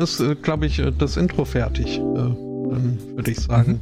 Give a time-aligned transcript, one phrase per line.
[0.00, 1.98] ist, äh, glaube ich, äh, das Intro fertig.
[1.98, 3.80] Äh, dann würde ich sagen.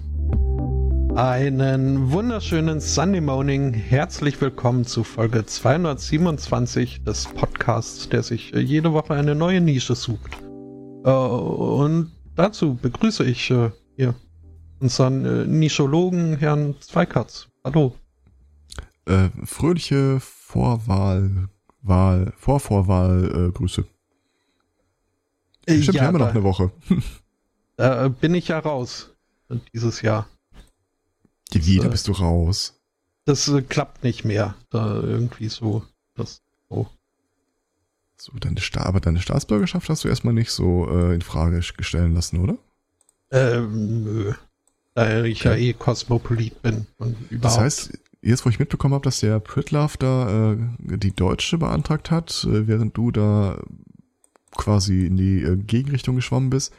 [1.14, 3.72] Einen wunderschönen Sunday Morning.
[3.72, 10.38] Herzlich willkommen zu Folge 227 des Podcasts, der sich jede Woche eine neue Nische sucht.
[11.02, 13.72] Und dazu begrüße ich hier
[14.78, 17.48] unseren Nischologen, Herrn Zweikatz.
[17.64, 17.94] Hallo.
[19.06, 21.48] Äh, fröhliche Vorwahl,
[21.82, 23.84] Wahl, Vorvorwahl, äh, Grüße.
[25.69, 26.70] Stimmt, ja, wir haben noch eine Woche.
[27.78, 29.14] Da bin ich ja raus
[29.72, 30.28] dieses Jahr.
[31.52, 32.80] Wie, da äh, bist du raus?
[33.25, 34.56] Das äh, klappt nicht mehr.
[34.70, 35.84] Da irgendwie so.
[36.16, 36.86] Das, oh.
[38.20, 42.14] So, deine Sta aber deine Staatsbürgerschaft hast du erstmal nicht so äh, in Frage stellen
[42.14, 42.58] lassen, oder?
[43.30, 44.34] Ähm, nö.
[44.94, 45.50] Da ich okay.
[45.50, 46.86] ja eh Kosmopolit bin.
[46.98, 47.44] Und überhaupt.
[47.44, 52.10] Das heißt, jetzt wo ich mitbekommen habe, dass der Pritlove da äh, die Deutsche beantragt
[52.10, 53.62] hat, äh, während du da
[54.56, 56.72] quasi in die äh, Gegenrichtung geschwommen bist.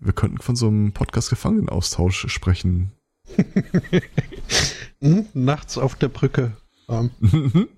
[0.00, 2.92] Wir könnten von so einem Podcast-Gefangenenaustausch sprechen.
[5.00, 6.56] hm, nachts auf der Brücke.
[6.86, 7.10] Um.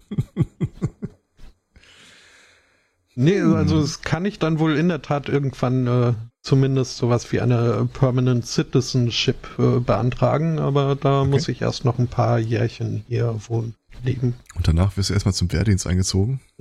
[3.14, 7.40] nee, also das kann ich dann wohl in der Tat irgendwann äh, zumindest sowas wie
[7.40, 11.30] eine Permanent Citizenship äh, beantragen, aber da okay.
[11.30, 14.34] muss ich erst noch ein paar Jährchen hier wohnen leben.
[14.54, 16.40] Und danach wirst du erstmal zum Wehrdienst eingezogen.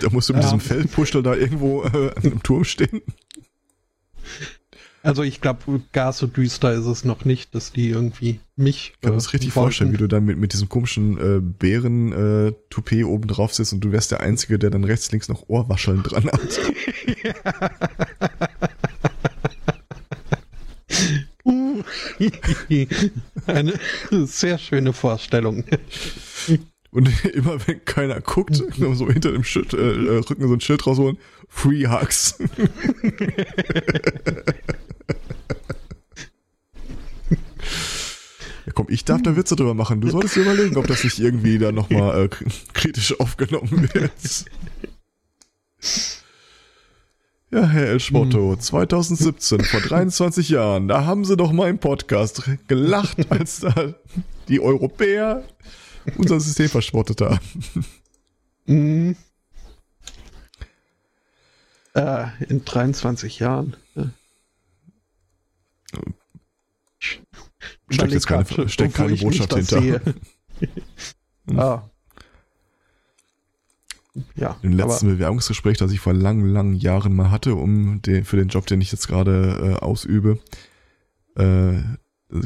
[0.00, 0.48] da musst du mit ja.
[0.48, 3.02] diesem Feldpuschel da irgendwo äh, an einem Turm stehen.
[5.02, 8.94] Also ich glaube, gar so düster ist es noch nicht, dass die irgendwie mich.
[8.94, 9.66] Ich kann mir das richtig wollten.
[9.66, 13.80] vorstellen, wie du dann mit, mit diesem komischen äh, Bären-Toupet äh, oben drauf sitzt und
[13.80, 16.60] du wärst der Einzige, der dann rechts, links noch Ohrwascheln dran hat.
[23.46, 23.78] Eine
[24.26, 25.64] sehr schöne Vorstellung.
[26.90, 30.86] Und immer wenn keiner guckt, so hinter dem Schild, äh, äh, Rücken so ein Schild
[30.86, 31.18] rausholen,
[31.48, 32.38] Free Hugs.
[38.66, 40.00] ja, komm, ich darf da Witze drüber machen.
[40.00, 42.28] Du solltest dir überlegen, ob das nicht irgendwie da nochmal äh,
[42.72, 44.12] kritisch aufgenommen wird.
[47.50, 48.60] Ja, Herr El Schmotto, hm.
[48.60, 53.94] 2017, vor 23 Jahren, da haben sie doch mal im Podcast gelacht, als da
[54.48, 55.44] die Europäer
[56.16, 57.40] unser System verschrottet haben.
[58.66, 59.16] Mhm.
[61.94, 63.76] Äh, in 23 Jahren.
[63.94, 64.10] Ja.
[67.90, 70.00] Steckt jetzt keine, steckt keine Botschaft hinter.
[71.56, 71.82] ah,
[74.36, 78.36] ja, Im letzten Bewerbungsgespräch, das ich vor langen, langen Jahren mal hatte, um den, für
[78.36, 80.38] den Job, den ich jetzt gerade äh, ausübe,
[81.36, 81.78] äh,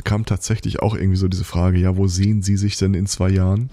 [0.05, 3.31] kam tatsächlich auch irgendwie so diese Frage, ja, wo sehen Sie sich denn in zwei
[3.31, 3.71] Jahren?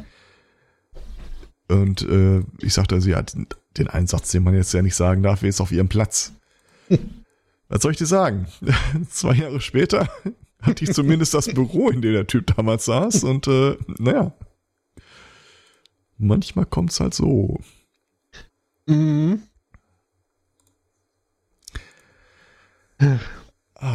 [1.68, 3.48] Und äh, ich sagte also, ja, den,
[3.78, 6.34] den Einsatz, den man jetzt ja nicht sagen darf, ist auf Ihrem Platz.
[7.70, 8.48] Was soll ich dir sagen?
[9.10, 10.10] zwei Jahre später
[10.62, 14.34] hatte ich zumindest das Büro, in dem der Typ damals saß und äh, naja,
[16.18, 17.60] manchmal kommt's halt so.
[18.88, 19.44] Mhm.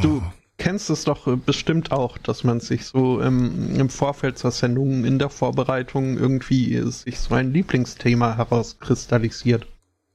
[0.00, 0.22] Du
[0.56, 5.18] kennst es doch bestimmt auch, dass man sich so im, im Vorfeld zur Sendung in
[5.18, 9.66] der Vorbereitung irgendwie sich so ein Lieblingsthema herauskristallisiert.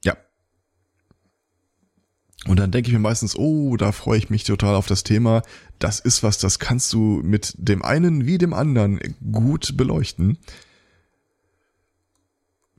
[0.04, 0.16] Ja.
[2.46, 5.42] Und dann denke ich mir meistens, oh, da freue ich mich total auf das Thema.
[5.78, 9.00] Das ist was, das kannst du mit dem einen wie dem anderen
[9.32, 10.38] gut beleuchten.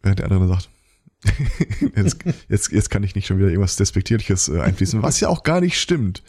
[0.03, 0.71] Während der andere sagt,
[1.95, 5.43] jetzt, jetzt, jetzt kann ich nicht schon wieder irgendwas Despektierliches äh, einfließen, was ja auch
[5.43, 6.23] gar nicht stimmt.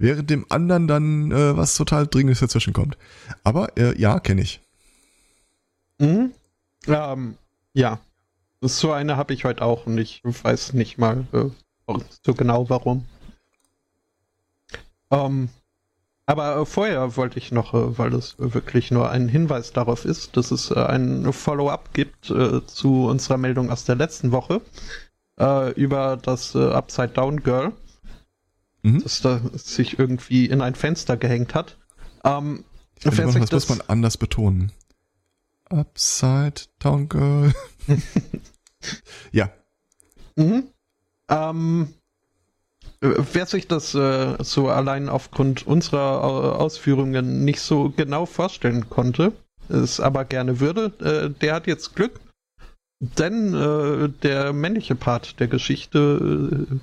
[0.00, 2.96] Während dem anderen dann äh, was total Dringendes dazwischen kommt.
[3.44, 4.62] Aber äh, ja, kenne ich.
[5.98, 6.32] Mhm.
[6.86, 7.36] Ähm,
[7.74, 8.00] ja.
[8.62, 11.50] So eine habe ich heute auch und ich weiß nicht mal äh,
[12.24, 13.04] so genau warum.
[15.10, 15.50] Ähm,
[16.24, 20.34] aber äh, vorher wollte ich noch, äh, weil es wirklich nur ein Hinweis darauf ist,
[20.34, 24.62] dass es äh, ein Follow-up gibt zu unserer Meldung aus der letzten Woche
[25.74, 27.72] über das Upside Down Girl,
[28.82, 29.02] mhm.
[29.02, 31.78] das da sich irgendwie in ein Fenster gehängt hat.
[32.24, 32.64] Ähm,
[33.02, 34.72] das, das muss man anders betonen.
[35.70, 37.54] Upside Down Girl.
[39.32, 39.50] ja.
[40.36, 40.64] Mhm.
[41.28, 41.94] Ähm,
[43.02, 49.32] Wer sich das äh, so allein aufgrund unserer äh, Ausführungen nicht so genau vorstellen konnte,
[49.70, 52.20] es aber gerne würde, äh, der hat jetzt Glück.
[53.00, 56.74] Denn äh, der männliche Part der Geschichte äh,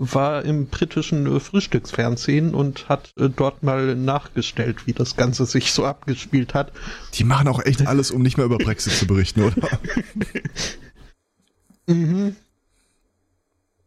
[0.00, 5.84] war im britischen äh, Frühstücksfernsehen und hat dort mal nachgestellt, wie das Ganze sich so
[5.84, 6.72] abgespielt hat.
[7.14, 9.68] Die machen auch echt alles, um nicht mehr über Brexit zu berichten, oder?
[11.86, 12.34] mhm.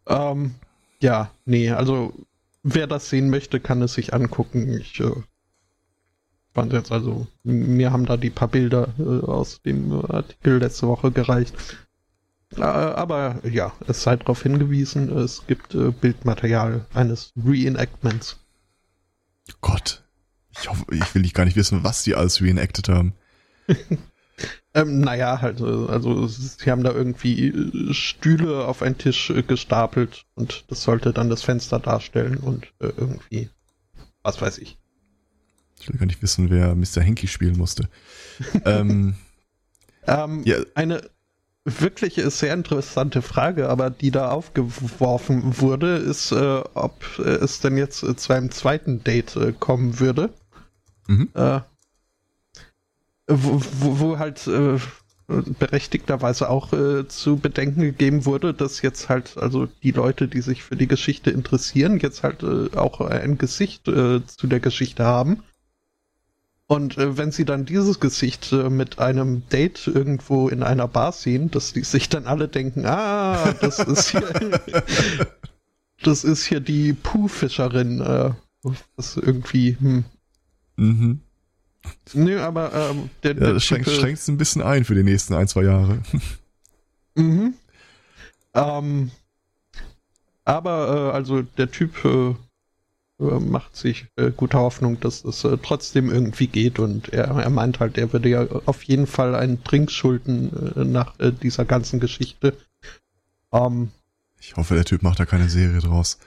[0.06, 0.56] Ähm,
[1.02, 2.14] ja, nee, also
[2.62, 4.78] wer das sehen möchte, kann es sich angucken.
[4.78, 5.12] Ich äh,
[6.54, 11.12] fand jetzt also, mir haben da die paar Bilder äh, aus dem Artikel letzte Woche
[11.12, 11.56] gereicht.
[12.60, 18.40] Aber ja, es sei darauf hingewiesen, es gibt äh, Bildmaterial eines Reenactments.
[19.62, 20.04] Gott,
[20.60, 23.14] ich hoffe, ich will nicht gar nicht wissen, was die alles reenacted haben.
[24.74, 30.26] ähm, naja, halt, äh, also sie haben da irgendwie äh, Stühle auf einen Tisch gestapelt
[30.36, 33.50] und das sollte dann das Fenster darstellen und äh, irgendwie,
[34.22, 34.78] was weiß ich.
[35.80, 37.02] Ich will gar nicht wissen, wer Mr.
[37.02, 37.90] Henky spielen musste.
[38.66, 39.16] ähm,
[40.08, 40.58] ähm, ja.
[40.76, 41.10] Eine
[41.66, 48.04] wirklich sehr interessante Frage, aber die da aufgeworfen wurde, ist, äh, ob es denn jetzt
[48.04, 50.34] äh, zu einem zweiten Date äh, kommen würde.
[51.08, 51.30] Mhm.
[51.34, 51.62] Äh,
[53.28, 54.78] wo, wo, wo, halt äh,
[55.28, 60.64] berechtigterweise auch äh, zu bedenken gegeben wurde, dass jetzt halt also die Leute, die sich
[60.64, 62.44] für die Geschichte interessieren, jetzt halt
[62.76, 65.42] auch ein Gesicht zu der Geschichte haben
[66.74, 71.12] und äh, wenn sie dann dieses Gesicht äh, mit einem Date irgendwo in einer Bar
[71.12, 74.60] sehen, dass die sich dann alle denken, ah, das ist hier,
[76.02, 78.32] das ist hier die Puhfischerin, äh,
[78.98, 80.04] das irgendwie, hm.
[80.78, 81.20] Mhm.
[82.16, 85.36] Nö, aber ähm, der, ja, der das schränkt es ein bisschen ein für die nächsten
[85.36, 86.00] ein, zwei Jahre.
[87.14, 87.54] mhm.
[88.56, 89.12] Ähm,
[90.44, 92.36] aber äh, also der Typ äh, äh,
[93.40, 97.80] macht sich äh, gute Hoffnung, dass es äh, trotzdem irgendwie geht und er, er meint
[97.80, 102.00] halt, er würde ja auf jeden Fall einen Drink schulden äh, nach äh, dieser ganzen
[102.00, 102.56] Geschichte.
[103.52, 103.92] Ähm,
[104.40, 106.20] ich hoffe, der Typ macht da keine Serie draus.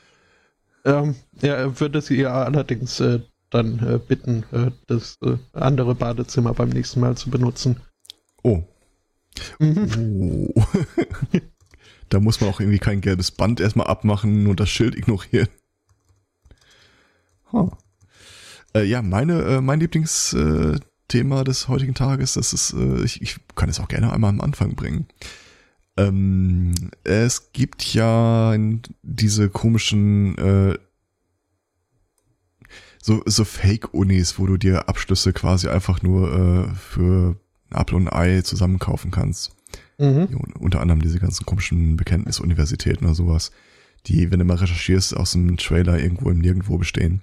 [0.84, 3.20] Ähm, er würde sie ja allerdings äh,
[3.50, 4.44] dann bitten,
[4.88, 5.19] das
[5.52, 7.76] andere Badezimmer beim nächsten Mal zu benutzen.
[8.42, 8.64] Oh.
[9.60, 10.50] Mhm.
[10.52, 10.64] Oh.
[12.08, 15.49] da muss man auch irgendwie kein gelbes Band erstmal abmachen und das Schild ignorieren.
[17.52, 17.70] Huh.
[18.75, 23.38] Äh, ja, meine, äh, mein Lieblingsthema äh, des heutigen Tages, das ist, äh, ich, ich
[23.54, 25.06] kann es auch gerne einmal am Anfang bringen.
[25.96, 28.54] Ähm, es gibt ja
[29.02, 30.78] diese komischen äh,
[33.00, 37.37] so, so Fake-Unis, wo du dir Abschlüsse quasi einfach nur äh, für
[37.70, 39.52] Apfel und Ei zusammenkaufen kannst.
[39.99, 40.26] Mhm.
[40.58, 43.52] Unter anderem diese ganzen komischen Bekenntnisuniversitäten oder sowas
[44.06, 47.23] die, wenn du mal recherchierst, aus dem Trailer irgendwo im Nirgendwo bestehen.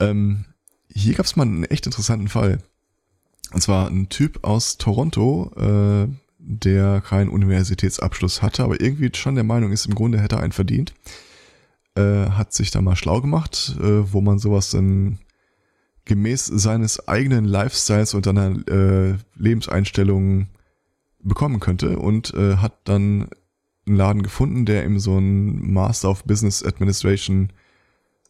[0.00, 0.44] Ähm,
[0.88, 2.58] hier gab es mal einen echt interessanten Fall.
[3.52, 6.08] Und zwar ein Typ aus Toronto, äh,
[6.38, 10.52] der keinen Universitätsabschluss hatte, aber irgendwie schon der Meinung ist, im Grunde hätte er einen
[10.52, 10.94] verdient.
[11.94, 15.18] Äh, hat sich da mal schlau gemacht, äh, wo man sowas dann
[16.04, 20.48] gemäß seines eigenen Lifestyles und seiner äh, Lebenseinstellungen
[21.20, 23.28] bekommen könnte und äh, hat dann
[23.86, 27.52] einen Laden gefunden, der ihm so ein Master of Business Administration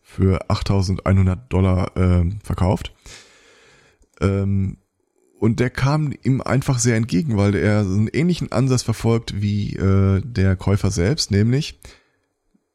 [0.02, 2.92] für 8100 Dollar äh, verkauft.
[4.20, 4.78] Ähm,
[5.38, 9.75] und der kam ihm einfach sehr entgegen, weil er so einen ähnlichen Ansatz verfolgt wie
[9.76, 11.80] äh, der Käufer selbst, nämlich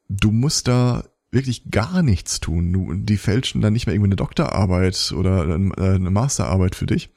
[0.08, 2.72] du musst da wirklich gar nichts tun.
[2.72, 7.10] Du, die fälschen dann nicht mehr irgendwie eine Doktorarbeit oder äh, eine Masterarbeit für dich,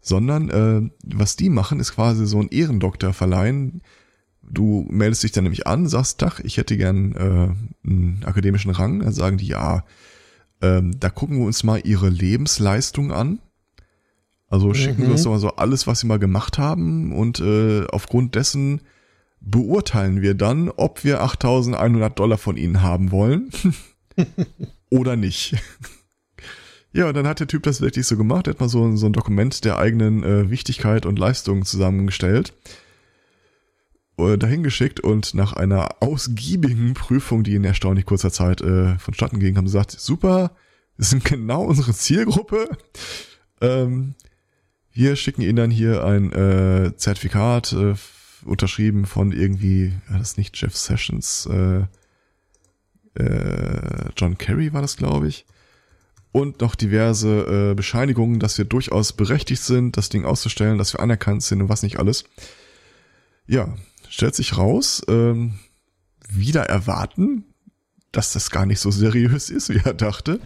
[0.00, 3.82] sondern äh, was die machen, ist quasi so ein Ehrendoktor verleihen,
[4.42, 9.00] Du meldest dich dann nämlich an, sagst, Tag, ich hätte gern äh, einen akademischen Rang.
[9.00, 9.84] Dann sagen die, ja,
[10.60, 13.40] ähm, da gucken wir uns mal ihre Lebensleistung an.
[14.48, 15.06] Also schicken mhm.
[15.06, 18.82] wir uns doch mal so alles, was sie mal gemacht haben und äh, aufgrund dessen
[19.40, 23.50] beurteilen wir dann, ob wir 8100 Dollar von ihnen haben wollen
[24.90, 25.56] oder nicht.
[26.92, 29.06] ja, und dann hat der Typ das wirklich so gemacht, er hat mal so, so
[29.06, 32.52] ein Dokument der eigenen äh, Wichtigkeit und Leistung zusammengestellt
[34.18, 39.38] äh, dahin geschickt und nach einer ausgiebigen Prüfung, die in erstaunlich kurzer Zeit äh, vonstatten
[39.38, 40.52] ging, haben sie gesagt, super,
[40.98, 42.68] das sind genau unsere Zielgruppe.
[43.60, 44.14] Ähm,
[44.92, 47.94] wir schicken Ihnen dann hier ein äh, Zertifikat, äh,
[48.44, 51.84] unterschrieben von irgendwie, ja, das ist nicht Jeff Sessions, äh,
[53.14, 55.46] äh, John Kerry war das, glaube ich.
[56.32, 61.00] Und noch diverse äh, Bescheinigungen, dass wir durchaus berechtigt sind, das Ding auszustellen, dass wir
[61.00, 62.24] anerkannt sind und was nicht alles.
[63.46, 63.74] Ja,
[64.12, 65.54] stellt sich raus, ähm,
[66.28, 67.44] wieder erwarten,
[68.12, 70.38] dass das gar nicht so seriös ist, wie er dachte.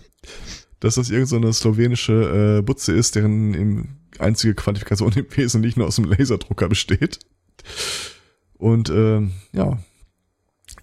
[0.78, 5.96] Dass das irgendeine so slowenische äh, Butze ist, deren im, einzige Qualifikation im Wesentlichen aus
[5.96, 7.18] dem Laserdrucker besteht.
[8.54, 9.78] Und ähm, ja,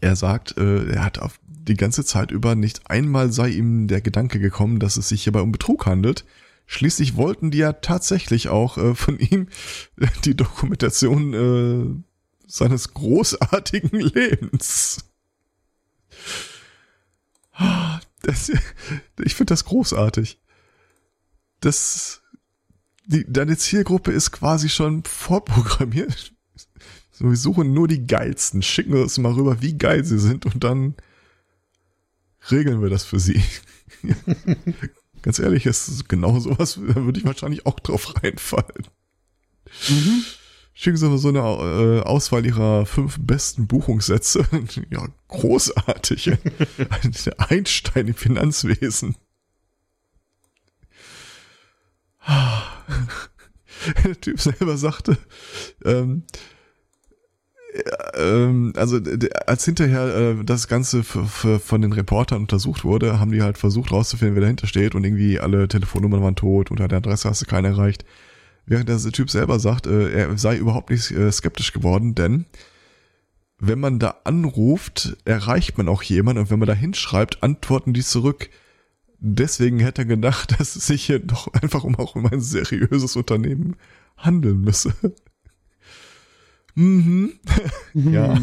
[0.01, 4.01] er sagt, äh, er hat auf die ganze Zeit über nicht einmal sei ihm der
[4.01, 6.25] Gedanke gekommen, dass es sich hierbei um Betrug handelt.
[6.65, 9.47] Schließlich wollten die ja tatsächlich auch äh, von ihm
[10.25, 12.12] die Dokumentation äh,
[12.47, 15.05] seines großartigen Lebens.
[18.21, 18.51] Das,
[19.23, 20.39] ich finde das großartig.
[21.59, 22.21] Das,
[23.05, 26.33] die, deine Zielgruppe ist quasi schon vorprogrammiert.
[27.11, 30.63] So, wir suchen nur die geilsten, schicken uns mal rüber, wie geil sie sind und
[30.63, 30.95] dann
[32.49, 33.41] regeln wir das für sie.
[35.21, 38.87] Ganz ehrlich, ist genau sowas, da würde ich wahrscheinlich auch drauf reinfallen.
[39.89, 40.23] Mhm.
[40.75, 44.45] Schicken Sie so eine äh, Auswahl Ihrer fünf besten Buchungssätze.
[44.89, 46.31] ja, großartig.
[46.31, 49.15] Ein Einstein im Finanzwesen.
[54.03, 55.17] Der Typ selber sagte,
[55.83, 56.23] ähm,
[58.15, 58.99] ähm, also
[59.45, 64.35] als hinterher äh, das Ganze von den Reportern untersucht wurde, haben die halt versucht rauszufinden,
[64.35, 67.69] wer dahinter steht und irgendwie alle Telefonnummern waren tot, unter der Adresse hast du keine
[67.69, 68.05] erreicht.
[68.65, 72.45] Während der Typ selber sagt, äh, er sei überhaupt nicht äh, skeptisch geworden, denn
[73.59, 78.03] wenn man da anruft, erreicht man auch jemanden und wenn man da hinschreibt, antworten die
[78.03, 78.49] zurück.
[79.19, 83.15] Deswegen hätte er gedacht, dass es sich hier doch einfach um auch um ein seriöses
[83.15, 83.75] Unternehmen
[84.17, 84.93] handeln müsse.
[86.75, 87.33] Mhm.
[87.93, 88.35] ja.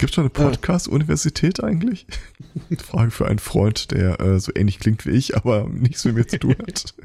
[0.00, 2.06] Gibt es schon eine Podcast-Universität eigentlich?
[2.78, 6.26] Frage für einen Freund, der äh, so ähnlich klingt wie ich, aber nichts mit mir
[6.26, 6.94] zu tun hat.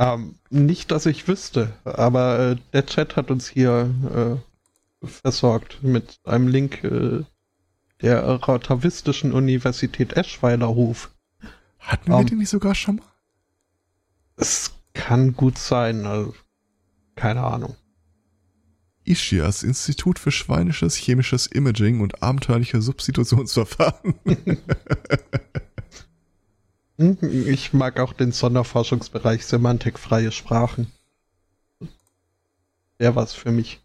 [0.00, 3.90] Ähm, nicht, dass ich wüsste, aber äh, der Chat hat uns hier
[5.02, 7.24] äh, versorgt mit einem Link äh,
[8.00, 11.10] der Rautavistischen Universität Eschweilerhof.
[11.80, 13.12] Hatten wir ähm, den nicht sogar schon mal?
[14.36, 16.32] Es kann gut sein, also
[17.16, 17.74] keine Ahnung.
[19.08, 24.14] ISCHIAS, Institut für Schweinisches Chemisches Imaging und abenteuerliche Substitutionsverfahren.
[26.98, 30.92] ich mag auch den Sonderforschungsbereich Semantikfreie Sprachen.
[32.98, 33.80] Der war's für mich.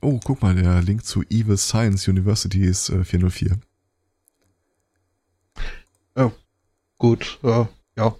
[0.00, 3.58] Oh, guck mal, der Link zu Evil Science University ist äh, 404.
[6.16, 6.32] Oh,
[6.98, 8.16] gut, äh, ja.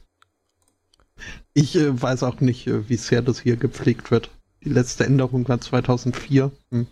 [1.55, 4.31] Ich äh, weiß auch nicht, äh, wie sehr das hier gepflegt wird.
[4.65, 6.51] Die letzte Änderung war 2004.
[6.71, 6.87] Hm.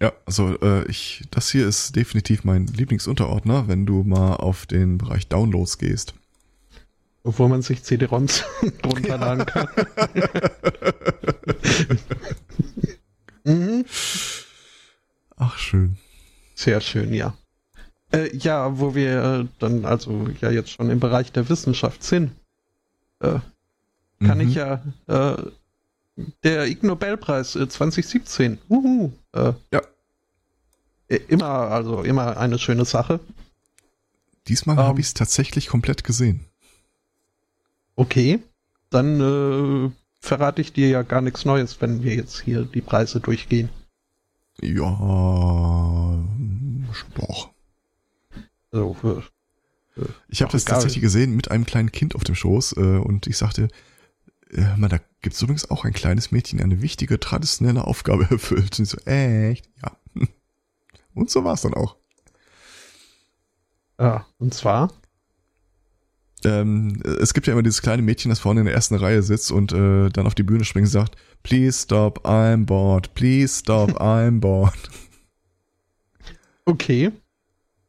[0.00, 4.98] Ja, also äh, ich, das hier ist definitiv mein Lieblingsunterordner, wenn du mal auf den
[4.98, 6.14] Bereich Downloads gehst.
[7.22, 8.44] Wo man sich CD-ROMs
[8.84, 9.68] runterladen kann.
[13.44, 13.84] mhm.
[15.36, 15.98] Ach, schön.
[16.54, 17.34] Sehr schön, ja.
[18.12, 22.32] Äh, ja, wo wir äh, dann also ja jetzt schon im Bereich der Wissenschaft sind,
[23.20, 23.38] äh,
[24.24, 24.48] kann mhm.
[24.48, 25.36] ich ja äh,
[26.44, 28.54] der Ig Nobelpreis 2017.
[28.54, 29.12] Äh, Uhu.
[29.32, 29.82] Äh, ja.
[31.08, 33.20] Äh, immer, also immer eine schöne Sache.
[34.48, 36.46] Diesmal um, habe ich es tatsächlich komplett gesehen.
[37.96, 38.40] Okay,
[38.90, 39.90] dann äh,
[40.20, 43.68] verrate ich dir ja gar nichts Neues, wenn wir jetzt hier die Preise durchgehen.
[44.60, 46.18] Ja,
[47.14, 47.50] doch.
[48.72, 49.22] Also,
[49.96, 53.26] äh, ich habe das tatsächlich gesehen mit einem kleinen Kind auf dem Schoß äh, und
[53.26, 53.68] ich sagte,
[54.52, 58.78] äh, man, da gibt es übrigens auch ein kleines Mädchen, eine wichtige traditionelle Aufgabe erfüllt.
[58.78, 59.68] Und so, echt?
[59.82, 59.96] Ja.
[61.14, 61.96] Und so war es dann auch.
[63.98, 64.90] Ja, und zwar?
[66.42, 69.52] Ähm, es gibt ja immer dieses kleine Mädchen, das vorne in der ersten Reihe sitzt
[69.52, 73.90] und äh, dann auf die Bühne springt und sagt, please stop, I'm bored, please stop,
[74.00, 74.72] I'm bored.
[76.64, 77.12] Okay.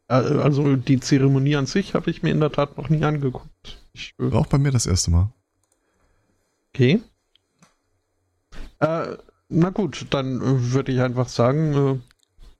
[0.08, 3.80] Äh, also die Zeremonie an sich habe ich mir in der Tat noch nie angeguckt.
[3.94, 5.32] Ich, äh, auch bei mir das erste Mal.
[6.74, 7.02] Okay.
[8.80, 9.16] Äh,
[9.48, 12.00] na gut, dann äh, würde ich einfach sagen, äh,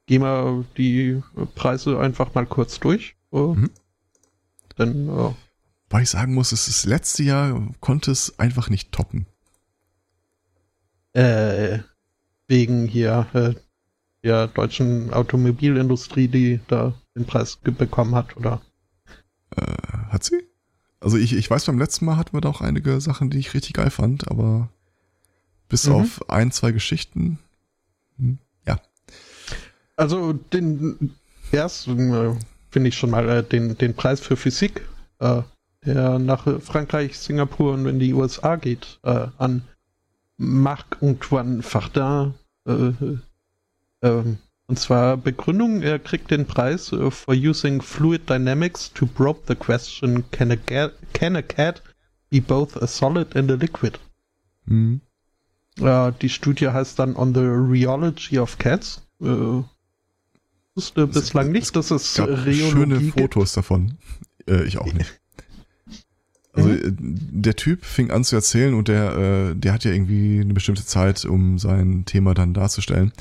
[0.07, 1.23] gehen wir die
[1.55, 3.17] Preise einfach mal kurz durch.
[3.33, 3.71] Äh, mhm.
[4.79, 5.35] Denn, äh,
[5.89, 9.27] Weil ich sagen muss, es ist das letzte Jahr konnte es einfach nicht toppen.
[11.15, 11.81] Äh,
[12.49, 13.55] wegen hier äh,
[14.23, 18.61] der deutschen Automobilindustrie, die da den Preis bekommen hat, oder?
[19.57, 19.63] Äh,
[20.11, 20.52] hat sie?
[21.03, 23.55] Also ich, ich weiß, beim letzten Mal hatten wir da auch einige Sachen, die ich
[23.55, 24.69] richtig geil fand, aber
[25.69, 25.95] bis mhm.
[25.95, 27.41] auf ein, zwei Geschichten,
[28.19, 28.79] hm, ja.
[29.97, 31.13] Also den
[31.51, 32.35] ersten äh,
[32.71, 34.87] finde ich schon mal äh, den, den Preis für Physik,
[35.19, 35.43] äh,
[35.85, 39.63] der nach Frankreich, Singapur und in die USA geht, äh, an
[40.37, 42.35] Marc-Antoine Fardin.
[44.67, 49.41] Äh, und zwar Begründung, er kriegt den Preis uh, for using fluid dynamics to probe
[49.49, 50.57] the question, can a,
[51.13, 51.83] can a cat
[52.31, 53.99] be both a solid and a liquid?
[54.67, 55.01] Mhm.
[55.81, 59.03] Uh, die Studie heißt dann On the Rheology of Cats.
[59.21, 59.65] Uh,
[60.75, 63.57] wusste das bislang nicht, dass es Rheologie schöne Fotos gibt.
[63.57, 63.99] davon.
[64.47, 65.21] Äh, ich auch nicht.
[66.55, 66.93] Also mhm.
[66.99, 70.85] der Typ fing an zu erzählen und der, äh, der hat ja irgendwie eine bestimmte
[70.85, 73.13] Zeit, um sein Thema dann darzustellen.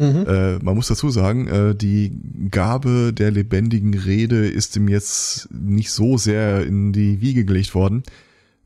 [0.00, 0.24] Mhm.
[0.26, 2.18] Äh, man muss dazu sagen, äh, die
[2.50, 8.02] Gabe der lebendigen Rede ist ihm jetzt nicht so sehr in die Wiege gelegt worden.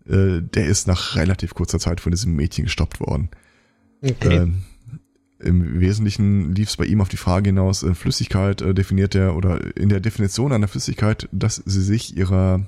[0.06, 3.30] Äh, der ist nach relativ kurzer Zeit von diesem Mädchen gestoppt worden.
[4.00, 4.36] Okay.
[4.36, 4.62] Ähm,
[5.40, 9.34] Im Wesentlichen lief es bei ihm auf die Frage hinaus, äh, Flüssigkeit äh, definiert er
[9.34, 12.64] oder in der Definition einer Flüssigkeit, dass sie sich ihrer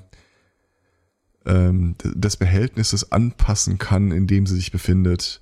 [1.45, 5.39] ähm, des Behältnisses anpassen kann, in dem sie sich befindet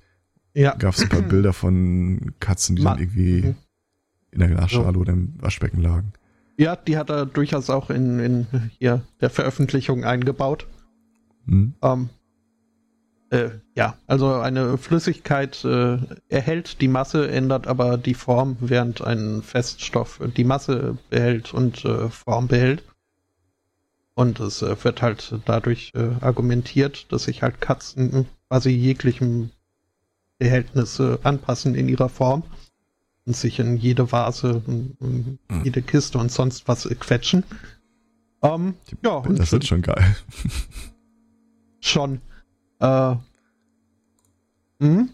[0.56, 0.74] ja.
[0.74, 3.56] Gab es ein paar Bilder von Katzen, die Ma dann irgendwie mhm.
[4.30, 5.00] in der Glasschale so.
[5.00, 6.12] oder im Waschbecken lagen.
[6.56, 8.46] Ja, die hat er durchaus auch in, in
[8.78, 10.66] hier der Veröffentlichung eingebaut.
[11.44, 11.74] Mhm.
[11.82, 12.08] Ähm,
[13.28, 15.98] äh, ja, also eine Flüssigkeit äh,
[16.28, 22.08] erhält die Masse, ändert aber die Form, während ein Feststoff die Masse behält und äh,
[22.08, 22.82] Form behält.
[24.14, 29.50] Und es äh, wird halt dadurch äh, argumentiert, dass sich halt Katzen quasi jeglichem
[30.38, 32.44] Behältnisse anpassen in ihrer Form
[33.24, 35.64] und sich in jede Vase, in, hm.
[35.64, 37.44] jede Kiste und sonst was quetschen.
[38.42, 40.16] Ähm, ja, das wird schon geil.
[41.80, 42.20] Schon.
[42.80, 43.14] Äh,
[44.80, 45.10] hm?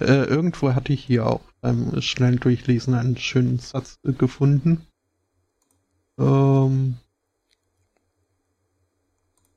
[0.00, 4.86] äh, irgendwo hatte ich hier auch beim schnellen Durchlesen einen schönen Satz gefunden.
[6.18, 6.96] Ähm,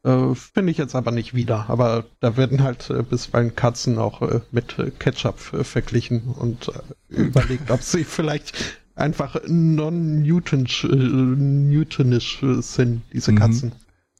[0.04, 1.70] äh, Finde ich jetzt aber nicht wieder.
[1.70, 6.70] Aber da werden halt äh, bisweilen Katzen auch äh, mit äh, Ketchup äh, verglichen und
[6.70, 13.38] äh, überlegt, ob sie vielleicht einfach non-newtonisch Newtonisch, sind, diese mhm.
[13.38, 13.72] Katzen.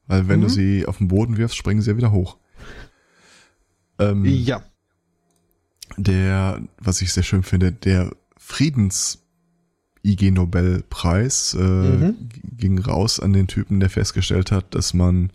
[0.08, 0.44] Weil wenn mhm.
[0.44, 2.38] du sie auf den Boden wirfst, springen sie ja wieder hoch.
[3.98, 4.64] Ähm, ja.
[5.98, 9.20] Der, was ich sehr schön finde, der Friedens
[10.04, 12.30] IG Nobelpreis äh, mhm.
[12.58, 15.32] ging raus an den Typen, der festgestellt hat, dass man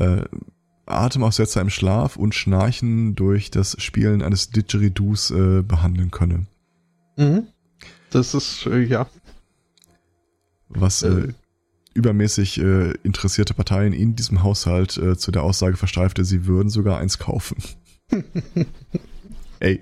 [0.00, 0.24] äh,
[0.86, 6.46] Atemaussetzer im Schlaf und Schnarchen durch das Spielen eines Didgeridoos äh, behandeln könne.
[7.16, 7.46] Mhm.
[8.10, 9.06] Das ist, äh, ja.
[10.68, 11.32] Was äh, äh.
[11.94, 16.98] übermäßig äh, interessierte Parteien in diesem Haushalt äh, zu der Aussage versteifte, sie würden sogar
[16.98, 17.62] eins kaufen.
[19.60, 19.80] Ey.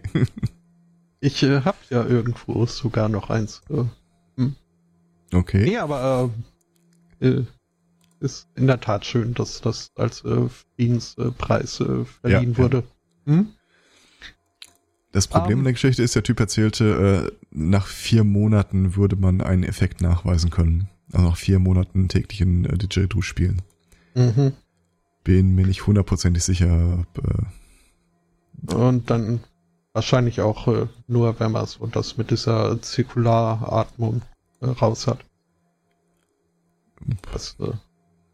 [1.20, 3.62] ich äh, hab ja irgendwo sogar noch eins.
[4.36, 4.56] Hm.
[5.32, 5.64] Okay.
[5.64, 6.30] Nee, aber
[7.20, 7.42] äh
[8.20, 12.82] ist in der Tat schön, dass das als äh, Friedenspreis äh, verliehen ja, wurde.
[13.26, 13.32] Ja.
[13.32, 13.48] Hm?
[15.12, 19.16] Das Problem um, in der Geschichte ist, der Typ erzählte, äh, nach vier Monaten würde
[19.16, 20.88] man einen Effekt nachweisen können.
[21.12, 23.62] Also nach vier Monaten täglichen äh, Didgeridoo spielen.
[24.14, 24.52] Mhm.
[25.24, 27.06] Bin mir nicht hundertprozentig sicher.
[27.16, 27.24] Ob,
[28.70, 29.40] äh, Und dann
[29.92, 34.22] wahrscheinlich auch äh, nur, wenn man so das mit dieser Zirkularatmung
[34.60, 35.24] äh, raus hat.
[37.32, 37.72] Das, äh,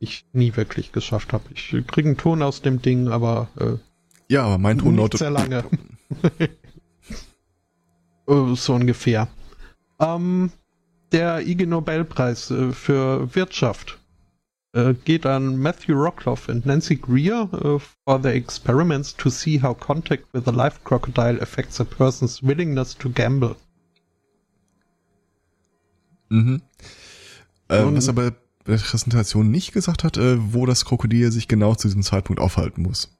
[0.04, 1.44] ich nie wirklich geschafft habe.
[1.54, 3.76] Ich kriege einen Ton aus dem Ding, aber äh,
[4.28, 5.64] ja, aber mein Ton lautet sehr lange.
[8.26, 9.28] oh, so ungefähr.
[10.00, 10.50] Ähm,
[11.12, 13.98] der IG Nobelpreis äh, für Wirtschaft
[14.72, 19.74] äh, geht an Matthew Rockloff und Nancy Greer uh, for their experiments to see how
[19.78, 23.56] contact with a live crocodile affects a person's willingness to gamble.
[26.28, 26.62] Mhm.
[27.68, 28.32] Äh, was aber
[28.64, 33.14] Präsentation nicht gesagt hat, äh, wo das Krokodil sich genau zu diesem Zeitpunkt aufhalten muss.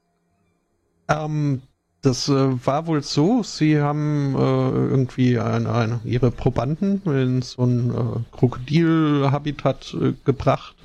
[1.07, 1.61] Ähm,
[2.05, 7.63] das äh, war wohl so, sie haben äh, irgendwie ein, ein, ihre Probanden in so
[7.63, 10.75] ein äh, Krokodilhabitat äh, gebracht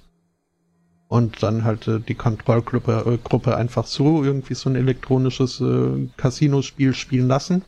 [1.09, 5.63] und dann halt äh, die Kontrollgruppe äh, Gruppe einfach so irgendwie so ein elektronisches
[6.17, 7.65] Casino-Spiel spielen lassen.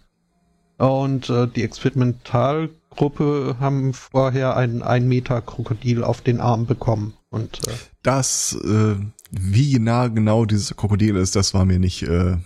[0.79, 7.15] Und die Experimental Gruppe haben vorher ein 1 Meter Krokodil auf den Arm bekommen.
[7.31, 8.97] Und äh, das, äh,
[9.31, 12.03] wie nah genau dieses Krokodil ist, das war mir nicht.
[12.03, 12.37] Äh,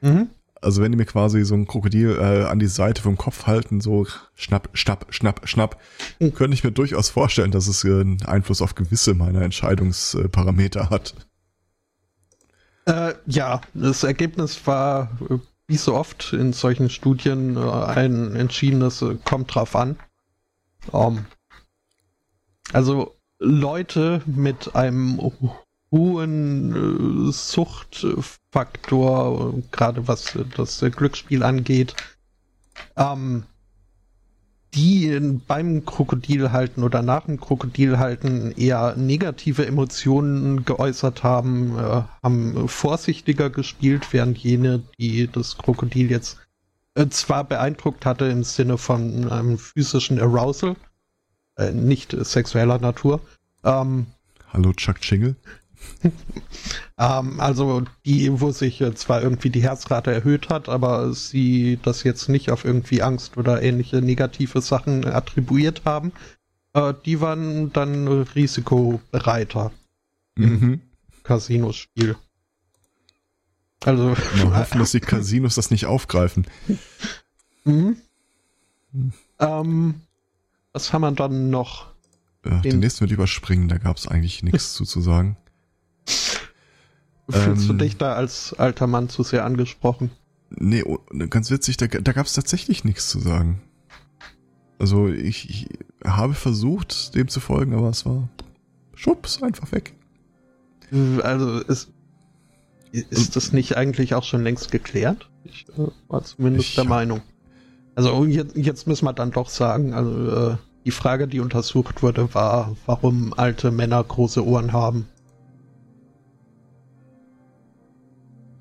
[0.00, 0.30] mhm.
[0.62, 3.80] Also wenn die mir quasi so ein Krokodil äh, an die Seite vom Kopf halten,
[3.80, 5.80] so schnapp, schnapp, schnapp, schnapp,
[6.18, 6.34] mhm.
[6.34, 11.14] könnte ich mir durchaus vorstellen, dass es äh, einen Einfluss auf gewisse meiner Entscheidungsparameter hat.
[12.86, 15.38] Äh, ja, das Ergebnis war äh,
[15.70, 20.00] wie so oft in solchen Studien äh, ein entschiedenes äh, kommt drauf an.
[20.90, 21.26] Um, ähm,
[22.72, 25.20] also Leute mit einem
[25.92, 31.94] hohen äh, Suchtfaktor, gerade was das Glücksspiel angeht,
[32.96, 33.44] ähm,
[34.74, 43.50] die beim Krokodilhalten oder nach dem Krokodilhalten eher negative Emotionen geäußert haben, äh, haben vorsichtiger
[43.50, 46.38] gespielt, während jene, die das Krokodil jetzt
[46.94, 50.76] äh, zwar beeindruckt hatte im Sinne von einem physischen Arousal,
[51.56, 53.20] äh, nicht sexueller Natur.
[53.64, 54.06] Ähm,
[54.52, 55.36] Hallo Chuck Chingle.
[56.98, 62.28] ähm, also die, wo sich zwar irgendwie die Herzrate erhöht hat, aber sie das jetzt
[62.28, 66.12] nicht auf irgendwie Angst oder ähnliche negative Sachen attribuiert haben,
[66.74, 69.72] äh, die waren dann risikobereiter
[70.36, 70.44] Mhm.
[70.46, 70.80] im
[71.24, 72.16] Casino-Spiel.
[73.84, 74.14] Also
[74.44, 76.46] Mal hoffen, dass die Casinos das nicht aufgreifen.
[77.64, 77.96] Mhm.
[78.92, 79.12] Hm.
[79.38, 79.94] Ähm,
[80.72, 81.88] was haben wir dann noch?
[82.44, 85.36] Äh, den Den- nächsten wird überspringen, da gab es eigentlich nichts zu, zu sagen.
[87.28, 87.78] Fühlst du Ähm.
[87.78, 90.10] dich da als alter Mann zu sehr angesprochen?
[90.50, 93.62] Nee, oh, ganz witzig, da, da gab es tatsächlich nichts zu sagen.
[94.78, 95.68] Also ich, ich
[96.04, 98.28] habe versucht, dem zu folgen, aber es war
[98.94, 99.94] schwupps, einfach weg.
[101.22, 101.92] Also ist,
[102.90, 105.30] ist das nicht eigentlich auch schon längst geklärt?
[105.44, 107.20] Ich äh, war zumindest Ich der Meinung.
[107.94, 112.34] Also jetzt, jetzt müssen wir dann doch sagen, also äh, die Frage, die untersucht wurde,
[112.34, 115.06] war, warum alte Männer große Ohren haben.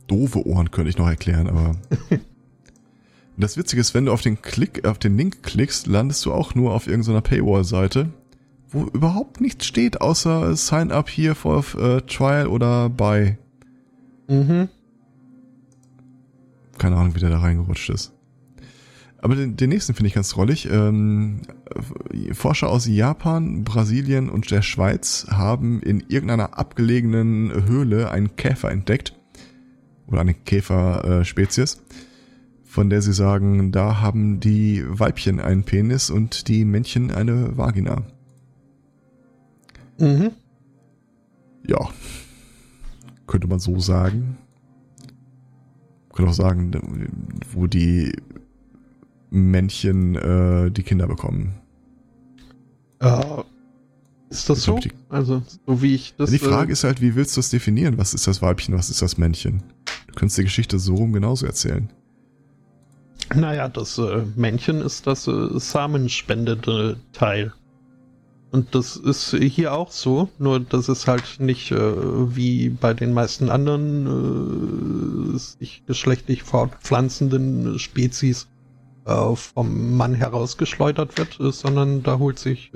[0.09, 1.75] Doofe Ohren könnte ich noch erklären, aber.
[3.37, 6.55] das Witzige ist, wenn du auf den Klick, auf den Link klickst, landest du auch
[6.55, 8.09] nur auf irgendeiner Paywall-Seite,
[8.69, 13.37] wo überhaupt nichts steht, außer Sign up hier for äh, Trial oder Buy.
[14.27, 14.67] Mhm.
[16.77, 18.13] Keine Ahnung, wie der da reingerutscht ist.
[19.21, 20.69] Aber den, den nächsten finde ich ganz drollig.
[20.71, 21.41] Ähm,
[22.11, 28.71] äh, Forscher aus Japan, Brasilien und der Schweiz haben in irgendeiner abgelegenen Höhle einen Käfer
[28.71, 29.18] entdeckt.
[30.09, 31.81] Oder eine Käferspezies,
[32.63, 38.03] von der sie sagen, da haben die Weibchen einen Penis und die Männchen eine Vagina.
[39.99, 40.31] Mhm.
[41.67, 41.89] Ja,
[43.27, 44.37] könnte man so sagen.
[46.13, 46.71] Könnte auch sagen,
[47.53, 48.11] wo die
[49.29, 51.53] Männchen äh, die Kinder bekommen.
[52.99, 53.43] Äh,
[54.29, 54.77] ist das so?
[54.77, 56.29] die- Also, so wie ich das.
[56.31, 57.97] die Frage äh, ist halt, wie willst du es definieren?
[57.97, 59.63] Was ist das Weibchen, was ist das Männchen?
[60.07, 61.89] Du könntest die Geschichte so rum genauso erzählen.
[63.35, 67.53] Naja, das äh, Männchen ist das äh, samenspendende Teil.
[68.51, 73.13] Und das ist hier auch so, nur das ist halt nicht äh, wie bei den
[73.13, 78.47] meisten anderen äh, sich geschlechtlich fortpflanzenden Spezies
[79.05, 82.71] äh, vom Mann herausgeschleudert wird, äh, sondern da holt sich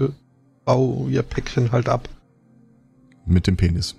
[0.65, 2.07] Frau ihr Päckchen halt ab.
[3.25, 3.95] Mit dem Penis.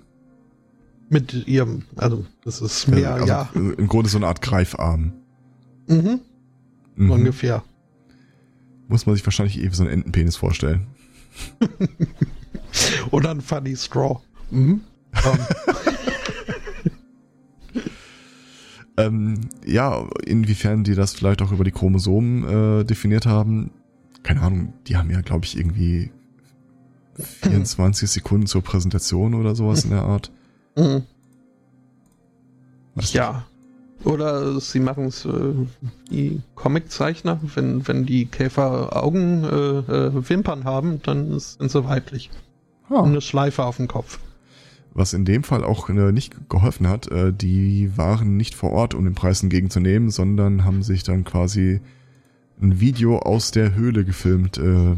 [1.09, 5.13] Mit ihrem, also das ist mehr, also, ja, Im Grunde so eine Art Greifarm.
[5.87, 6.19] mhm,
[6.95, 7.11] Mhm.
[7.11, 7.63] ungefähr.
[8.87, 10.87] Muss man sich wahrscheinlich eh wie so einen Entenpenis vorstellen.
[13.11, 14.19] Oder ein Funny Straw.
[14.51, 14.81] Mhm.
[15.13, 15.39] Ähm,
[18.97, 23.71] Ähm, ja, inwiefern die das vielleicht auch über die Chromosomen äh, definiert haben,
[24.23, 26.11] keine Ahnung, die haben ja, glaube ich, irgendwie
[27.17, 30.31] 24 Sekunden zur Präsentation oder sowas in der Art.
[30.75, 31.03] mhm.
[32.97, 33.45] Ja.
[34.03, 35.53] Oder sie machen es äh,
[36.11, 42.29] die Comiczeichner, wenn, wenn die Käfer Augen, äh, äh, Wimpern haben, dann sind sie weiblich.
[42.89, 44.19] Und Ah, eine Schleife auf dem Kopf.
[44.93, 48.93] was in dem Fall auch äh, nicht geholfen hat, äh, die waren nicht vor Ort,
[48.93, 51.81] um den Preis entgegenzunehmen, sondern haben sich dann quasi
[52.61, 54.95] ein Video aus der Höhle gefilmt, äh,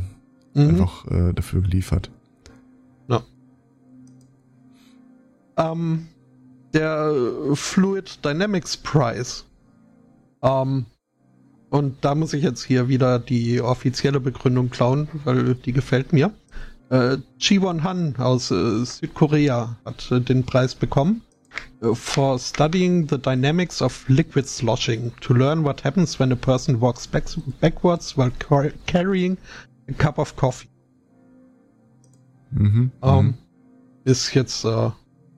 [0.58, 0.70] Mhm.
[0.70, 2.10] einfach äh, dafür geliefert.
[5.58, 6.08] Ähm,
[6.74, 7.12] der
[7.54, 9.43] Fluid Dynamics Prize.
[10.43, 10.86] Ähm,
[11.70, 16.32] und da muss ich jetzt hier wieder die offizielle Begründung klauen, weil die gefällt mir.
[16.89, 21.24] Äh, Jiwon Han aus äh, Südkorea hat äh, den Preis bekommen.
[21.82, 26.80] äh, For studying the dynamics of liquid sloshing to learn what happens when a person
[26.80, 27.26] walks back
[27.60, 29.38] backwards while car carrying
[29.89, 30.67] a cup of coffee.
[32.52, 32.91] Mhm.
[33.02, 33.34] Ähm, mhm.
[34.06, 34.89] Ist jetzt äh,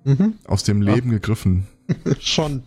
[0.04, 0.36] mhm.
[0.46, 0.94] Aus dem ja.
[0.96, 1.68] Leben gegriffen.
[2.20, 2.64] Schon.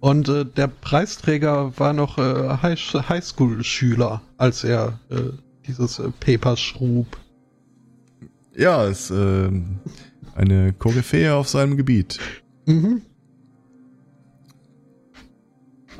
[0.00, 5.30] Und äh, der Preisträger war noch äh, High- Highschool-Schüler, als er äh,
[5.66, 7.06] dieses äh, Paper schrub.
[8.54, 9.80] Ja, ist ähm,
[10.34, 12.18] eine Koryphäe auf seinem Gebiet.
[12.66, 13.02] Mhm.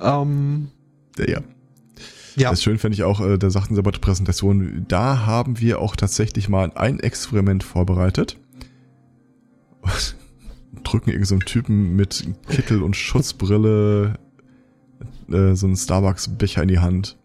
[0.00, 0.68] Ähm,
[1.18, 1.40] Der, ja.
[2.36, 2.50] Ja.
[2.50, 5.80] Das schön fände ich auch, äh, da sagten sie bei der Präsentation, da haben wir
[5.80, 8.38] auch tatsächlich mal ein Experiment vorbereitet.
[10.82, 14.18] Drücken irgend so Typen mit Kittel und Schutzbrille
[15.30, 17.16] äh, so einen Starbucks-Becher in die Hand.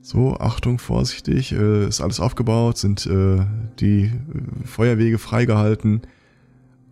[0.00, 3.44] So, Achtung, vorsichtig, äh, ist alles aufgebaut, sind äh,
[3.78, 6.02] die äh, Feuerwege freigehalten.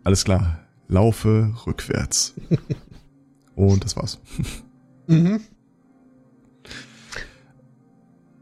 [0.05, 2.35] Alles klar, laufe rückwärts.
[3.55, 4.21] Und das war's.
[5.07, 5.41] Mhm.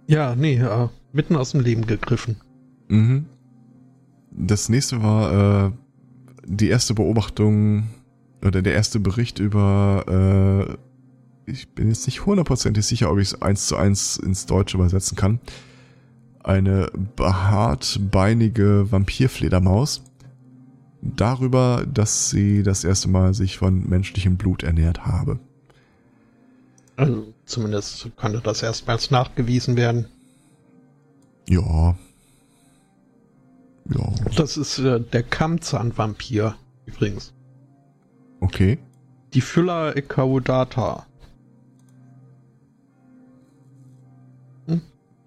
[0.06, 2.36] Ja, nee, äh, mitten aus dem Leben gegriffen.
[2.88, 3.26] Mhm.
[4.30, 5.70] Das nächste war äh,
[6.46, 7.84] die erste Beobachtung
[8.44, 10.76] oder der erste Bericht über,
[11.46, 14.76] äh, ich bin jetzt nicht hundertprozentig sicher, ob ich es eins zu eins ins Deutsche
[14.76, 15.40] übersetzen kann,
[16.42, 20.04] eine behaartbeinige Vampirfledermaus
[21.00, 25.38] darüber, dass sie das erste Mal sich von menschlichem Blut ernährt habe.
[26.96, 30.06] Also zumindest konnte das erstmals nachgewiesen werden.
[31.48, 31.96] Ja.
[33.90, 34.12] Ja.
[34.36, 36.54] Das ist äh, der Kammzahnvampir
[36.86, 37.34] übrigens.
[38.40, 38.78] Okay.
[39.34, 41.06] Die Phylla ecaudata.
[44.66, 44.80] Hm?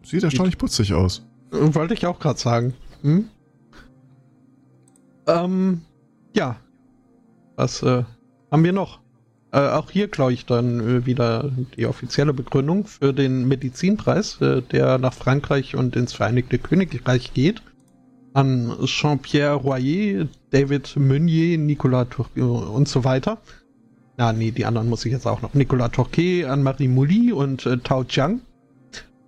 [0.04, 1.24] Sieht erstaunlich putzig aus.
[1.52, 2.74] Wollte ich auch gerade sagen.
[3.02, 3.30] Hm?
[5.28, 5.82] Ähm,
[6.36, 6.58] ja.
[7.56, 8.04] Was äh,
[8.52, 9.00] haben wir noch?
[9.52, 14.62] Äh, auch hier glaube ich dann äh, wieder die offizielle Begründung für den Medizinpreis, äh,
[14.62, 17.62] der nach Frankreich und ins Vereinigte Königreich geht.
[18.34, 23.40] An Jean-Pierre Royer, David Meunier, Nicolas Tourquet und so weiter.
[24.20, 25.54] Ja, nee, die anderen muss ich jetzt auch noch.
[25.54, 28.42] Nicolas Tourquet, Anne-Marie Mouly und äh, Tao Jiang.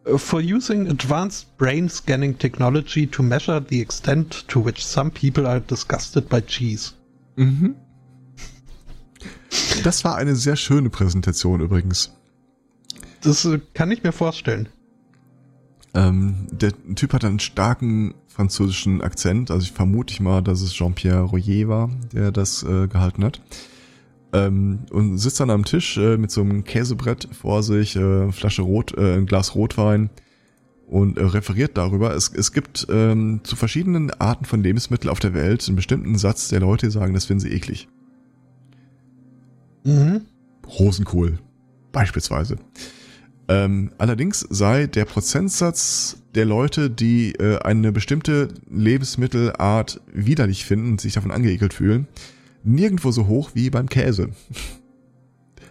[0.06, 5.46] Uh, for using advanced brain scanning technology to measure the extent to which some people
[5.46, 6.94] are disgusted by cheese.
[7.36, 7.76] Mhm.
[9.84, 12.12] Das war eine sehr schöne Präsentation übrigens.
[13.22, 14.70] Das äh, kann ich mir vorstellen.
[15.94, 20.74] Ähm, der Typ hat einen starken französischen Akzent, also ich vermute ich mal, dass es
[20.74, 23.42] Jean-Pierre Royer war, der das äh, gehalten hat.
[24.32, 28.62] Ähm, und sitzt dann am Tisch äh, mit so einem Käsebrett vor sich, äh, Flasche
[28.62, 30.12] Rot, äh, ein Glas Rotwein
[30.88, 32.16] und äh, referiert darüber.
[32.16, 36.50] Es, es gibt ähm, zu verschiedenen Arten von Lebensmitteln auf der Welt einen bestimmten Satz,
[36.50, 37.88] der Leute sagen, das finden sie eklig.
[39.90, 40.22] Mhm.
[40.68, 41.40] Rosenkohl
[41.92, 42.58] beispielsweise.
[43.48, 51.02] Ähm, allerdings sei der Prozentsatz der Leute, die äh, eine bestimmte Lebensmittelart widerlich finden und
[51.02, 52.08] sich davon angeekelt fühlen,
[52.64, 54.30] nirgendwo so hoch wie beim Käse.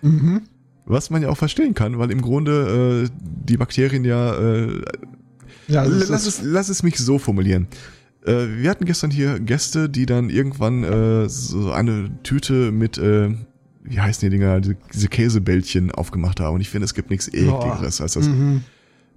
[0.03, 0.43] Mhm.
[0.87, 4.35] Was man ja auch verstehen kann, weil im Grunde äh, die Bakterien ja.
[4.35, 4.83] Äh,
[5.69, 7.69] ja lass, es, lass es mich so formulieren.
[8.25, 13.35] Äh, wir hatten gestern hier Gäste, die dann irgendwann äh, so eine Tüte mit, äh,
[13.89, 16.57] wie heißen die Dinger, diese, Käsebällchen aufgemacht haben.
[16.57, 18.27] Und ich finde, es gibt nichts ekligeres als das.
[18.29, 18.63] Mhm.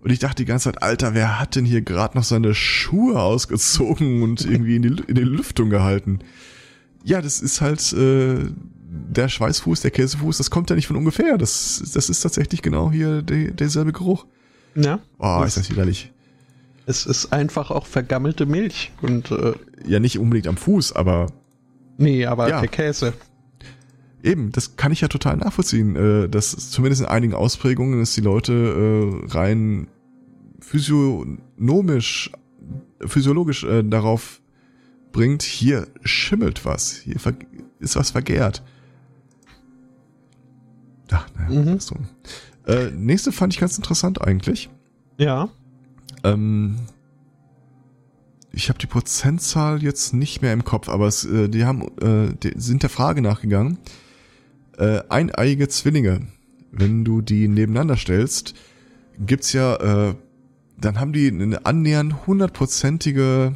[0.04, 3.22] Und ich dachte die ganze Zeit, Alter, wer hat denn hier gerade noch seine Schuhe
[3.22, 6.20] ausgezogen und irgendwie in die, in die Lüftung gehalten?
[7.04, 8.50] ja, das ist halt äh,
[8.90, 11.38] der Schweißfuß, der Käsefuß, das kommt ja nicht von ungefähr.
[11.38, 14.26] Das, das ist tatsächlich genau hier de, derselbe Geruch.
[14.76, 15.00] Ja.
[15.20, 16.12] Oh, ist das widerlich.
[16.86, 19.54] Es ist einfach auch vergammelte Milch und äh,
[19.86, 21.28] ja nicht unbedingt am Fuß, aber
[21.98, 22.60] nee, aber ja.
[22.60, 23.14] der Käse.
[24.24, 28.22] Eben, das kann ich ja total nachvollziehen, äh, dass zumindest in einigen Ausprägungen, dass die
[28.22, 29.88] Leute äh, rein
[30.60, 32.32] physiognomisch,
[33.06, 34.42] physiologisch äh, darauf
[35.12, 37.16] bringt, hier schimmelt was, hier
[37.80, 38.64] ist was vergehrt.
[41.12, 41.80] Ach, naja, mhm.
[41.80, 41.96] so.
[42.66, 44.70] Äh, nächste fand ich ganz interessant eigentlich.
[45.18, 45.50] Ja.
[46.24, 46.78] Ähm,
[48.54, 52.34] ich habe die Prozentzahl jetzt nicht mehr im Kopf, aber es, äh, die haben, äh,
[52.42, 53.78] die sind der Frage nachgegangen.
[54.78, 56.28] Äh, eineiige Zwillinge,
[56.72, 58.56] wenn du die nebeneinander stellst,
[59.20, 59.76] gibt's ja,
[60.10, 60.16] äh,
[60.80, 63.56] dann haben die eine annähernd hundertprozentige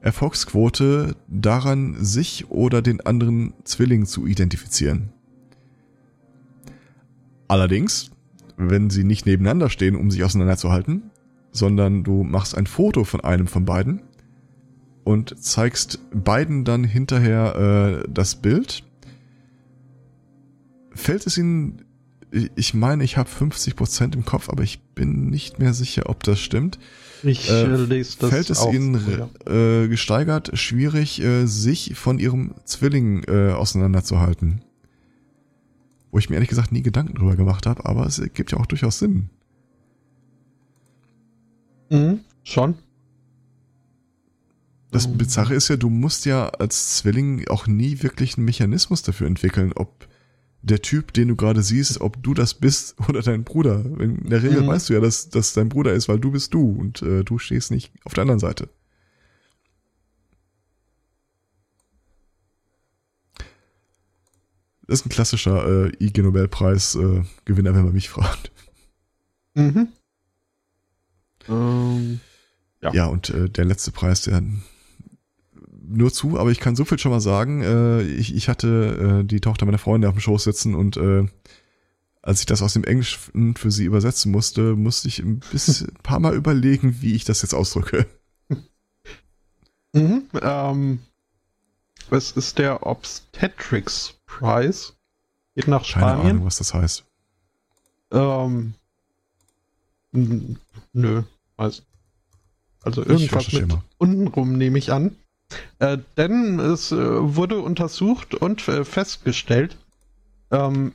[0.00, 5.10] Erfolgsquote daran, sich oder den anderen Zwilling zu identifizieren.
[7.48, 8.10] Allerdings,
[8.56, 11.10] wenn sie nicht nebeneinander stehen, um sich auseinanderzuhalten,
[11.52, 14.02] sondern du machst ein Foto von einem von beiden
[15.04, 18.84] und zeigst beiden dann hinterher äh, das Bild,
[20.94, 21.84] fällt es ihnen,
[22.54, 26.40] ich meine, ich habe 50% im Kopf, aber ich bin nicht mehr sicher, ob das
[26.40, 26.78] stimmt
[27.22, 33.24] ich äh, lese das Fällt es ihnen äh, gesteigert schwierig, äh, sich von ihrem Zwilling
[33.24, 34.62] äh, auseinanderzuhalten?
[36.10, 38.66] Wo ich mir ehrlich gesagt nie Gedanken drüber gemacht habe, aber es gibt ja auch
[38.66, 39.30] durchaus Sinn.
[41.90, 42.74] Mhm, schon.
[44.90, 49.28] Das Bizarre ist ja, du musst ja als Zwilling auch nie wirklich einen Mechanismus dafür
[49.28, 50.08] entwickeln, ob
[50.62, 53.84] der Typ, den du gerade siehst, ob du das bist oder dein Bruder.
[53.84, 54.68] In der Regel mhm.
[54.68, 57.38] weißt du ja, dass das dein Bruder ist, weil du bist du und äh, du
[57.38, 58.68] stehst nicht auf der anderen Seite.
[64.86, 68.50] Das ist ein klassischer äh, IG Nobelpreis äh, Gewinner, wenn man mich fragt.
[69.54, 69.88] Mhm.
[71.48, 72.20] Ähm,
[72.82, 72.92] ja.
[72.92, 74.42] ja, und äh, der letzte Preis, der
[75.90, 77.62] nur zu, aber ich kann so viel schon mal sagen.
[77.62, 81.26] Äh, ich, ich hatte äh, die Tochter meiner Freundin auf dem Schoß sitzen und äh,
[82.22, 86.02] als ich das aus dem Englischen für sie übersetzen musste, musste ich ein bisschen, ein
[86.02, 88.06] paar Mal überlegen, wie ich das jetzt ausdrücke.
[89.92, 91.00] Mhm, ähm,
[92.10, 94.92] Es ist der Obstetrics Prize.
[95.56, 96.30] Geht nach Keine Spanien.
[96.30, 97.04] Ahnung, was das heißt.
[98.12, 98.74] Ähm,
[100.12, 101.22] nö,
[101.56, 101.82] weiß.
[102.82, 103.82] Also irgendwas mit mal.
[103.98, 105.16] untenrum nehme ich an.
[105.78, 109.76] Äh, denn es äh, wurde untersucht und äh, festgestellt,
[110.50, 110.92] ähm,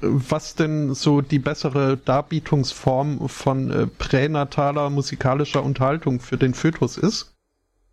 [0.00, 7.34] was denn so die bessere Darbietungsform von äh, pränataler musikalischer Unterhaltung für den Fötus ist.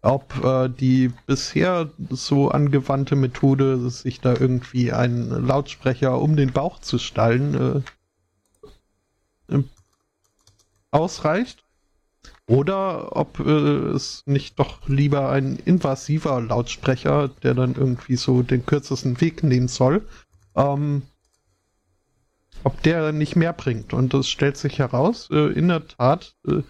[0.02, 6.80] Ob äh, die bisher so angewandte Methode, sich da irgendwie einen Lautsprecher um den Bauch
[6.80, 7.84] zu stallen,
[10.92, 11.67] ausreicht.
[12.50, 18.66] Oder ob äh, es nicht doch lieber ein invasiver Lautsprecher, der dann irgendwie so den
[18.66, 20.08] kürzesten Weg nehmen soll,
[20.56, 21.02] ähm,
[22.64, 23.94] ob der nicht mehr bringt.
[23.94, 26.62] Und das stellt sich heraus, äh, in der Tat äh,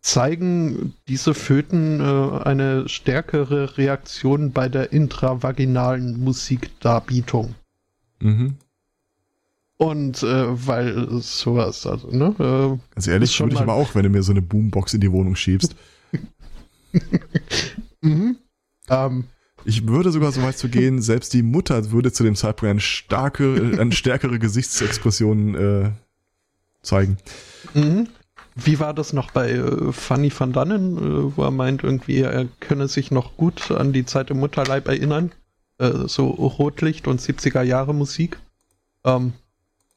[0.00, 7.54] zeigen diese Föten äh, eine stärkere Reaktion bei der intravaginalen Musikdarbietung.
[8.20, 8.56] Mhm.
[9.78, 12.34] Und äh, weil sowas, also, ne?
[12.38, 14.42] Äh, Ganz ehrlich, Ist schon würde ich mal- aber auch, wenn du mir so eine
[14.42, 15.76] Boombox in die Wohnung schiebst.
[18.00, 18.36] mhm.
[18.88, 19.24] ähm,
[19.64, 22.80] Ich würde sogar so weit zu gehen, selbst die Mutter würde zu dem Zeitpunkt eine
[22.80, 25.90] starke, eine stärkere Gesichtsexpression äh,
[26.82, 27.18] zeigen.
[27.74, 28.08] Mhm.
[28.54, 32.46] Wie war das noch bei äh, Fanny van Dannen, äh, wo er meint, irgendwie, er
[32.60, 35.32] könne sich noch gut an die Zeit im Mutterleib erinnern?
[35.78, 38.38] Äh, so Rotlicht und 70er Jahre Musik.
[39.04, 39.34] Ähm,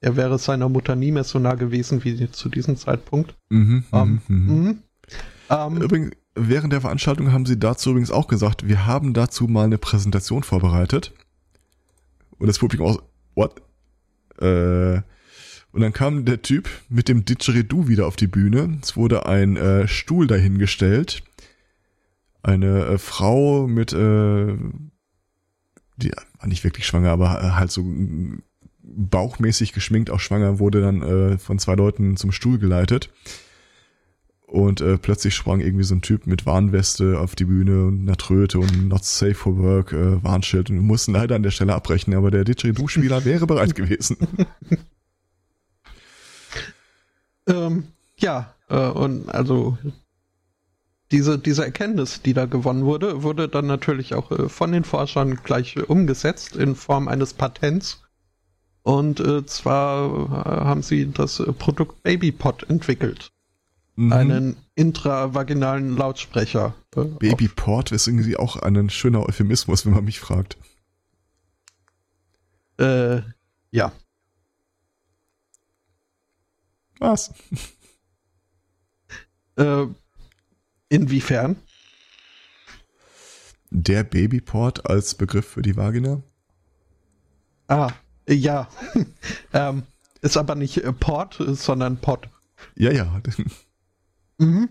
[0.01, 3.35] er wäre seiner Mutter nie mehr so nah gewesen wie zu diesem Zeitpunkt.
[3.49, 4.63] Mhm, Ähm, mhm, mhm.
[4.63, 4.79] mhm.
[5.49, 9.65] Ähm, Übrigens, während der Veranstaltung haben sie dazu übrigens auch gesagt, wir haben dazu mal
[9.65, 11.13] eine Präsentation vorbereitet.
[12.37, 13.03] Und das Publikum auch,
[13.35, 13.61] what?
[14.39, 15.01] Äh,
[15.71, 18.79] und dann kam der Typ mit dem Didgeridoo wieder auf die Bühne.
[18.81, 21.23] Es wurde ein äh, Stuhl dahingestellt.
[22.41, 24.55] Eine äh, Frau mit, äh,
[25.97, 27.83] die war nicht wirklich schwanger, aber äh, halt so
[28.95, 33.09] bauchmäßig geschminkt, auch schwanger, wurde dann äh, von zwei Leuten zum Stuhl geleitet.
[34.45, 38.17] Und äh, plötzlich sprang irgendwie so ein Typ mit Warnweste auf die Bühne und einer
[38.17, 41.75] Tröte und Not Safe for Work äh, Warnschild und wir mussten leider an der Stelle
[41.75, 44.17] abbrechen, aber der Didgeridoo-Spieler wäre bereit gewesen.
[47.49, 49.77] Ähm, ja, äh, und also
[51.11, 55.39] diese, diese Erkenntnis, die da gewonnen wurde, wurde dann natürlich auch äh, von den Forschern
[55.43, 58.03] gleich umgesetzt in Form eines Patents.
[58.83, 63.31] Und äh, zwar äh, haben sie das äh, Produkt BabyPod entwickelt.
[63.95, 64.13] Mhm.
[64.13, 66.73] Einen intravaginalen Lautsprecher.
[66.95, 70.57] Äh, Babyport ist irgendwie auch ein schöner Euphemismus, wenn man mich fragt.
[72.77, 73.21] Äh,
[73.71, 73.91] ja.
[76.99, 77.33] Was?
[79.57, 79.87] Äh,
[80.87, 81.57] inwiefern?
[83.71, 86.23] Der Babyport als Begriff für die Vagina?
[87.67, 87.91] Ah,
[88.35, 88.67] ja.
[89.53, 89.83] ähm,
[90.21, 92.27] ist aber nicht äh, Port, sondern Pod.
[92.75, 93.21] Ja, ja.
[94.37, 94.69] Mhm.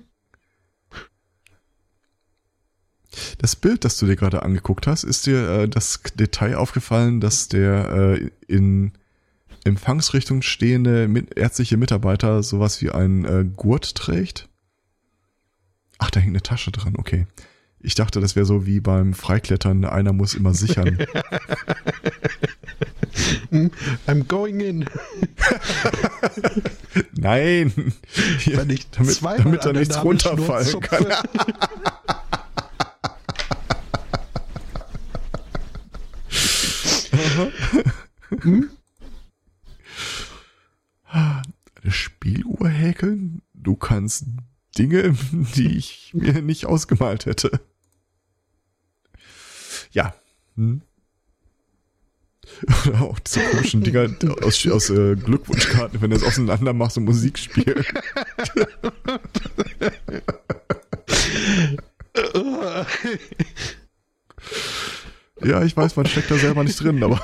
[3.39, 7.49] Das Bild, das du dir gerade angeguckt hast, ist dir äh, das Detail aufgefallen, dass
[7.49, 8.93] der äh, in
[9.65, 14.49] Empfangsrichtung stehende mit, ärztliche Mitarbeiter sowas wie einen äh, Gurt trägt?
[15.99, 17.27] Ach, da hängt eine Tasche dran, okay.
[17.81, 20.99] Ich dachte, das wäre so wie beim Freiklettern, einer muss immer sichern.
[24.07, 24.85] I'm going in.
[27.13, 27.93] Nein!
[28.39, 31.07] Hier, Wenn ich damit, damit da nichts runterfallen kann.
[31.07, 31.23] zupfe.
[41.11, 41.43] Eine
[41.89, 43.43] Spieluhr häkeln?
[43.55, 44.27] Du kannst
[44.77, 47.61] Dinge, die ich mir nicht ausgemalt hätte.
[49.91, 50.15] Ja.
[50.57, 50.83] Hm.
[52.87, 54.09] Oder auch diese komischen Dinger
[54.43, 57.93] aus, aus äh, Glückwunschkarten, wenn du es auseinander machst und Musik spielst.
[65.43, 67.21] Ja, ich weiß, man steckt da selber nicht drin, aber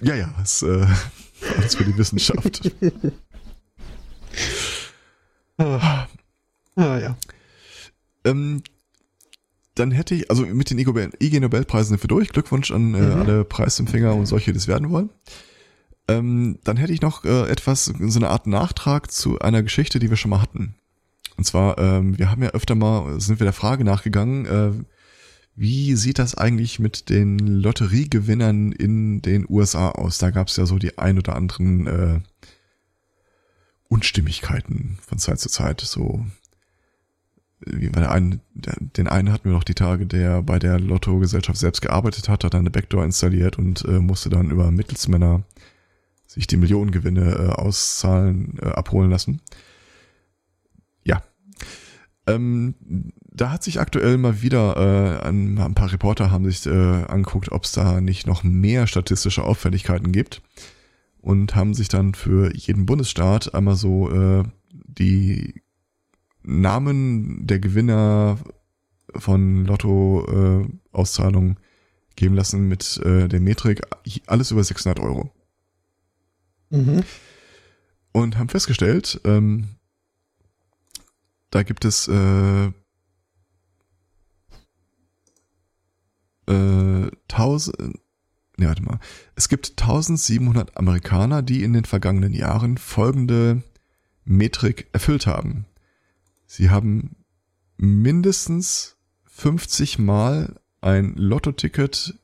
[0.00, 0.86] ja, ja, es äh,
[1.56, 2.70] alles für die Wissenschaft.
[5.58, 6.06] Ah,
[6.76, 7.16] ja.
[8.24, 8.62] Ähm,
[9.74, 12.30] dann hätte ich, also mit den IG Nobelpreisen sind wir durch.
[12.30, 13.12] Glückwunsch an äh, Mhm.
[13.20, 15.10] alle Preisempfänger und solche, die es werden wollen.
[16.08, 20.10] Ähm, dann hätte ich noch äh, etwas, so eine Art Nachtrag zu einer Geschichte, die
[20.10, 20.74] wir schon mal hatten.
[21.36, 24.72] Und zwar, ähm, wir haben ja öfter mal, sind wir der Frage nachgegangen, äh,
[25.54, 30.18] wie sieht das eigentlich mit den Lotteriegewinnern in den USA aus?
[30.18, 32.20] Da gab es ja so die ein oder anderen äh,
[33.88, 35.80] Unstimmigkeiten von Zeit zu Zeit.
[35.80, 36.24] So
[37.60, 41.58] wie bei der einen, den einen hatten wir noch die Tage, der bei der Lotto-Gesellschaft
[41.58, 45.42] selbst gearbeitet hat, hat dann eine Backdoor installiert und äh, musste dann über Mittelsmänner
[46.26, 49.40] sich die Millionengewinne äh, auszahlen, äh, abholen lassen.
[51.02, 51.22] Ja.
[52.26, 52.74] Ähm,
[53.38, 57.50] da hat sich aktuell mal wieder äh, ein, ein paar Reporter haben sich äh, angeguckt,
[57.50, 60.42] ob es da nicht noch mehr statistische Auffälligkeiten gibt
[61.20, 65.62] und haben sich dann für jeden Bundesstaat einmal so äh, die
[66.48, 68.38] Namen der Gewinner
[69.14, 73.82] von Lotto-Auszahlungen äh, geben lassen mit äh, der Metrik
[74.26, 75.30] alles über 600 Euro.
[76.70, 77.04] Mhm.
[78.12, 79.68] Und haben festgestellt, ähm,
[81.50, 82.66] da gibt es äh,
[86.46, 87.78] äh, 1000,
[88.56, 89.00] ne, warte mal.
[89.36, 93.62] Es gibt 1700 Amerikaner, die in den vergangenen Jahren folgende
[94.24, 95.66] Metrik erfüllt haben.
[96.48, 97.14] Sie haben
[97.76, 98.96] mindestens
[99.26, 102.14] 50 Mal ein Lotto-Ticket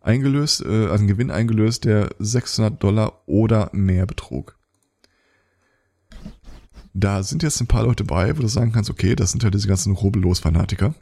[0.00, 4.58] eingelöst, äh, also einen Gewinn eingelöst, der 600 Dollar oder mehr betrug.
[6.92, 9.50] Da sind jetzt ein paar Leute bei, wo du sagen kannst, okay, das sind ja
[9.50, 10.94] diese ganzen Rubbellos-Fanatiker.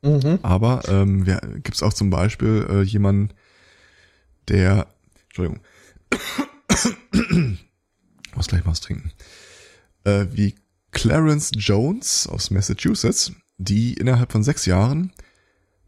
[0.00, 0.38] Mhm.
[0.40, 3.34] Aber ähm, gibt es auch zum Beispiel äh, jemanden,
[4.48, 4.86] der,
[5.24, 5.60] Entschuldigung,
[8.34, 9.12] muss gleich mal was trinken,
[10.04, 10.54] äh, wie
[10.92, 15.12] Clarence Jones aus Massachusetts, die innerhalb von sechs Jahren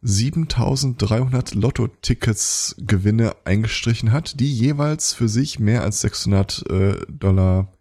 [0.02, 7.72] 7300 Lotto-Tickets Gewinne eingestrichen hat, die jeweils für sich mehr als 600 äh, Dollar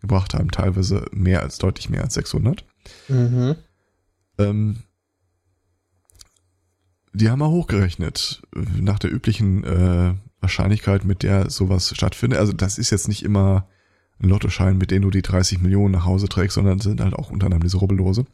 [0.00, 2.64] gebracht haben, teilweise mehr als deutlich mehr als 600.
[3.08, 3.56] Mhm.
[4.38, 4.76] Ähm,
[7.12, 12.38] die haben wir hochgerechnet nach der üblichen äh, Wahrscheinlichkeit, mit der sowas stattfindet.
[12.38, 13.68] Also das ist jetzt nicht immer
[14.28, 17.46] Lottoschein, mit dem du die 30 Millionen nach Hause trägst, sondern sind halt auch unter
[17.46, 18.26] anderem diese Rubbellose.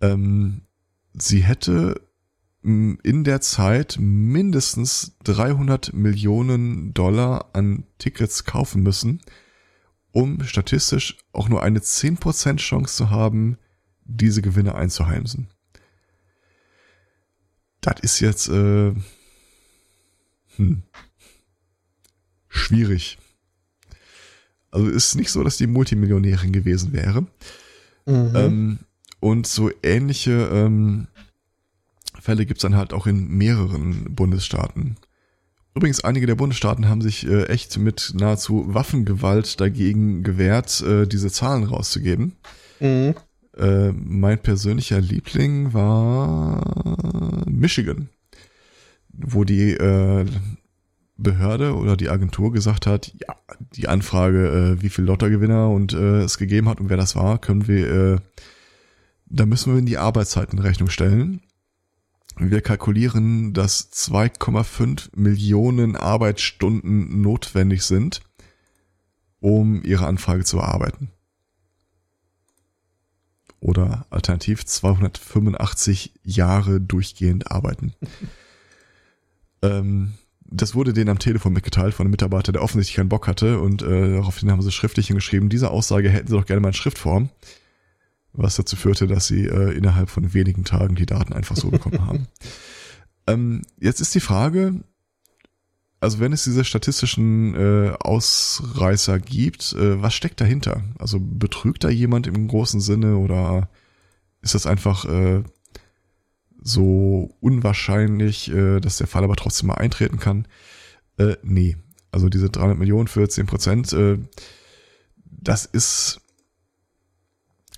[0.00, 0.62] Ähm,
[1.14, 2.00] sie hätte
[2.62, 9.22] in der Zeit mindestens 300 Millionen Dollar an Tickets kaufen müssen,
[10.10, 13.56] um statistisch auch nur eine 10% Chance zu haben,
[14.04, 15.48] diese Gewinne einzuheimsen.
[17.80, 18.94] Das ist jetzt äh,
[20.56, 20.82] hm,
[22.48, 23.18] schwierig.
[24.70, 27.22] Also ist nicht so, dass die Multimillionärin gewesen wäre.
[28.06, 28.32] Mhm.
[28.34, 28.78] Ähm,
[29.20, 31.08] und so ähnliche ähm,
[32.20, 34.96] Fälle gibt's dann halt auch in mehreren Bundesstaaten.
[35.74, 41.30] Übrigens, einige der Bundesstaaten haben sich äh, echt mit nahezu Waffengewalt dagegen gewehrt, äh, diese
[41.30, 42.32] Zahlen rauszugeben.
[42.80, 43.14] Mhm.
[43.56, 48.08] Äh, mein persönlicher Liebling war Michigan,
[49.12, 50.26] wo die äh,
[51.18, 53.36] Behörde oder die Agentur gesagt hat, ja,
[53.74, 57.38] die Anfrage, äh, wie viel Lottergewinner und äh, es gegeben hat und wer das war,
[57.38, 58.18] können wir, äh,
[59.26, 61.40] da müssen wir in die Arbeitszeiten Rechnung stellen.
[62.38, 68.20] Wir kalkulieren, dass 2,5 Millionen Arbeitsstunden notwendig sind,
[69.40, 71.10] um ihre Anfrage zu erarbeiten.
[73.58, 77.94] Oder alternativ 285 Jahre durchgehend arbeiten.
[79.62, 80.12] ähm,
[80.50, 83.82] das wurde denen am Telefon mitgeteilt von einem Mitarbeiter, der offensichtlich keinen Bock hatte und
[83.82, 87.30] äh, daraufhin haben sie schriftlich hingeschrieben, diese Aussage hätten sie doch gerne mal in Schriftform,
[88.32, 92.06] was dazu führte, dass sie äh, innerhalb von wenigen Tagen die Daten einfach so bekommen
[92.06, 92.26] haben.
[93.28, 94.84] Ähm, jetzt ist die Frage,
[96.00, 100.84] also wenn es diese statistischen äh, Ausreißer gibt, äh, was steckt dahinter?
[100.98, 103.68] Also betrügt da jemand im großen Sinne oder
[104.42, 105.42] ist das einfach äh,
[106.66, 110.48] so unwahrscheinlich, äh, dass der Fall aber trotzdem mal eintreten kann.
[111.16, 111.76] Äh, nee,
[112.10, 114.18] also diese 300 Millionen für 10 Prozent, äh,
[115.24, 116.20] das ist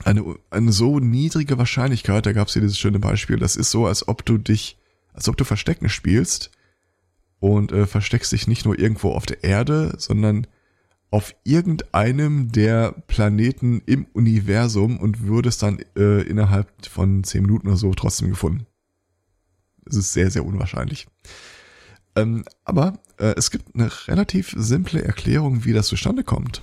[0.05, 3.87] eine, eine so niedrige Wahrscheinlichkeit, da gab es hier dieses schöne Beispiel, das ist so,
[3.87, 4.79] als ob du dich,
[5.13, 6.51] als ob du Verstecken spielst
[7.41, 10.47] und äh, versteckst dich nicht nur irgendwo auf der Erde, sondern
[11.11, 17.77] auf irgendeinem der Planeten im Universum und würdest dann äh, innerhalb von zehn Minuten oder
[17.77, 18.67] so trotzdem gefunden.
[19.89, 21.07] Es ist sehr, sehr unwahrscheinlich.
[22.17, 26.63] Ähm, aber äh, es gibt eine relativ simple Erklärung, wie das zustande kommt.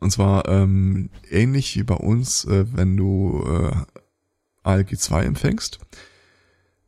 [0.00, 3.76] Und zwar ähm, ähnlich wie bei uns, äh, wenn du äh,
[4.62, 5.78] ALG 2 empfängst,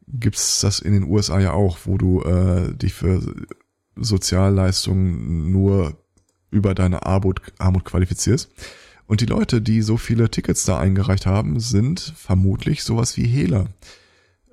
[0.06, 3.22] gibt's das in den USA ja auch, wo du äh, dich für
[3.96, 5.96] Sozialleistungen nur
[6.50, 8.50] über deine Armut, Armut qualifizierst.
[9.06, 13.68] Und die Leute, die so viele Tickets da eingereicht haben, sind vermutlich sowas wie Hehler.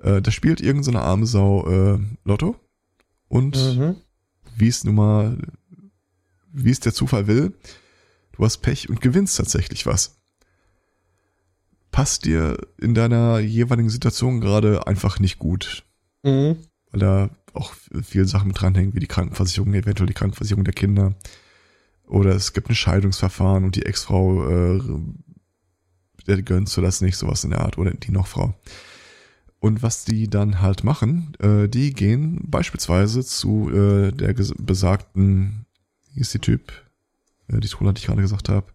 [0.02, 2.56] Äh, da spielt irgendeine so arme Sau äh, Lotto
[3.28, 3.96] und mhm.
[4.56, 5.38] wie es nun mal
[6.56, 7.52] wie es der Zufall will,
[8.32, 10.18] du hast Pech und gewinnst tatsächlich was.
[11.90, 15.84] Passt dir in deiner jeweiligen Situation gerade einfach nicht gut.
[16.22, 16.56] Mhm.
[16.90, 21.14] Weil da auch viele Sachen mit dranhängen, wie die Krankenversicherung, eventuell die Krankenversicherung der Kinder.
[22.06, 24.80] Oder es gibt ein Scheidungsverfahren und die Ex-Frau, äh,
[26.26, 28.54] der gönnst du das nicht, sowas in der Art, oder die noch Frau.
[29.58, 35.66] Und was die dann halt machen, äh, die gehen beispielsweise zu äh, der besagten,
[36.12, 36.72] wie ist die Typ,
[37.48, 38.66] äh, die Trolle, die ich gerade gesagt habe,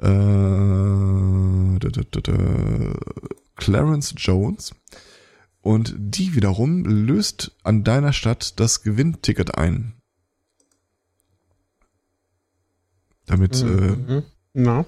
[0.00, 2.94] äh, da, da, da,
[3.56, 4.74] Clarence Jones.
[5.60, 9.94] Und die wiederum löst an deiner Stadt das Gewinnticket ein.
[13.26, 14.08] Damit mhm.
[14.08, 14.22] äh,
[14.54, 14.84] no.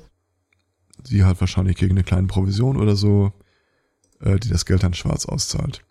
[1.04, 3.32] sie halt wahrscheinlich gegen eine kleine Provision oder so
[4.24, 5.84] äh, die das Geld dann schwarz auszahlt.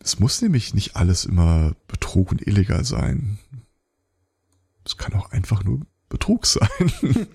[0.00, 3.38] Es muss nämlich nicht alles immer Betrug und illegal sein.
[4.84, 6.68] Es kann auch einfach nur Betrug sein.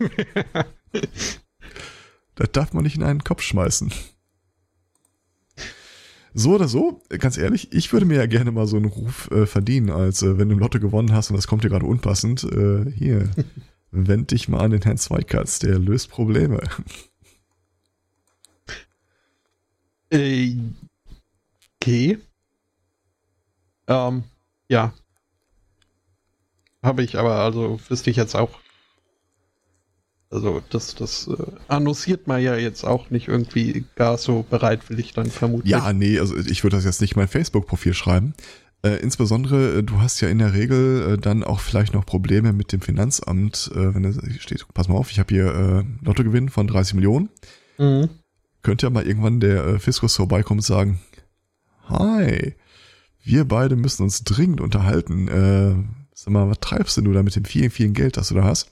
[2.36, 3.91] das darf man nicht in einen Kopf schmeißen.
[6.34, 9.47] So oder so, ganz ehrlich, ich würde mir ja gerne mal so einen Ruf äh,
[9.47, 12.43] verdienen, als äh, wenn du im Lotto gewonnen hast und das kommt dir gerade unpassend.
[12.43, 13.30] Äh, hier,
[13.91, 16.61] wend dich mal an den Herrn Zweikatz, der löst Probleme.
[20.09, 20.55] Äh,
[21.81, 22.19] okay.
[23.87, 24.23] Ähm,
[24.69, 24.93] ja.
[26.83, 28.59] Habe ich, aber also wüsste ich jetzt auch.
[30.29, 35.31] Also das, das äh, annonciert man ja jetzt auch nicht irgendwie gar so bereitwillig dann
[35.31, 35.71] vermutlich.
[35.71, 38.33] Ja, nee, also ich würde das jetzt nicht mein Facebook-Profil schreiben.
[38.83, 42.51] Äh, insbesondere, äh, du hast ja in der Regel äh, dann auch vielleicht noch Probleme
[42.51, 46.49] mit dem Finanzamt, äh, wenn da steht, pass mal auf, ich habe hier äh, Lottogewinn
[46.49, 47.29] von 30 Millionen.
[47.77, 48.09] Mhm
[48.68, 50.99] könnte ja mal irgendwann der äh, Fiskus vorbeikommen und sagen,
[51.88, 52.53] hi,
[53.24, 55.30] wir beide müssen uns dringend unterhalten.
[55.30, 55.76] Äh,
[56.13, 58.43] sag mal, was treibst denn du da mit dem vielen, vielen Geld, das du da
[58.43, 58.70] hast?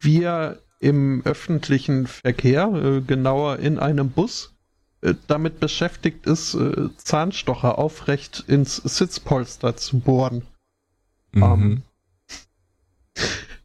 [0.00, 4.54] wie er im öffentlichen Verkehr, äh, genauer in einem Bus,
[5.00, 10.42] äh, damit beschäftigt ist, äh, Zahnstocher aufrecht ins Sitzpolster zu bohren.
[11.32, 11.42] Mhm.
[11.42, 11.82] Ähm,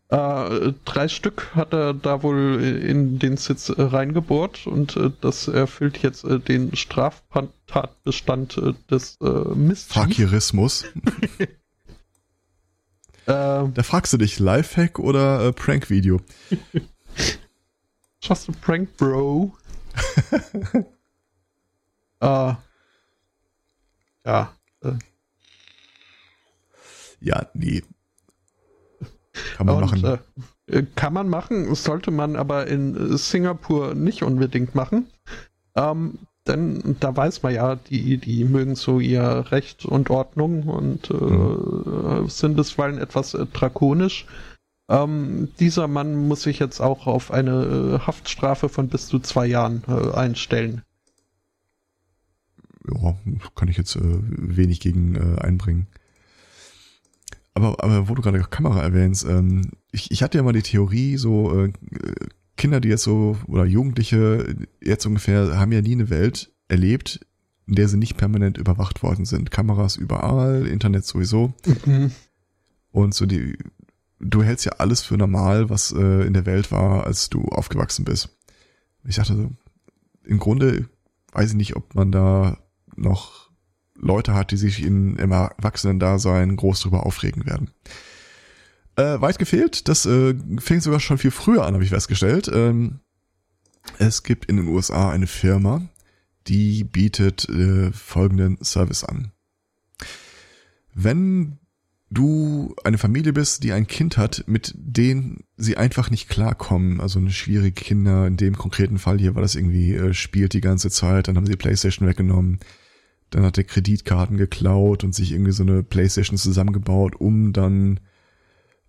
[0.10, 5.48] äh, drei Stück hat er da wohl in den Sitz äh, reingebohrt und äh, das
[5.48, 9.26] erfüllt jetzt äh, den Straftatbestand äh, des äh,
[9.56, 9.94] Mistchiefs.
[9.94, 10.86] Fakirismus.
[13.26, 16.20] Da fragst du dich, Lifehack oder Prank-Video?
[18.22, 19.56] Just a prank, bro.
[22.20, 22.54] äh,
[24.26, 24.54] ja.
[27.22, 27.82] Ja, nee.
[29.58, 30.20] Kann man und, machen.
[30.68, 35.08] Äh, kann man machen, sollte man aber in Singapur nicht unbedingt machen.
[35.76, 41.10] Ähm, denn da weiß man ja, die, die mögen so ihr Recht und Ordnung und
[41.10, 42.28] äh, mhm.
[42.28, 44.26] sind bisweilen etwas äh, drakonisch.
[44.90, 49.46] Ähm, dieser Mann muss sich jetzt auch auf eine äh, Haftstrafe von bis zu zwei
[49.46, 50.82] Jahren äh, einstellen.
[52.92, 53.16] Ja,
[53.56, 55.88] kann ich jetzt äh, wenig gegen einbringen.
[57.54, 61.18] Aber, aber wo du gerade Kamera erwähnst, ähm, ich, ich hatte ja mal die Theorie,
[61.18, 61.72] so äh,
[62.58, 67.20] Kinder, die jetzt so, oder Jugendliche jetzt ungefähr, haben ja nie eine Welt erlebt,
[67.68, 69.52] in der sie nicht permanent überwacht worden sind.
[69.52, 71.54] Kameras überall, Internet sowieso.
[71.86, 72.12] Mhm.
[72.92, 73.58] Und so die,
[74.20, 78.06] du hältst ja alles für normal, was äh, in der Welt war, als du aufgewachsen
[78.06, 78.30] bist.
[79.06, 79.52] Ich dachte so,
[80.24, 80.88] im Grunde
[81.34, 82.58] weiß ich nicht, ob man da
[82.96, 83.43] noch
[84.04, 87.72] Leute hat, die sich in, im Erwachsenen-Dasein groß drüber aufregen werden.
[88.96, 92.50] Äh, weit gefehlt, das äh, fing sogar schon viel früher an, habe ich festgestellt.
[92.54, 93.00] Ähm,
[93.98, 95.82] es gibt in den USA eine Firma,
[96.48, 99.32] die bietet äh, folgenden Service an.
[100.94, 101.58] Wenn
[102.12, 107.18] du eine Familie bist, die ein Kind hat, mit denen sie einfach nicht klarkommen, also
[107.18, 110.92] eine schwierige Kinder, in dem konkreten Fall hier war das irgendwie, äh, spielt die ganze
[110.92, 112.60] Zeit, dann haben sie die Playstation weggenommen,
[113.34, 118.00] dann hat er Kreditkarten geklaut und sich irgendwie so eine Playstation zusammengebaut, um dann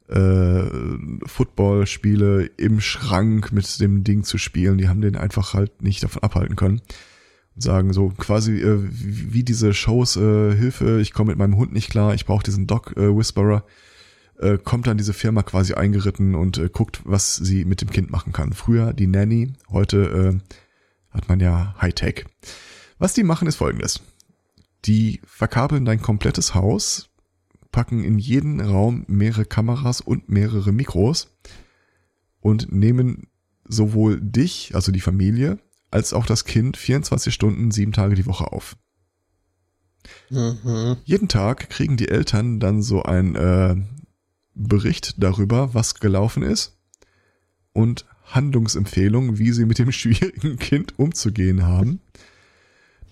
[0.09, 0.65] äh,
[1.25, 4.77] Footballspiele im Schrank mit dem Ding zu spielen.
[4.77, 6.83] Die haben den einfach halt nicht davon abhalten können.
[7.55, 11.73] Und sagen so quasi äh, wie diese Shows, äh, Hilfe, ich komme mit meinem Hund
[11.73, 13.65] nicht klar, ich brauche diesen Dog äh, Whisperer,
[14.41, 18.11] äh, kommt dann diese Firma quasi eingeritten und äh, guckt, was sie mit dem Kind
[18.11, 18.53] machen kann.
[18.53, 22.27] Früher die Nanny, heute äh, hat man ja Hightech.
[22.99, 24.03] Was die machen ist folgendes.
[24.85, 27.11] Die verkabeln dein komplettes Haus
[27.73, 31.35] packen in jeden Raum mehrere Kameras und mehrere Mikros
[32.41, 33.29] und nehmen
[33.67, 35.59] sowohl dich, also die Familie,
[35.91, 38.77] als auch das Kind 24 Stunden, sieben Tage die Woche auf.
[40.31, 40.99] Mhm.
[41.05, 43.77] Jeden Tag kriegen die Eltern dann so ein äh,
[44.55, 46.77] Bericht darüber, was gelaufen ist
[47.73, 52.01] und Handlungsempfehlungen, wie sie mit dem schwierigen Kind umzugehen haben.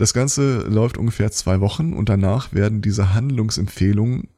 [0.02, 4.30] Das Ganze läuft ungefähr zwei Wochen und danach werden diese Handlungsempfehlungen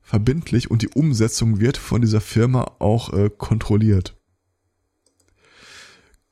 [0.00, 4.16] verbindlich und die Umsetzung wird von dieser Firma auch äh, kontrolliert.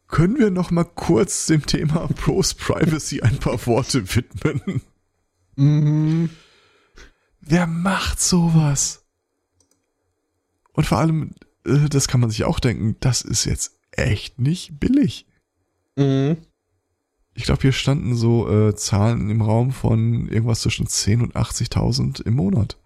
[0.09, 4.81] Können wir noch mal kurz dem Thema Pros Privacy ein paar Worte widmen?
[5.57, 6.31] Mhm.
[7.43, 9.05] Wer macht sowas?
[10.73, 11.35] Und vor allem,
[11.67, 15.27] äh, das kann man sich auch denken, das ist jetzt echt nicht billig.
[15.97, 16.39] Mhm.
[17.35, 22.25] Ich glaube, hier standen so äh, Zahlen im Raum von irgendwas zwischen 10 und 80.000
[22.25, 22.77] im Monat.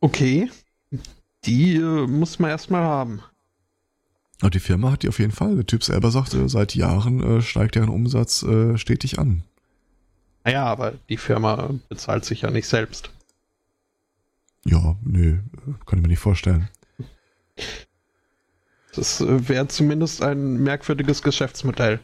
[0.00, 0.50] Okay.
[1.44, 3.22] Die äh, muss man erstmal haben.
[4.42, 5.54] Und die Firma hat die auf jeden Fall.
[5.54, 9.44] Der Typ selber sagte, seit Jahren äh, steigt deren Umsatz äh, stetig an.
[10.44, 13.10] Naja, aber die Firma bezahlt sich ja nicht selbst.
[14.64, 15.38] Ja, nö,
[15.86, 16.68] kann ich mir nicht vorstellen.
[18.94, 22.00] Das äh, wäre zumindest ein merkwürdiges Geschäftsmodell.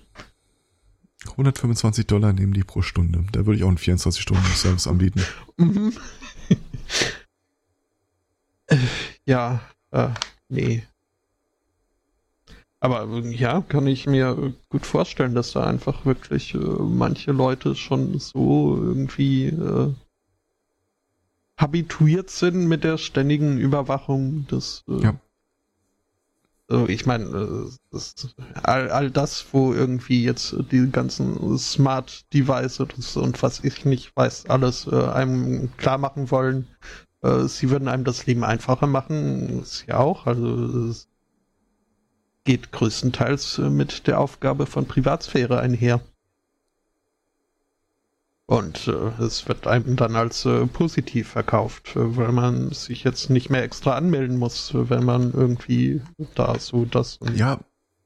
[1.33, 3.25] 125 Dollar nehmen die pro Stunde.
[3.33, 5.23] Da würde ich auch einen 24-Stunden-Service anbieten.
[5.57, 5.93] Mhm.
[9.25, 9.61] Ja,
[9.91, 10.09] äh,
[10.49, 10.83] nee.
[12.81, 18.19] Aber ja, kann ich mir gut vorstellen, dass da einfach wirklich äh, manche Leute schon
[18.19, 19.95] so irgendwie äh,
[21.59, 24.85] habituiert sind mit der ständigen Überwachung des.
[24.89, 25.21] Äh, ja.
[26.69, 27.99] Also ich meine, äh,
[28.63, 34.47] all, all das, wo irgendwie jetzt die ganzen Smart Devices und was ich nicht weiß,
[34.47, 36.67] alles äh, einem klar machen wollen,
[37.23, 40.27] äh, sie würden einem das Leben einfacher machen, ist ja auch.
[40.27, 41.09] Also es
[42.45, 46.01] geht größtenteils mit der Aufgabe von Privatsphäre einher.
[48.47, 53.29] Und äh, es wird einem dann als äh, positiv verkauft, äh, weil man sich jetzt
[53.29, 56.01] nicht mehr extra anmelden muss, wenn man irgendwie
[56.37, 57.19] da so das.
[57.35, 57.59] Ja,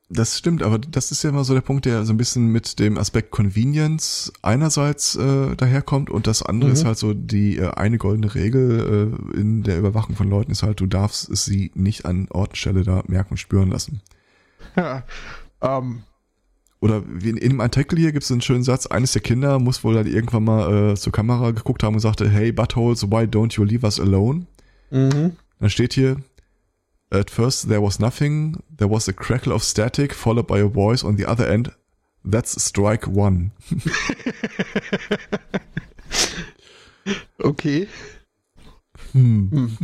[0.08, 2.80] das stimmt, aber das ist ja immer so der Punkt, der so ein bisschen mit
[2.80, 6.74] dem Aspekt Convenience einerseits äh, daherkommt und das andere mhm.
[6.74, 10.64] ist halt so die äh, eine goldene Regel äh, in der Überwachung von Leuten ist
[10.64, 14.00] halt, du darfst sie nicht an Ort und Stelle da merken und spüren lassen.
[14.74, 15.04] Ja,
[15.60, 16.02] ähm.
[16.80, 19.58] Oder wie in, in dem Artikel hier gibt es einen schönen Satz, eines der Kinder
[19.58, 23.24] muss wohl dann irgendwann mal äh, zur Kamera geguckt haben und sagte, hey Buttholes, why
[23.24, 24.46] don't you leave us alone?
[24.90, 25.32] Mhm.
[25.58, 26.16] Dann steht hier,
[27.12, 28.62] At first, there was nothing.
[28.70, 31.72] There was a crackle of static, followed by a voice on the other end.
[32.24, 33.50] That's strike one.
[37.42, 37.88] okay.
[39.12, 39.50] Hm.
[39.50, 39.76] hm.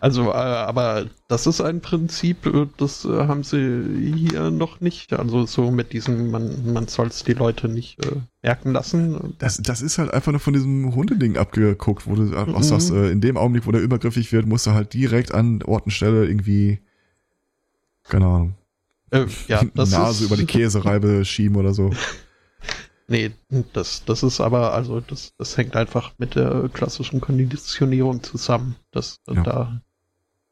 [0.00, 5.12] Also, äh, aber das ist ein Prinzip, äh, das äh, haben sie hier noch nicht.
[5.12, 9.34] Also so mit diesem, man, man soll es die Leute nicht äh, merken lassen.
[9.38, 12.62] Das, das ist halt einfach nur von diesem Hundeding abgeguckt, wo du auch mhm.
[12.62, 15.86] sagst, äh, in dem Augenblick, wo der übergriffig wird, musst du halt direkt an Ort
[15.86, 16.80] und Stelle irgendwie,
[18.04, 18.54] keine Ahnung,
[19.10, 21.90] äh, ja, Nase über die Käsereibe schieben oder so.
[23.06, 23.32] Nee,
[23.72, 28.76] das, das ist aber, also das, das hängt einfach mit der klassischen Konditionierung zusammen.
[28.90, 29.42] Das ja.
[29.42, 29.82] da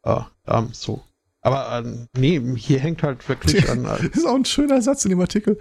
[0.02, 1.02] Ah, ähm, so.
[1.42, 3.84] Aber äh, nee, hier hängt halt wirklich an.
[3.84, 5.58] das ist auch ein schöner Satz in dem Artikel.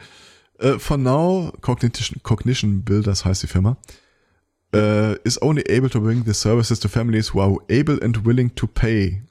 [0.62, 3.78] Uh, for now, Cognition, Cognition Builders heißt die Firma,
[4.76, 8.54] uh, is only able to bring the services to families who are able and willing
[8.56, 9.24] to pay.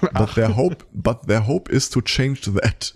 [0.00, 2.94] But their hope, but their hope is to change that.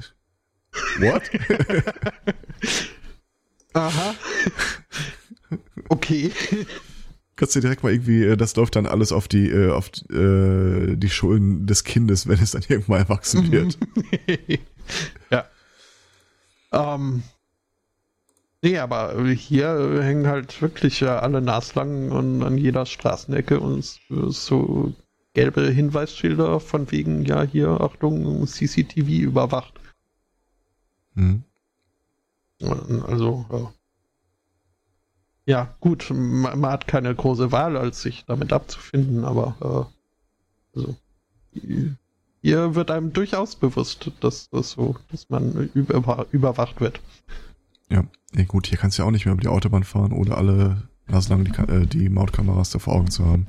[1.01, 1.23] What?
[3.73, 4.15] Aha.
[5.89, 6.33] Okay.
[7.37, 10.97] Kannst du direkt mal irgendwie, äh, das läuft dann alles auf die, äh, auf äh,
[10.97, 13.79] die Schulden des Kindes, wenn es dann irgendwann erwachsen wird.
[15.31, 15.45] ja.
[16.73, 17.23] Ähm.
[18.63, 24.95] Nee, aber hier hängen halt wirklich alle naslang und an jeder Straßenecke und so
[25.35, 29.81] gelbe Hinweisschilder von wegen, ja, hier, Achtung, CCTV überwacht.
[31.17, 31.43] Hm.
[32.63, 33.73] Also, ja.
[35.47, 39.91] ja, gut, man, man, hat keine große Wahl, als sich damit abzufinden, aber
[40.75, 40.97] äh, also,
[42.43, 47.01] hier wird einem durchaus bewusst, dass, dass, so, dass man über, überwacht wird.
[47.89, 50.39] Ja, nee, gut, hier kannst du ja auch nicht mehr über die Autobahn fahren oder
[50.39, 53.47] alle naslang die, äh, die Mautkameras da vor Augen zu haben.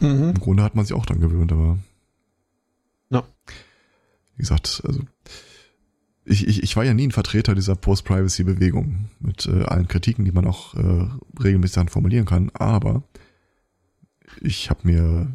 [0.00, 0.30] Mhm.
[0.30, 1.78] Im Grunde hat man sich auch dran gewöhnt, aber.
[3.10, 3.24] Ja.
[4.36, 5.02] Wie gesagt, also.
[6.30, 10.32] Ich, ich, ich war ja nie ein Vertreter dieser Post-Privacy-Bewegung mit äh, allen Kritiken, die
[10.32, 11.08] man auch äh,
[11.42, 13.02] regelmäßig dann formulieren kann, aber
[14.42, 15.32] ich habe mir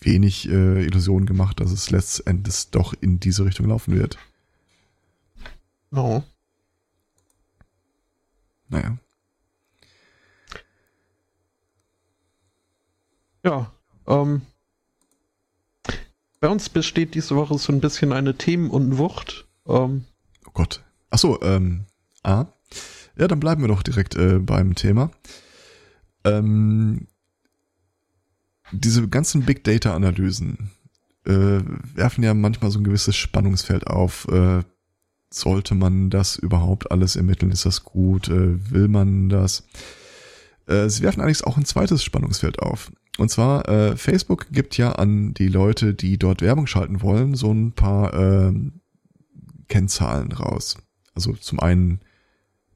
[0.00, 4.18] wenig äh, Illusionen gemacht, dass es letztendlich doch in diese Richtung laufen wird.
[5.92, 6.22] Oh.
[8.68, 8.98] Naja.
[13.44, 13.72] Ja,
[14.06, 14.42] ähm,
[16.40, 19.41] bei uns besteht diese Woche so ein bisschen eine Themenunwucht.
[19.66, 20.04] Ähm,
[20.46, 20.84] oh Gott.
[21.10, 21.84] Achso, ähm,
[22.22, 22.46] ah.
[23.16, 25.10] Ja, dann bleiben wir doch direkt äh, beim Thema.
[26.24, 27.06] Ähm,
[28.72, 30.70] diese ganzen Big Data Analysen
[31.26, 31.60] äh,
[31.94, 34.26] werfen ja manchmal so ein gewisses Spannungsfeld auf.
[34.28, 34.62] Äh,
[35.30, 37.52] sollte man das überhaupt alles ermitteln?
[37.52, 38.28] Ist das gut?
[38.28, 39.64] Äh, will man das?
[40.66, 42.92] Äh, sie werfen allerdings auch ein zweites Spannungsfeld auf.
[43.18, 47.52] Und zwar, äh, Facebook gibt ja an die Leute, die dort Werbung schalten wollen, so
[47.52, 48.52] ein paar äh,
[49.72, 50.76] Kennzahlen raus.
[51.14, 52.00] Also zum einen,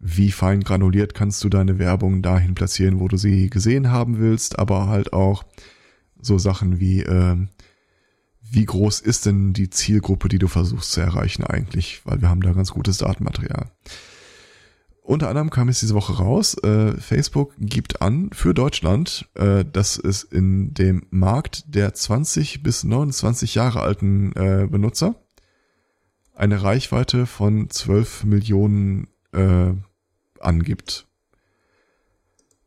[0.01, 4.59] wie fein granuliert kannst du deine Werbung dahin platzieren, wo du sie gesehen haben willst,
[4.59, 5.45] aber halt auch
[6.19, 7.37] so Sachen wie, äh,
[8.41, 12.41] wie groß ist denn die Zielgruppe, die du versuchst zu erreichen eigentlich, weil wir haben
[12.41, 13.71] da ganz gutes Datenmaterial.
[15.03, 19.99] Unter anderem kam es diese Woche raus, äh, Facebook gibt an für Deutschland, äh, dass
[19.99, 25.15] es in dem Markt der 20 bis 29 Jahre alten äh, Benutzer
[26.37, 29.73] eine Reichweite von 12 Millionen äh,
[30.41, 31.07] angibt.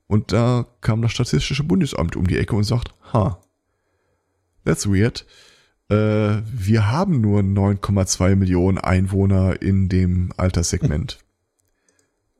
[0.07, 3.39] Und da kam das Statistische Bundesamt um die Ecke und sagt, ha,
[4.65, 5.25] that's weird.
[5.89, 11.19] Äh, wir haben nur 9,2 Millionen Einwohner in dem Alterssegment.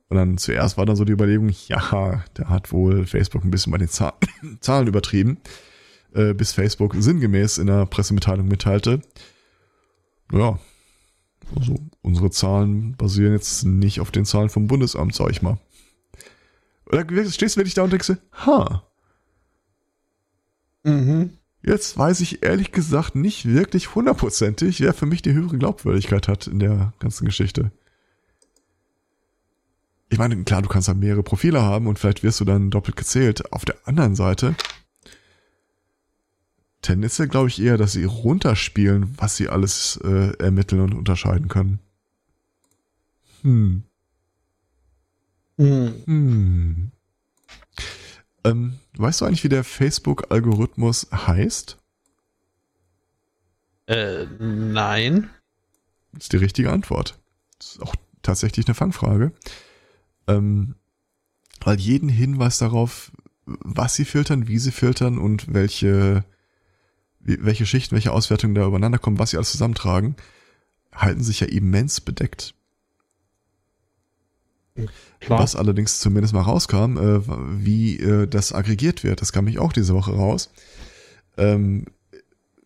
[0.08, 3.70] Und dann zuerst war dann so die Überlegung, ja, da hat wohl Facebook ein bisschen
[3.70, 4.14] bei den Zahl
[4.60, 5.38] Zahlen übertrieben,
[6.12, 9.02] äh, bis Facebook sinngemäß in der Pressemitteilung mitteilte,
[10.32, 10.58] ja,
[11.56, 15.58] also unsere Zahlen basieren jetzt nicht auf den Zahlen vom Bundesamt, sag ich mal.
[16.90, 18.12] Dann stehst du wirklich da und denkst,
[18.46, 18.84] ha.
[20.82, 21.30] Mhm.
[21.62, 26.46] Jetzt weiß ich ehrlich gesagt nicht wirklich hundertprozentig, wer für mich die höhere Glaubwürdigkeit hat
[26.46, 27.70] in der ganzen Geschichte
[30.10, 32.96] ich meine, klar, du kannst da mehrere Profile haben und vielleicht wirst du dann doppelt
[32.96, 33.52] gezählt.
[33.52, 34.56] Auf der anderen Seite,
[36.82, 41.78] tendenziell glaube ich eher, dass sie runterspielen, was sie alles äh, ermitteln und unterscheiden können.
[43.42, 43.84] Hm.
[45.56, 45.94] Hm.
[46.06, 46.90] hm.
[48.44, 51.76] Ähm, weißt du eigentlich, wie der Facebook-Algorithmus heißt?
[53.86, 55.30] Äh, nein.
[56.12, 57.18] Das ist die richtige Antwort.
[57.58, 59.32] Das ist auch tatsächlich eine Fangfrage.
[60.26, 60.76] Ähm,
[61.60, 63.12] weil jeden Hinweis darauf,
[63.44, 66.24] was sie filtern, wie sie filtern und welche,
[67.20, 70.16] welche Schichten, welche Auswertungen da übereinander kommen, was sie alles zusammentragen,
[70.92, 72.54] halten sich ja immens bedeckt.
[75.20, 75.40] Klar.
[75.40, 77.20] Was allerdings zumindest mal rauskam, äh,
[77.64, 80.50] wie äh, das aggregiert wird, das kam mich auch diese Woche raus.
[81.36, 81.86] Ähm,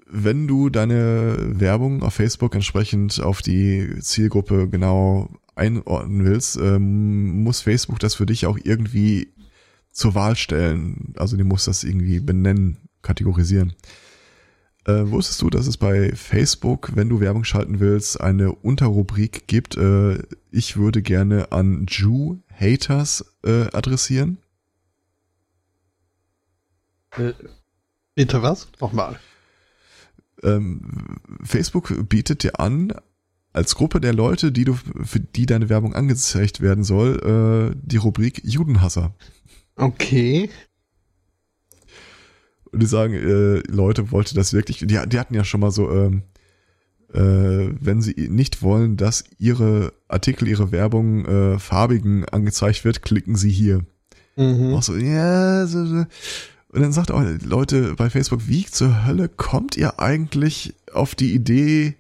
[0.07, 7.63] wenn du deine Werbung auf Facebook entsprechend auf die Zielgruppe genau einordnen willst, ähm, muss
[7.63, 9.33] Facebook das für dich auch irgendwie
[9.91, 11.15] zur Wahl stellen.
[11.17, 13.75] Also die muss das irgendwie benennen, kategorisieren.
[14.87, 19.77] Äh, wusstest du, dass es bei Facebook, wenn du Werbung schalten willst, eine Unterrubrik gibt,
[19.79, 20.19] äh,
[20.51, 24.39] ich würde gerne an Jew-Haters äh, adressieren?
[27.17, 27.33] Äh,
[28.15, 28.69] bitte was?
[28.81, 29.19] Nochmal.
[30.43, 32.93] Ähm, Facebook bietet dir an,
[33.55, 37.97] als Gruppe der Leute, die du, für die deine Werbung angezeigt werden soll, äh, die
[37.97, 39.15] Rubrik Judenhasser.
[39.77, 40.51] Okay.
[42.75, 45.91] Und die sagen, äh, Leute, wollte das wirklich, die, die hatten ja schon mal so,
[45.91, 46.23] ähm,
[47.13, 53.37] äh, wenn sie nicht wollen, dass ihre Artikel, ihre Werbung äh, farbigen angezeigt wird, klicken
[53.37, 53.85] sie hier.
[54.37, 54.75] Mhm.
[54.75, 56.05] Auch so, ja, so, so.
[56.75, 61.33] Und dann sagt auch Leute bei Facebook, wie zur Hölle kommt ihr eigentlich auf die
[61.33, 61.95] Idee,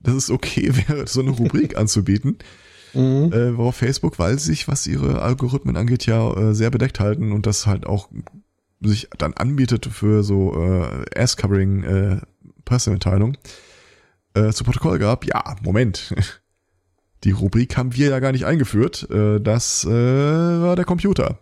[0.00, 2.36] dass es okay wäre, so eine Rubrik anzubieten?
[2.92, 3.32] Mhm.
[3.32, 7.32] Äh, worauf Facebook, weil sie sich, was ihre Algorithmen angeht, ja äh, sehr bedeckt halten
[7.32, 8.10] und das halt auch
[8.80, 12.20] sich dann anbietet für so äh, Ass-Covering äh,
[12.64, 13.36] Pressemitteilung,
[14.34, 16.14] äh, zu Protokoll gab, ja, Moment.
[17.24, 19.08] Die Rubrik haben wir ja gar nicht eingeführt.
[19.10, 21.38] Äh, das äh, war der Computer.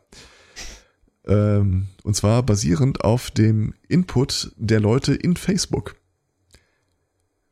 [1.27, 5.97] Ähm, und zwar basierend auf dem Input der Leute in Facebook.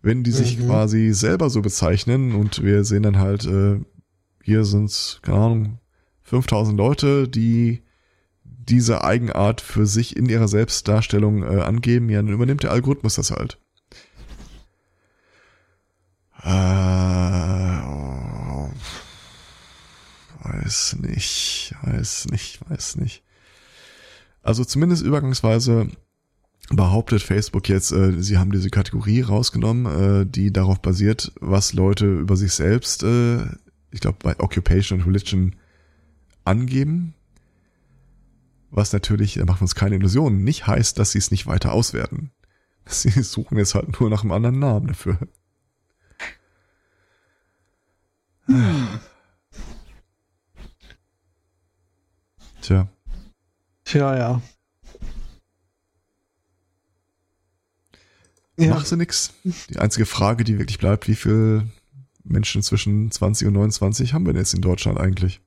[0.01, 0.67] Wenn die sich Mhm.
[0.67, 3.81] quasi selber so bezeichnen und wir sehen dann halt, äh,
[4.43, 5.79] hier sind, keine Ahnung,
[6.23, 7.83] 5000 Leute, die
[8.69, 13.31] diese Eigenart für sich in ihrer Selbstdarstellung äh, angeben, ja, dann übernimmt der Algorithmus das
[13.31, 13.59] halt.
[16.45, 18.71] Äh, oh,
[20.43, 23.23] weiß nicht, weiß nicht, weiß nicht.
[24.43, 25.89] Also zumindest übergangsweise
[26.71, 32.07] behauptet Facebook jetzt, äh, sie haben diese Kategorie rausgenommen, äh, die darauf basiert, was Leute
[32.07, 33.43] über sich selbst, äh,
[33.91, 35.55] ich glaube bei Occupation und Religion
[36.45, 37.15] angeben.
[38.75, 41.73] Was natürlich, da machen wir uns keine Illusionen, nicht heißt, dass sie es nicht weiter
[41.73, 42.33] auswerten.
[42.87, 45.19] Sie suchen jetzt halt nur nach einem anderen Namen dafür.
[52.61, 52.89] Tja,
[53.85, 54.43] Tja, ja.
[58.57, 59.35] Ja, Machen sie nix.
[59.71, 61.69] Die einzige Frage, die wirklich bleibt, wie viele
[62.25, 65.41] Menschen zwischen 20 und 29 haben wir denn jetzt in Deutschland eigentlich?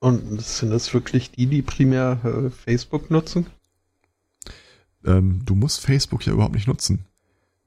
[0.00, 3.46] Und sind das wirklich die, die primär äh, Facebook nutzen?
[5.04, 7.04] Ähm, du musst Facebook ja überhaupt nicht nutzen.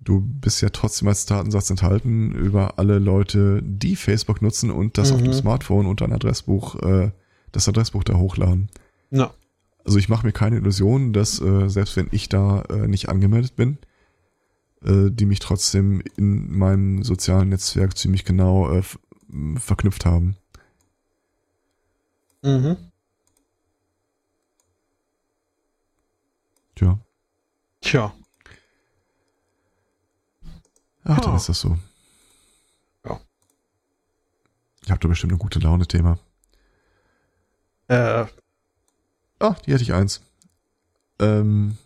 [0.01, 5.11] Du bist ja trotzdem als Datensatz enthalten über alle Leute, die Facebook nutzen und das
[5.11, 5.35] auf dem Mhm.
[5.35, 7.11] Smartphone und dein Adressbuch, äh,
[7.51, 8.69] das Adressbuch da hochladen.
[9.11, 9.33] Ja.
[9.83, 13.55] Also ich mache mir keine Illusionen, dass äh, selbst wenn ich da äh, nicht angemeldet
[13.55, 13.77] bin,
[14.83, 18.83] äh, die mich trotzdem in meinem sozialen Netzwerk ziemlich genau äh,
[19.57, 20.37] verknüpft haben.
[22.41, 22.77] Mhm.
[26.75, 26.97] Tja,
[27.81, 28.13] Tja.
[31.03, 31.77] ach, dann ist das so.
[33.05, 33.19] Ja.
[34.83, 36.17] Ich habe da bestimmt eine gute Laune-Thema.
[37.87, 38.25] Äh,
[39.41, 40.21] Ah, die hätte ich eins.
[41.19, 41.77] Ähm,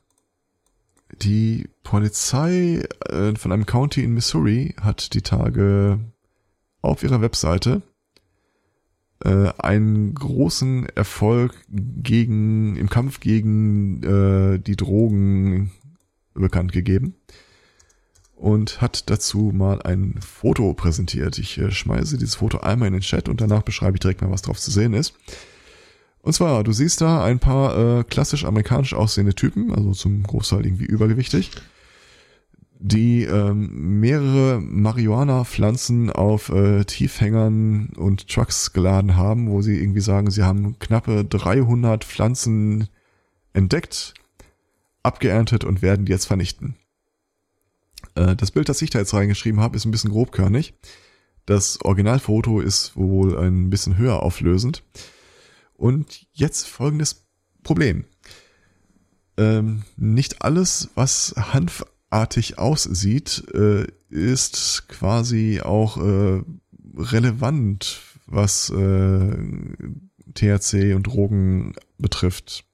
[1.22, 6.00] die Polizei äh, von einem County in Missouri hat die Tage
[6.82, 7.84] auf ihrer Webseite
[9.24, 15.72] äh, einen großen Erfolg gegen im Kampf gegen äh, die Drogen
[16.34, 17.16] bekannt gegeben
[18.36, 21.38] und hat dazu mal ein Foto präsentiert.
[21.38, 24.32] Ich äh, schmeiße dieses Foto einmal in den Chat und danach beschreibe ich direkt mal,
[24.32, 25.14] was drauf zu sehen ist.
[26.22, 30.66] Und zwar, du siehst da ein paar äh, klassisch amerikanisch aussehende Typen, also zum Großteil
[30.66, 31.52] irgendwie übergewichtig,
[32.86, 40.30] die ähm, mehrere Marihuana-Pflanzen auf äh, Tiefhängern und Trucks geladen haben, wo sie irgendwie sagen,
[40.30, 42.90] sie haben knappe 300 Pflanzen
[43.54, 44.14] entdeckt,
[45.02, 46.76] abgeerntet und werden die jetzt vernichten.
[48.16, 50.74] Äh, das Bild, das ich da jetzt reingeschrieben habe, ist ein bisschen grobkörnig.
[51.46, 54.84] Das Originalfoto ist wohl ein bisschen höher auflösend.
[55.74, 57.28] Und jetzt folgendes
[57.64, 58.04] Problem.
[59.38, 61.34] Ähm, nicht alles, was
[62.14, 66.44] hanfartig aussieht, äh, ist quasi auch äh,
[66.96, 69.36] relevant, was äh,
[70.36, 72.66] THC und Drogen betrifft.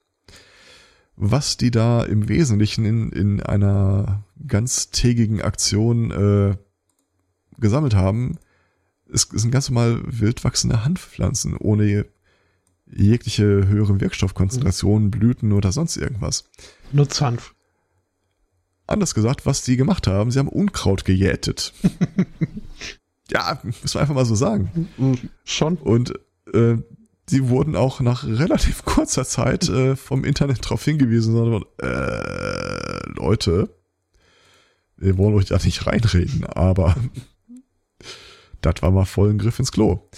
[1.16, 6.58] Was die da im Wesentlichen in, in einer ganztägigen Aktion äh,
[7.60, 8.38] gesammelt haben,
[9.08, 12.06] ist, sind ganz normal wild wachsende Hanfpflanzen ohne
[12.92, 16.50] jegliche höhere Wirkstoffkonzentrationen, Blüten oder sonst irgendwas.
[16.92, 17.54] Nutzhanf.
[18.90, 21.74] Anders gesagt, was die gemacht haben, sie haben Unkraut gejätet.
[23.32, 24.90] ja, muss man einfach mal so sagen.
[25.44, 25.76] Schon.
[25.76, 26.14] Und
[26.54, 26.78] äh,
[27.30, 33.70] sie wurden auch nach relativ kurzer Zeit äh, vom Internet darauf hingewiesen, sondern äh, Leute,
[34.98, 36.96] wir wollen euch da nicht reinreden, aber
[38.62, 40.10] das war mal voll ein Griff ins Klo.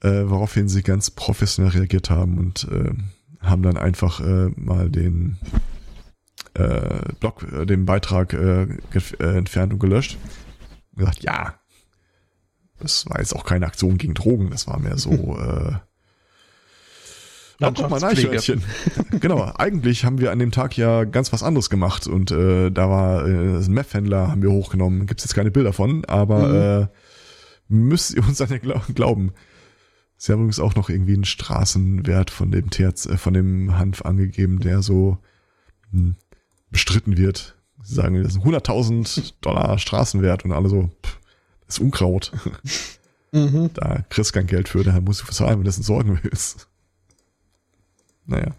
[0.00, 2.92] Äh, woraufhin sie ganz professionell reagiert haben und äh,
[3.40, 5.38] haben dann einfach äh, mal den
[6.58, 10.18] äh, Blog, äh, den Beitrag äh, äh, entfernt und gelöscht.
[10.92, 11.54] Und gesagt, ja,
[12.80, 15.72] das war jetzt auch keine Aktion gegen Drogen, das war mehr so, äh,
[17.58, 18.62] guck mal, Eichhörnchen.
[19.20, 22.88] genau, eigentlich haben wir an dem Tag ja ganz was anderes gemacht und äh, da
[22.88, 25.06] war äh, ein Meth-Händler, haben wir hochgenommen.
[25.06, 26.84] Gibt's jetzt keine Bilder von, aber mhm.
[26.84, 26.88] äh,
[27.68, 29.32] müsst ihr uns dann ja glauben.
[30.16, 34.02] Sie haben übrigens auch noch irgendwie einen Straßenwert von dem Terz, äh, von dem Hanf
[34.02, 35.18] angegeben, der so
[35.92, 36.16] mh, hm,
[36.70, 37.56] bestritten wird.
[37.82, 41.18] Sie sagen, das ist 100.000 Dollar Straßenwert und alle so, pff,
[41.66, 42.32] das ist Unkraut.
[43.30, 43.70] Mhm.
[43.74, 46.66] Da kriegst du kein Geld für, da musst du verzahlen, wenn du das entsorgen willst.
[48.24, 48.54] Naja.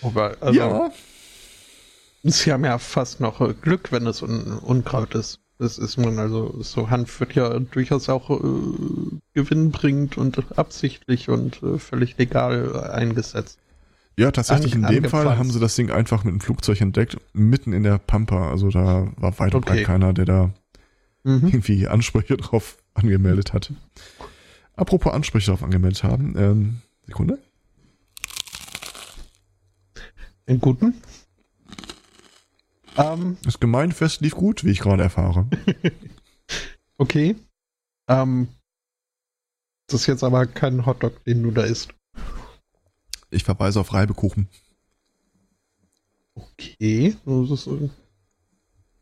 [0.00, 0.90] Aber, also, ja.
[2.22, 5.40] Sie haben ja fast noch Glück, wenn es Un Unkraut ist.
[5.58, 11.62] Das ist man also, so Hanf wird ja durchaus auch äh, gewinnbringend und absichtlich und
[11.62, 13.58] äh, völlig legal eingesetzt.
[14.16, 17.72] Ja, tatsächlich in dem Fall haben sie das Ding einfach mit einem Flugzeug entdeckt, mitten
[17.72, 18.50] in der Pampa.
[18.50, 19.76] Also da war weit und okay.
[19.76, 20.54] breit keiner, der da
[21.24, 21.48] mhm.
[21.48, 23.72] irgendwie Ansprüche drauf angemeldet hat.
[24.76, 27.38] Apropos Ansprüche drauf angemeldet haben, ähm, Sekunde.
[30.48, 30.94] Den guten?
[32.96, 35.48] Ähm, das Gemeinfest lief gut, wie ich gerade erfahre.
[36.98, 37.34] okay.
[38.08, 38.48] Ähm,
[39.88, 41.94] das ist jetzt aber kein Hotdog, den du da isst.
[43.30, 44.48] Ich verweise auf Reibekuchen.
[46.34, 47.90] Okay, das ist ein,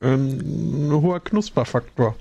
[0.01, 2.17] ein hoher Knusperfaktor.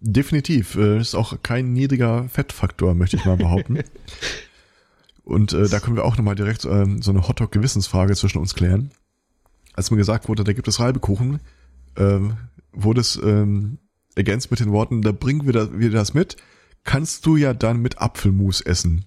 [0.00, 0.76] Definitiv.
[0.76, 3.78] Äh, ist auch kein niedriger Fettfaktor, möchte ich mal behaupten.
[5.24, 8.90] Und äh, da können wir auch nochmal direkt ähm, so eine Hotdog-Gewissensfrage zwischen uns klären.
[9.74, 11.40] Als mir gesagt wurde, da gibt es Reibekuchen,
[11.96, 12.36] ähm,
[12.72, 13.78] wurde es ähm,
[14.14, 16.36] ergänzt mit den Worten, da bringen wir, da, wir das mit,
[16.84, 19.06] kannst du ja dann mit Apfelmus essen.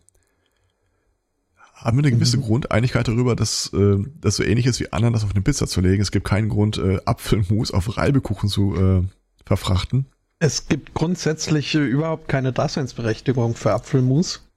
[1.76, 2.43] Haben wir eine gewisse mhm.
[2.43, 6.01] Grundeinigkeit darüber, dass äh, das so ähnlich ist wie Ananas auf eine Pizza zu legen.
[6.01, 9.03] Es gibt keinen Grund, äh, Apfelmus auf Reibekuchen zu äh,
[9.45, 10.05] verfrachten.
[10.39, 14.47] Es gibt grundsätzlich äh, überhaupt keine Daseinsberechtigung für Apfelmus.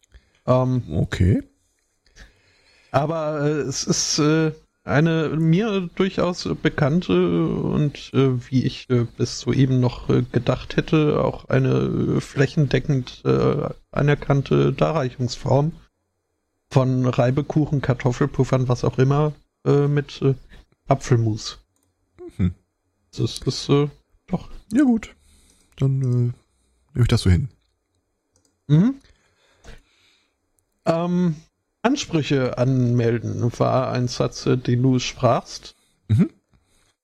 [0.46, 1.42] Ähm, okay.
[2.92, 4.52] Aber äh, es ist äh,
[4.84, 11.22] eine mir durchaus bekannte und äh, wie ich äh, bis soeben noch äh, gedacht hätte,
[11.22, 13.22] auch eine flächendeckend
[13.90, 15.72] anerkannte Darreichungsform
[16.70, 19.32] von Reibekuchen, Kartoffelpuffern, was auch immer,
[19.64, 20.22] mit
[20.86, 21.58] Apfelmus.
[22.36, 22.54] Mhm.
[23.16, 24.50] Das ist doch.
[24.72, 25.14] Ja gut,
[25.76, 26.34] dann nehme
[26.94, 27.48] ich das so hin.
[28.68, 28.94] Mhm.
[30.84, 31.36] Ähm,
[31.82, 35.74] Ansprüche anmelden war ein Satz, äh, den du sprachst.
[36.08, 36.30] Mhm.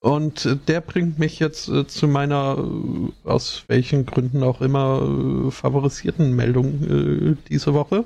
[0.01, 5.47] Und äh, der bringt mich jetzt äh, zu meiner, äh, aus welchen Gründen auch immer,
[5.47, 8.05] äh, favorisierten Meldung äh, diese Woche.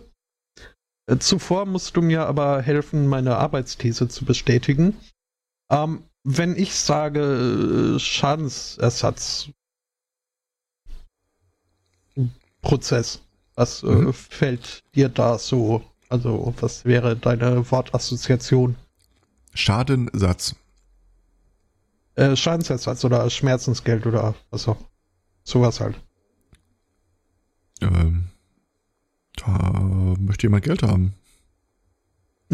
[1.19, 4.97] Zuvor musst du mir aber helfen, meine Arbeitsthese zu bestätigen.
[5.71, 9.53] Ähm, wenn ich sage Schadensersatzprozess,
[13.55, 14.09] was mhm.
[14.09, 15.83] äh, fällt dir da so?
[16.11, 18.77] Also, was wäre deine Wortassoziation?
[19.55, 20.55] Schadensatz.
[22.15, 24.79] Äh, Schadensersatz oder Schmerzensgeld oder was auch.
[25.45, 25.97] Sowas halt.
[27.81, 28.29] Ähm,
[29.47, 31.15] da möchte jemand Geld haben.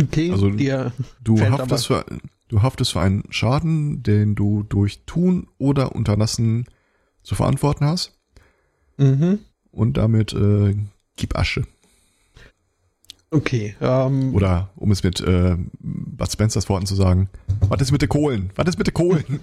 [0.01, 2.05] Okay, also dir du haftest, für,
[2.49, 6.67] du haftest für einen Schaden, den du durch Tun oder Unterlassen
[7.23, 8.19] zu verantworten hast.
[8.97, 9.39] Mhm.
[9.71, 10.75] Und damit äh,
[11.17, 11.65] Gib Asche.
[13.31, 13.75] Okay.
[13.81, 17.29] Ähm, Oder um es mit äh, Bud Spencers Worten zu sagen,
[17.69, 18.51] was ist mit den Kohlen?
[18.55, 19.25] Was ist mit den Kohlen?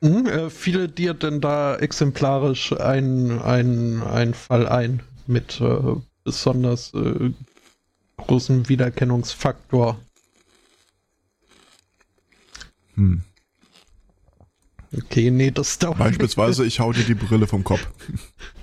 [0.00, 5.78] mhm, äh, fiel dir denn da exemplarisch ein, ein, ein Fall ein mit äh,
[6.24, 7.32] besonders äh,
[8.16, 9.98] großem Wiedererkennungsfaktor?
[12.94, 13.22] Hm.
[14.96, 15.98] Okay, nee, das dauert.
[15.98, 17.86] Beispielsweise, ich hau dir die Brille vom Kopf.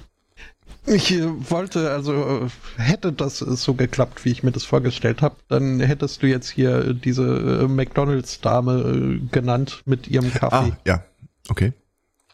[0.87, 2.13] Ich äh, wollte, also
[2.45, 2.49] äh,
[2.81, 6.93] hätte das so geklappt, wie ich mir das vorgestellt habe, dann hättest du jetzt hier
[6.93, 10.71] diese äh, McDonalds-Dame genannt mit ihrem Kaffee.
[10.71, 11.03] Ah, ja,
[11.49, 11.73] okay.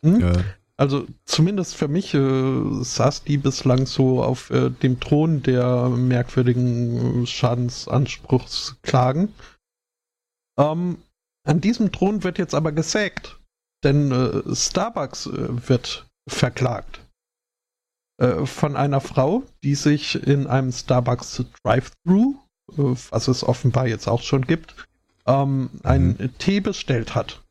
[0.01, 0.19] Hm?
[0.21, 0.31] Ja.
[0.77, 7.25] Also zumindest für mich äh, saß die bislang so auf äh, dem Thron der merkwürdigen
[7.25, 9.33] Schadensanspruchsklagen.
[10.59, 10.97] Ähm,
[11.43, 13.39] an diesem Thron wird jetzt aber gesägt,
[13.83, 16.99] denn äh, Starbucks wird verklagt.
[18.17, 22.35] Äh, von einer Frau, die sich in einem Starbucks Drive-Thru,
[22.71, 24.75] äh, was es offenbar jetzt auch schon gibt,
[25.25, 26.37] ähm, einen mhm.
[26.37, 27.43] Tee bestellt hat.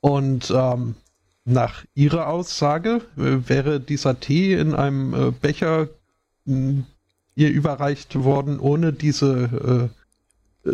[0.00, 0.96] Und ähm,
[1.44, 5.88] nach ihrer Aussage äh, wäre dieser Tee in einem äh, Becher
[6.44, 9.90] ihr überreicht worden, ohne diese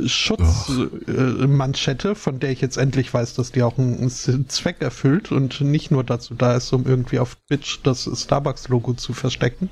[0.04, 5.32] Schutzmanschette, äh, von der ich jetzt endlich weiß, dass die auch einen, einen, Zweck erfüllt
[5.32, 9.70] und nicht nur dazu da ist, um irgendwie auf Twitch das Starbucks-Logo zu verstecken.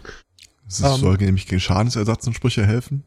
[0.66, 3.05] Es ähm, soll nämlich gegen Schadensersatzansprüche helfen?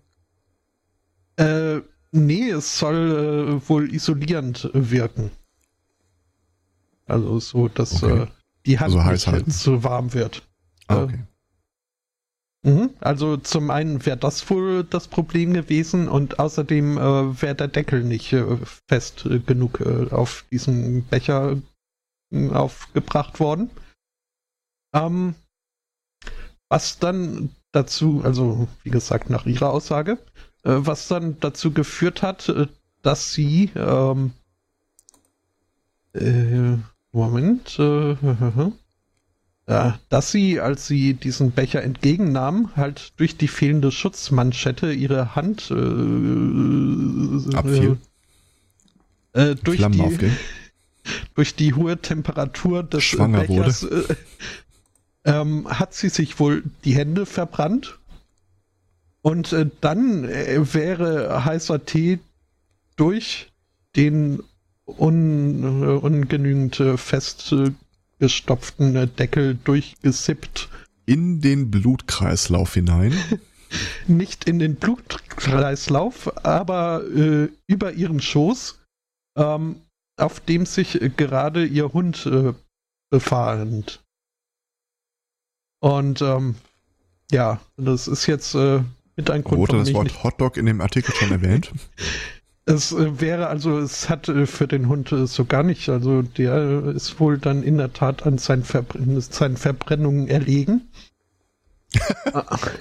[1.37, 1.79] Äh,
[2.11, 5.31] nee, es soll äh, wohl isolierend wirken.
[7.09, 8.23] Also so, dass okay.
[8.23, 8.27] äh,
[8.65, 10.43] die Hand also nicht zu warm wird.
[10.87, 11.19] Ah, okay.
[12.63, 12.89] Mhm.
[12.99, 18.03] Also zum einen wäre das wohl das Problem gewesen und außerdem äh, wäre der Deckel
[18.03, 18.57] nicht äh,
[18.87, 21.57] fest äh, genug äh, auf diesen Becher
[22.31, 23.69] äh, aufgebracht worden.
[24.93, 25.35] Ähm,
[26.67, 30.17] was dann dazu, also wie gesagt nach ihrer Aussage,
[30.63, 32.53] äh, was dann dazu geführt hat,
[33.01, 34.33] dass sie ähm,
[37.11, 45.35] Moment, ja, dass sie, als sie diesen Becher entgegennahm, halt durch die fehlende Schutzmanschette ihre
[45.35, 47.97] Hand äh, abfiel.
[49.33, 50.31] Äh, durch, die,
[51.35, 54.15] durch die hohe Temperatur des Schwanger Bechers äh,
[55.25, 57.99] ähm, hat sie sich wohl die Hände verbrannt.
[59.21, 62.19] Und äh, dann äh, wäre heißer Tee
[62.95, 63.51] durch
[63.95, 64.41] den
[64.97, 67.53] un, äh, ungenügend fest
[68.19, 70.69] gestopften Deckel durchgesippt.
[71.05, 73.13] In den Blutkreislauf hinein?
[74.07, 78.79] Nicht in den Blutkreislauf, aber äh, über ihren Schoß,
[79.37, 79.81] ähm,
[80.17, 82.53] auf dem sich gerade ihr Hund äh,
[83.09, 84.03] befand.
[85.81, 86.55] Und ähm,
[87.31, 88.83] ja, das ist jetzt äh,
[89.15, 89.59] mit ein Grund.
[89.59, 91.71] Wurde das Wort Hotdog in dem Artikel schon erwähnt?
[92.69, 96.21] Es äh, wäre also, es hat äh, für den Hund äh, so gar nicht, also
[96.21, 100.87] der ist wohl dann in der Tat an seinen, Verbr seinen Verbrennungen erlegen.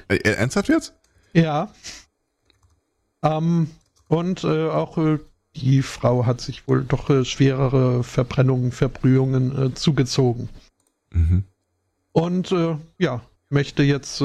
[0.09, 0.95] Ernsthaft jetzt?
[1.33, 1.73] Ja.
[3.23, 3.71] Ähm,
[4.09, 5.21] und äh, auch äh,
[5.57, 10.51] die Frau hat sich wohl doch äh, schwerere Verbrennungen, Verbrühungen zugezogen.
[11.11, 11.45] Mhm.
[12.13, 12.55] Und
[12.99, 14.23] ja, möchte jetzt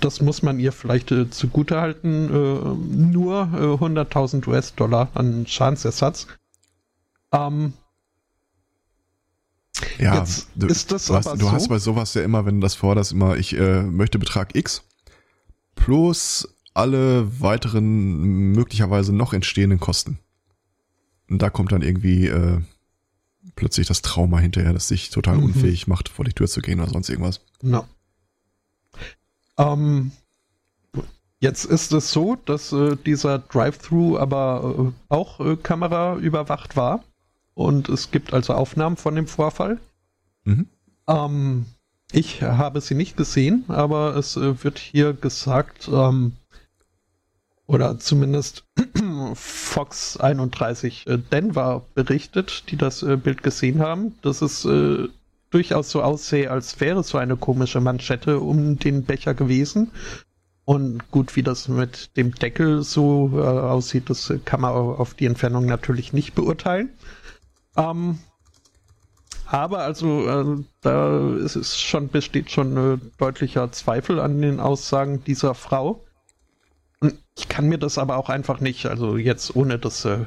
[0.00, 6.26] das muss man ihr vielleicht äh, zugutehalten, äh, nur äh, 100.000 US-Dollar an Schadensersatz.
[7.32, 7.74] Ähm,
[9.98, 11.52] ja, jetzt du, ist das du, hast, du so?
[11.52, 14.84] hast bei sowas ja immer, wenn du das forderst, immer, ich äh, möchte Betrag X
[15.74, 20.18] plus alle weiteren möglicherweise noch entstehenden Kosten.
[21.28, 22.60] Und da kommt dann irgendwie äh,
[23.54, 25.44] plötzlich das Trauma hinterher, das sich total mhm.
[25.44, 27.40] unfähig macht, vor die Tür zu gehen oder sonst irgendwas.
[27.62, 27.86] No.
[29.58, 30.12] Ähm,
[31.40, 37.04] jetzt ist es so, dass äh, dieser Drive-Thru aber äh, auch äh, Kamera überwacht war.
[37.54, 39.78] Und es gibt also Aufnahmen von dem Vorfall.
[40.44, 40.66] Mhm.
[41.06, 41.66] Ähm,
[42.12, 46.32] ich habe sie nicht gesehen, aber es äh, wird hier gesagt, ähm,
[47.66, 48.64] oder zumindest
[49.34, 54.66] Fox 31 äh, Denver berichtet, die das äh, Bild gesehen haben, dass es
[55.54, 59.92] durchaus so aussehe, als wäre so eine komische Manschette um den Becher gewesen.
[60.64, 65.26] Und gut, wie das mit dem Deckel so äh, aussieht, das kann man auf die
[65.26, 66.90] Entfernung natürlich nicht beurteilen.
[67.76, 68.18] Ähm,
[69.46, 75.22] aber also äh, da ist es schon besteht schon äh, deutlicher Zweifel an den Aussagen
[75.22, 76.04] dieser Frau.
[76.98, 80.24] Und ich kann mir das aber auch einfach nicht, also jetzt ohne das äh,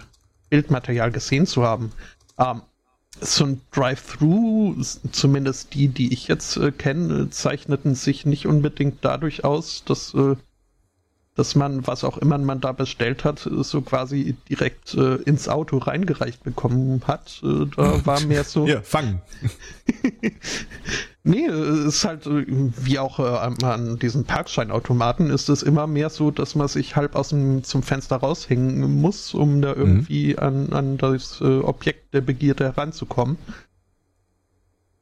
[0.49, 1.91] Bildmaterial gesehen zu haben,
[2.37, 2.61] ähm,
[3.21, 4.75] so ein Drive-Thru,
[5.11, 10.35] zumindest die, die ich jetzt äh, kenne, zeichneten sich nicht unbedingt dadurch aus, dass, äh,
[11.37, 15.77] dass man, was auch immer man da bestellt hat, so quasi direkt äh, ins Auto
[15.77, 17.41] reingereicht bekommen hat.
[17.43, 18.67] Äh, da war mehr so.
[18.67, 19.21] Ja, fangen.
[21.23, 26.31] Nee, es ist halt wie auch äh, an diesen Parkscheinautomaten ist es immer mehr so,
[26.31, 29.81] dass man sich halb aus dem zum Fenster raushängen muss, um da mhm.
[29.81, 30.39] irgendwie mhm.
[30.39, 33.37] an, an das äh, Objekt der Begierde heranzukommen.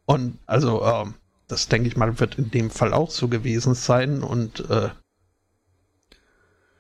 [0.06, 1.06] Und also, äh,
[1.48, 4.90] das denke ich mal, wird in dem Fall auch so gewesen sein und äh,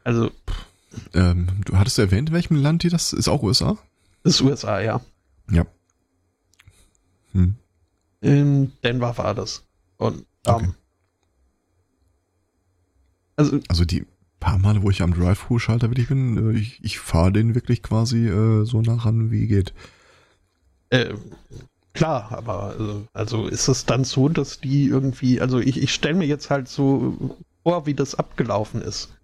[0.05, 0.31] also.
[1.13, 3.27] Ähm, du hattest erwähnt, in welchem Land die das ist?
[3.27, 3.77] Auch USA?
[4.23, 5.01] Das ist USA, ja.
[5.51, 5.65] Ja.
[7.33, 7.55] Hm.
[8.21, 9.63] In Denver war das.
[9.97, 10.69] Und ähm, okay.
[13.35, 14.05] also, also die
[14.39, 18.27] paar Male, wo ich am Drive-Thru-Schalter wirklich bin, äh, ich, ich fahre den wirklich quasi
[18.27, 19.73] äh, so nah ran, wie geht.
[20.91, 21.15] Äh,
[21.93, 26.15] klar, aber also, also ist es dann so, dass die irgendwie, also ich, ich stelle
[26.15, 29.14] mir jetzt halt so vor, wie das abgelaufen ist.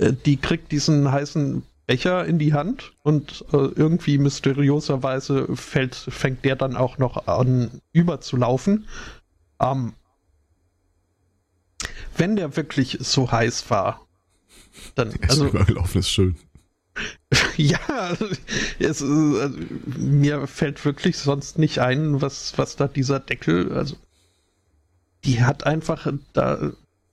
[0.00, 6.44] Äh, die kriegt diesen heißen Becher in die Hand und äh, irgendwie mysteriöserweise fällt, fängt
[6.44, 8.86] der dann auch noch an überzulaufen.
[9.60, 9.94] Ähm,
[12.16, 14.06] wenn der wirklich so heiß war,
[14.94, 15.10] dann.
[15.20, 16.36] Er ist also, übergelaufen, ist schön.
[17.56, 17.78] ja,
[18.78, 19.58] es, also,
[19.96, 23.96] mir fällt wirklich sonst nicht ein, was, was da dieser Deckel, also
[25.24, 26.72] die hat einfach da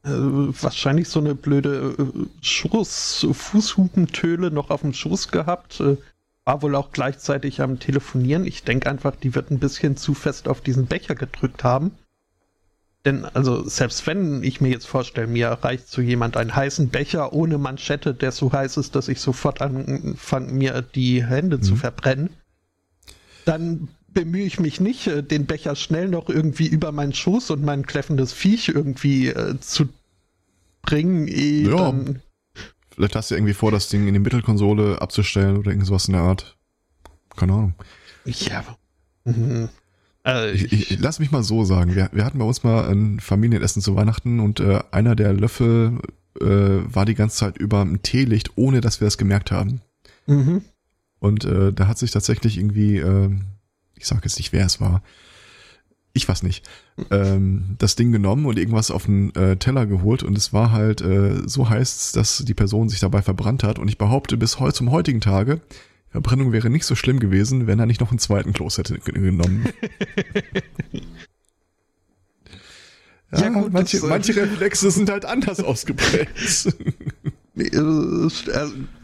[0.10, 5.80] wahrscheinlich so eine blöde äh, Schoß, Fußhupentöle noch auf dem Schoß gehabt.
[5.80, 5.98] Äh,
[6.46, 8.46] war wohl auch gleichzeitig am Telefonieren.
[8.46, 11.92] Ich denke einfach, die wird ein bisschen zu fest auf diesen Becher gedrückt haben.
[13.04, 17.34] Denn, also, selbst wenn ich mir jetzt vorstelle, mir reicht so jemand einen heißen Becher
[17.34, 21.64] ohne Manschette, der so heiß ist, dass ich sofort anfange, mir die Hände mhm.
[21.64, 22.30] zu verbrennen,
[23.46, 27.64] dann bemühe ich mich nicht, äh, den Becher schnell noch irgendwie über meinen Schoß und
[27.64, 29.90] mein kläffendes Viech irgendwie äh, zu
[30.88, 31.28] bringen.
[31.28, 31.76] Eh ja.
[31.76, 32.22] Dann
[32.98, 36.24] Vielleicht hast du irgendwie vor, das Ding in die Mittelkonsole abzustellen oder irgendwas in der
[36.24, 36.58] Art.
[37.36, 37.76] Keine Ahnung.
[38.26, 38.66] Ja.
[39.24, 39.70] Mhm.
[40.24, 41.94] Also ich, ich, ich, lass mich mal so sagen.
[41.94, 46.00] Wir, wir hatten bei uns mal ein Familienessen zu Weihnachten und äh, einer der Löffel
[46.42, 49.82] äh, war die ganze Zeit über ein Teelicht, ohne dass wir es gemerkt haben.
[50.26, 50.64] Mhm.
[51.20, 53.30] Und äh, da hat sich tatsächlich irgendwie, äh,
[53.96, 55.04] ich sage jetzt nicht, wer es war,
[56.18, 56.68] ich weiß nicht,
[57.12, 61.02] ähm, das Ding genommen und irgendwas auf den äh, Teller geholt und es war halt
[61.02, 64.74] äh, so heiß, dass die Person sich dabei verbrannt hat und ich behaupte bis heute
[64.74, 65.62] zum heutigen Tage,
[66.10, 69.68] Verbrennung wäre nicht so schlimm gewesen, wenn er nicht noch einen zweiten Kloß hätte genommen.
[73.32, 76.74] ja, ja gut, manche, das, manche Reflexe sind halt anders ausgeprägt.
[77.56, 78.30] Äh, äh,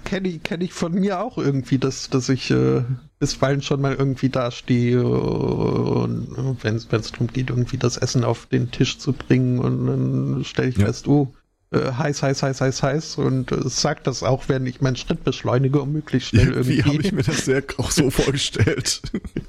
[0.06, 2.84] kenne ich, kenn ich von mir auch irgendwie, dass, dass ich äh,
[3.24, 8.70] bisweilen schon mal irgendwie dastehe und wenn es darum geht, irgendwie das Essen auf den
[8.70, 10.88] Tisch zu bringen und dann stelle ich ja.
[10.88, 11.34] fest, oh,
[11.72, 15.24] äh, heiß, heiß, heiß, heiß, heiß und äh, sagt das auch, wenn ich meinen Schritt
[15.24, 16.80] beschleunige, um möglichst schnell irgendwie.
[16.80, 19.02] Wie habe ich mir das sehr auch so vorgestellt?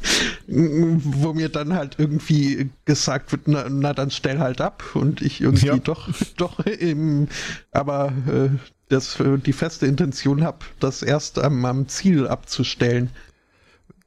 [0.46, 5.40] Wo mir dann halt irgendwie gesagt wird, na, na dann stell halt ab und ich
[5.40, 5.78] irgendwie ja.
[5.78, 7.26] doch, doch im,
[7.72, 8.50] aber äh,
[8.88, 13.10] das, äh, die feste Intention habe, das erst am, am Ziel abzustellen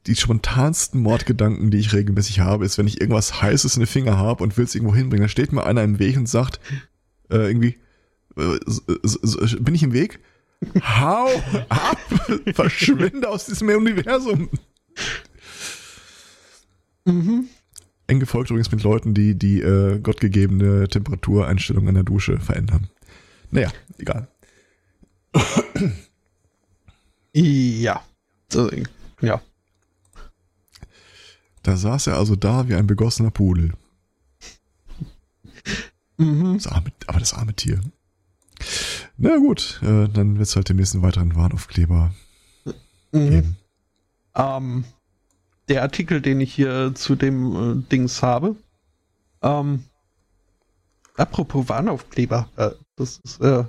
[0.08, 4.18] die spontansten Mordgedanken, die ich regelmäßig habe, ist, wenn ich irgendwas Heißes in den Finger
[4.18, 6.60] habe und will es irgendwo hinbringen, dann steht mir einer im Weg und sagt
[7.30, 7.78] äh, irgendwie,
[8.38, 8.58] äh,
[9.60, 10.20] bin ich im Weg?
[10.82, 11.30] Hau
[11.70, 11.98] ab!
[12.54, 14.50] Verschwinde aus diesem Universum!
[17.06, 17.50] Mhm.
[18.08, 22.88] Eng gefolgt übrigens mit Leuten, die die äh, gottgegebene Temperatureinstellung an der Dusche verändern.
[23.52, 24.30] Naja, egal.
[27.34, 28.02] ja.
[28.50, 28.70] So,
[29.22, 29.42] ja.
[31.68, 33.74] Da saß er also da wie ein begossener Pudel.
[36.16, 36.54] Mhm.
[36.54, 37.82] Das arme, aber das arme Tier.
[39.18, 42.14] Na gut, äh, dann wird es halt den nächsten weiteren Warnaufkleber
[43.12, 43.30] mhm.
[43.30, 43.58] geben.
[44.34, 44.86] Ähm,
[45.68, 48.56] der Artikel, den ich hier zu dem äh, Dings habe,
[49.42, 49.84] ähm,
[51.18, 53.66] apropos Warnaufkleber, äh, das ist äh,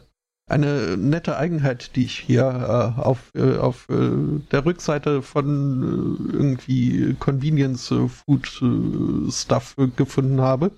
[0.48, 6.32] eine nette Eigenheit, die ich hier äh, auf, äh, auf äh, der Rückseite von äh,
[6.32, 10.70] irgendwie Convenience Food äh, Stuff gefunden habe.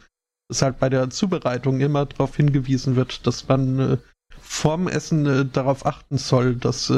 [0.48, 3.96] Dass halt bei der Zubereitung immer darauf hingewiesen wird, dass man äh,
[4.40, 6.92] vorm Essen darauf achten soll, dass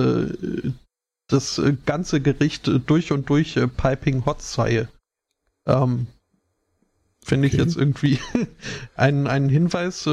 [1.29, 4.89] das ganze Gericht durch und durch piping hot sei.
[5.67, 6.07] Ähm,
[7.23, 7.63] Finde ich okay.
[7.63, 8.19] jetzt irgendwie
[8.97, 10.09] einen, einen Hinweis,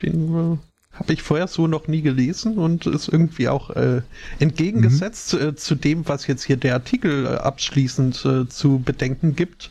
[0.00, 0.60] den
[0.92, 4.02] habe ich vorher so noch nie gelesen und ist irgendwie auch äh,
[4.38, 5.48] entgegengesetzt mhm.
[5.48, 9.70] äh, zu dem, was jetzt hier der Artikel äh, abschließend äh, zu bedenken gibt.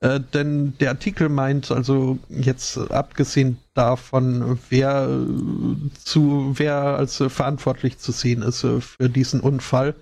[0.00, 7.98] Äh, denn der Artikel meint also jetzt abgesehen davon, wer äh, zu wer als verantwortlich
[7.98, 9.94] zu sehen ist für diesen Unfall,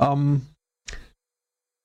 [0.00, 0.42] ähm,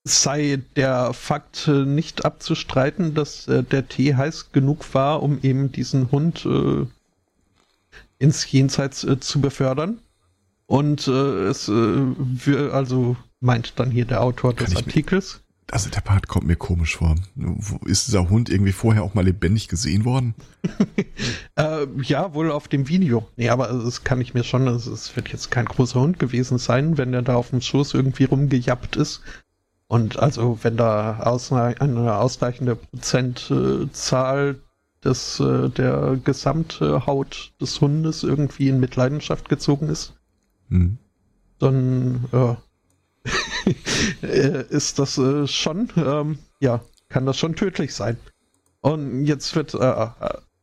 [0.07, 6.47] sei der Fakt nicht abzustreiten, dass der Tee heiß genug war, um eben diesen Hund
[8.19, 9.99] ins Jenseits äh, zu befördern.
[10.65, 15.41] Und äh, es äh, also meint dann hier der Autor des Artikels.
[15.71, 17.15] also der Part kommt mir komisch vor.
[17.85, 20.35] Ist dieser Hund irgendwie vorher auch mal lebendig gesehen worden?
[21.55, 23.27] äh, ja, wohl auf dem Video.
[23.37, 26.97] Nee, aber das kann ich mir schon, es wird jetzt kein großer Hund gewesen sein,
[26.97, 29.21] wenn der da auf dem Schoß irgendwie rumgejappt ist.
[29.87, 31.17] Und also wenn da
[31.79, 34.57] eine ausreichende Prozentzahl
[35.01, 40.13] dass äh, der gesamte Haut des Hundes irgendwie in Mitleidenschaft gezogen ist,
[40.69, 40.97] hm.
[41.59, 42.27] dann
[44.21, 48.17] äh, ist das äh, schon, ähm, ja, kann das schon tödlich sein.
[48.81, 50.09] Und jetzt wird äh, äh,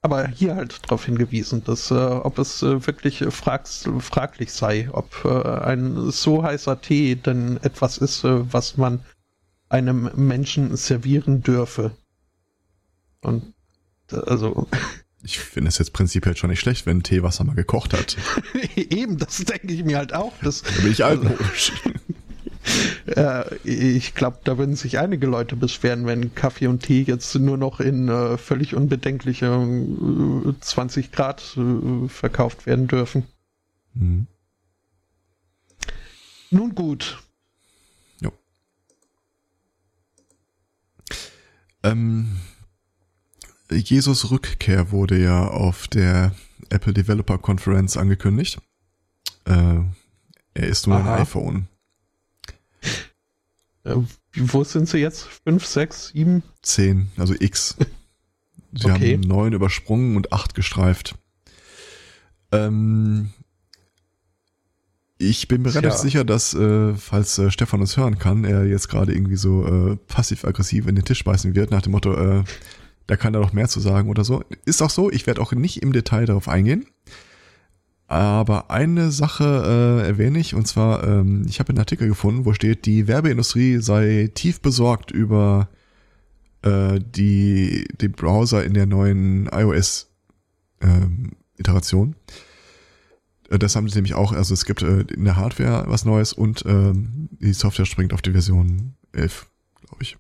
[0.03, 6.11] aber hier halt darauf hingewiesen, dass äh, ob es wirklich frags, fraglich sei, ob ein
[6.11, 9.01] so heißer Tee denn etwas ist, was man
[9.71, 11.93] einem Menschen servieren dürfe.
[13.23, 13.55] Und
[14.11, 14.69] also
[15.23, 18.17] Ich finde es jetzt prinzipiell schon nicht schlecht, wenn Teewasser mal gekocht hat.
[18.77, 20.35] Eben, das denke ich mir halt auch.
[20.43, 21.73] Das, da bin ich altmodisch.
[23.07, 27.57] äh, ich glaube, da würden sich einige Leute beschweren, wenn Kaffee und Tee jetzt nur
[27.57, 33.25] noch in äh, völlig unbedenkliche äh, 20 Grad äh, verkauft werden dürfen.
[33.95, 34.27] Mhm.
[36.51, 37.23] Nun gut.
[38.21, 38.31] Jo.
[41.83, 42.41] Ähm,
[43.77, 46.35] Jesus Rückkehr wurde ja auf der
[46.71, 48.59] Apple Developer Conference angekündigt.
[49.45, 49.81] Äh,
[50.55, 51.15] er ist nur Aha.
[51.15, 51.69] ein iPhone.
[53.85, 53.97] Äh,
[54.37, 55.27] wo sind sie jetzt?
[55.45, 56.43] Fünf, sechs, sieben?
[56.63, 57.77] Zehn, also X.
[58.77, 59.15] Sie okay.
[59.15, 61.15] haben neun übersprungen und acht gestreift.
[62.51, 63.31] Ähm,
[65.17, 68.89] ich bin mir relativ sicher, dass, äh, falls äh, Stefan uns hören kann, er jetzt
[68.89, 72.43] gerade irgendwie so äh, passiv-aggressiv in den Tisch beißen wird, nach dem Motto, äh,
[73.07, 74.43] da kann er doch mehr zu sagen oder so.
[74.65, 76.87] Ist auch so, ich werde auch nicht im Detail darauf eingehen.
[78.07, 82.53] Aber eine Sache äh, erwähne ich, und zwar, ähm, ich habe einen Artikel gefunden, wo
[82.53, 85.69] steht, die Werbeindustrie sei tief besorgt über
[86.63, 90.09] äh, die, die Browser in der neuen iOS-Iteration.
[92.09, 92.17] Ähm,
[93.51, 96.33] äh, das haben sie nämlich auch, also es gibt äh, in der Hardware was Neues
[96.33, 99.47] und ähm, die Software springt auf die Version 11,
[99.81, 100.17] glaube ich.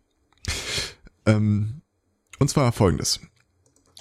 [1.26, 1.82] Ähm,
[2.38, 3.20] und zwar folgendes.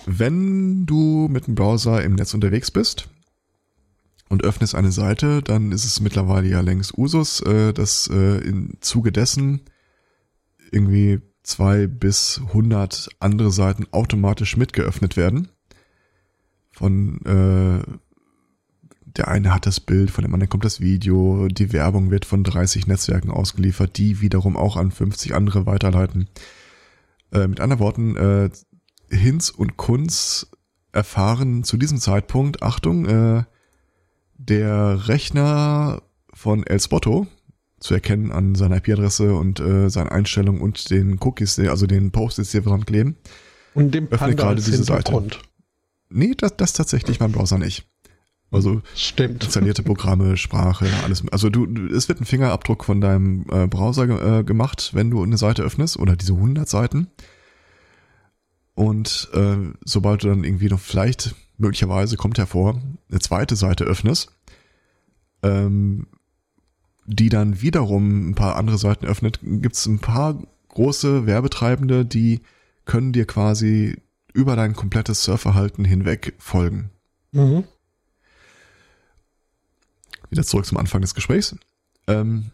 [0.06, 3.10] Wenn du mit dem Browser im Netz unterwegs bist,
[4.34, 8.78] und öffnest eine Seite, dann ist es mittlerweile ja längst Usus, äh, dass äh, im
[8.82, 9.62] Zuge dessen
[10.72, 15.50] irgendwie zwei bis hundert andere Seiten automatisch mitgeöffnet werden.
[16.72, 17.84] Von äh,
[19.06, 22.44] der eine hat das Bild, von dem anderen kommt das Video, die Werbung wird von
[22.44, 26.28] 30 Netzwerken ausgeliefert, die wiederum auch an 50 andere weiterleiten.
[27.34, 28.50] Äh, mit anderen Worten, äh,
[29.10, 30.48] Hinz und Kunz
[30.92, 33.44] erfahren zu diesem Zeitpunkt, Achtung, äh,
[34.36, 36.04] der Rechner
[36.34, 37.28] von El Spotto
[37.80, 42.52] zu erkennen an seiner IP-Adresse und äh, seinen Einstellungen und den Cookies, also den Post-its,
[42.52, 43.18] die wir dran kleben.
[43.74, 45.28] Und dem öffnet gerade diese Seite.
[46.10, 47.86] Nee, das, das tatsächlich mein Browser nicht.
[48.54, 49.44] Also Stimmt.
[49.44, 51.24] installierte Programme, Sprache, alles.
[51.32, 55.38] Also du, es wird ein Fingerabdruck von deinem äh, Browser äh, gemacht, wenn du eine
[55.38, 57.08] Seite öffnest oder diese 100 Seiten.
[58.76, 64.32] Und äh, sobald du dann irgendwie noch vielleicht möglicherweise kommt hervor, eine zweite Seite öffnest,
[65.42, 66.08] ähm,
[67.06, 72.42] die dann wiederum ein paar andere Seiten öffnet, gibt es ein paar große Werbetreibende, die
[72.86, 73.98] können dir quasi
[74.34, 76.90] über dein komplettes Surfverhalten hinweg folgen.
[77.32, 77.64] Mhm.
[80.34, 81.56] Wieder zurück zum Anfang des Gesprächs.
[82.08, 82.50] Ähm,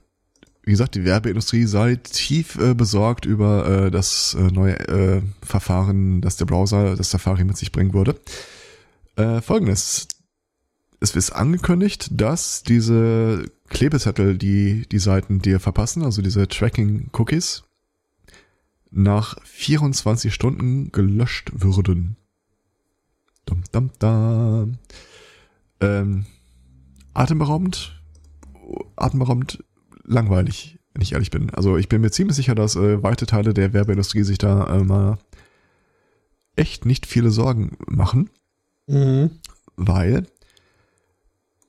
[0.63, 6.19] wie gesagt, die Werbeindustrie sei tief äh, besorgt über äh, das äh, neue äh, Verfahren,
[6.19, 8.19] das der Browser, das Safari mit sich bringen würde.
[9.15, 10.09] Äh, Folgendes.
[10.99, 17.63] Es ist angekündigt, dass diese Klebezettel, die die Seiten dir verpassen, also diese Tracking-Cookies,
[18.91, 22.17] nach 24 Stunden gelöscht würden.
[23.45, 24.77] Dum, dum, dum.
[25.79, 26.25] Ähm,
[27.13, 28.01] atemberaubend,
[28.95, 29.63] atemberaubend
[30.03, 31.49] langweilig, wenn ich ehrlich bin.
[31.51, 34.83] Also ich bin mir ziemlich sicher, dass äh, weite Teile der Werbeindustrie sich da äh,
[34.83, 35.17] mal
[36.55, 38.29] echt nicht viele Sorgen machen.
[38.87, 39.31] Mhm.
[39.75, 40.27] Weil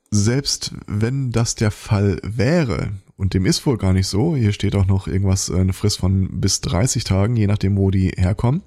[0.09, 4.75] selbst wenn das der Fall wäre, und dem ist wohl gar nicht so, hier steht
[4.75, 8.63] auch noch irgendwas, äh, eine Frist von bis 30 Tagen, je nachdem, wo die herkommen.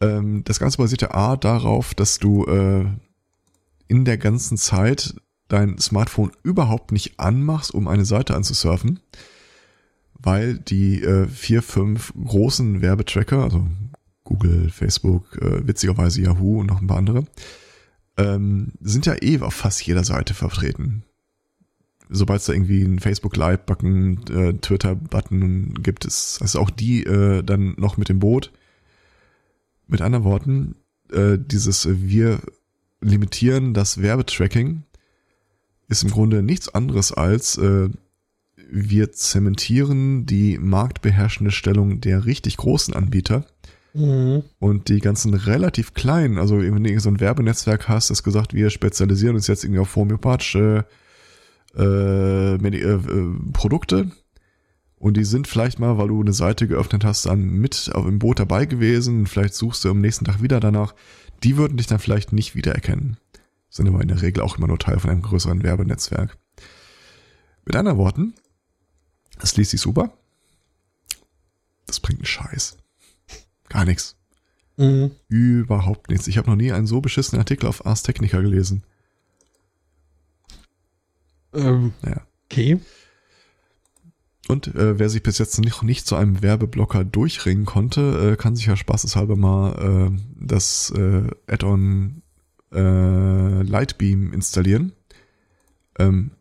[0.00, 2.84] Ähm, das Ganze basiert ja A darauf, dass du äh,
[3.88, 5.14] in der ganzen Zeit
[5.48, 9.00] dein Smartphone überhaupt nicht anmachst, um eine Seite anzusurfen,
[10.14, 13.66] weil die äh, vier, fünf großen Werbetracker, also
[14.24, 17.24] Google, Facebook, äh, witzigerweise Yahoo und noch ein paar andere,
[18.18, 21.04] ähm, sind ja eh auf fast jeder Seite vertreten.
[22.10, 27.74] Sobald es da irgendwie einen Facebook-Like-Button, äh, Twitter-Button gibt, ist also auch die äh, dann
[27.76, 28.50] noch mit dem Boot.
[29.86, 30.74] Mit anderen Worten,
[31.12, 32.40] äh, dieses äh, wir
[33.00, 34.82] limitieren das Werbetracking
[35.88, 37.88] ist im Grunde nichts anderes als äh,
[38.70, 43.46] wir zementieren die marktbeherrschende Stellung der richtig großen Anbieter
[43.94, 44.44] Mhm.
[44.58, 48.70] Und die ganzen relativ kleinen, also wenn du so ein Werbenetzwerk hast, das gesagt, wir
[48.70, 50.84] spezialisieren uns jetzt irgendwie auf homöopathische
[51.76, 53.00] äh, äh, äh,
[53.52, 54.10] Produkte.
[54.96, 58.40] Und die sind vielleicht mal, weil du eine Seite geöffnet hast, dann mit im Boot
[58.40, 59.26] dabei gewesen.
[59.26, 60.94] Vielleicht suchst du am nächsten Tag wieder danach.
[61.44, 63.16] Die würden dich dann vielleicht nicht wiedererkennen.
[63.70, 66.38] Sind aber in der Regel auch immer nur Teil von einem größeren Werbenetzwerk.
[67.64, 68.34] Mit anderen Worten,
[69.38, 70.12] das liest sich super.
[71.86, 72.76] Das bringt einen Scheiß.
[73.68, 74.16] Gar nichts.
[74.76, 75.10] Mhm.
[75.28, 76.26] Überhaupt nichts.
[76.28, 78.84] Ich habe noch nie einen so beschissenen Artikel auf Ars Technica gelesen.
[81.52, 82.26] Ähm, ja.
[82.50, 82.80] Okay.
[84.48, 88.56] Und äh, wer sich bis jetzt nicht, nicht zu einem Werbeblocker durchringen konnte, äh, kann
[88.56, 92.22] sich ja spaßeshalber mal äh, das äh, Add-on
[92.72, 94.92] äh, Lightbeam installieren.
[95.98, 96.32] Ähm,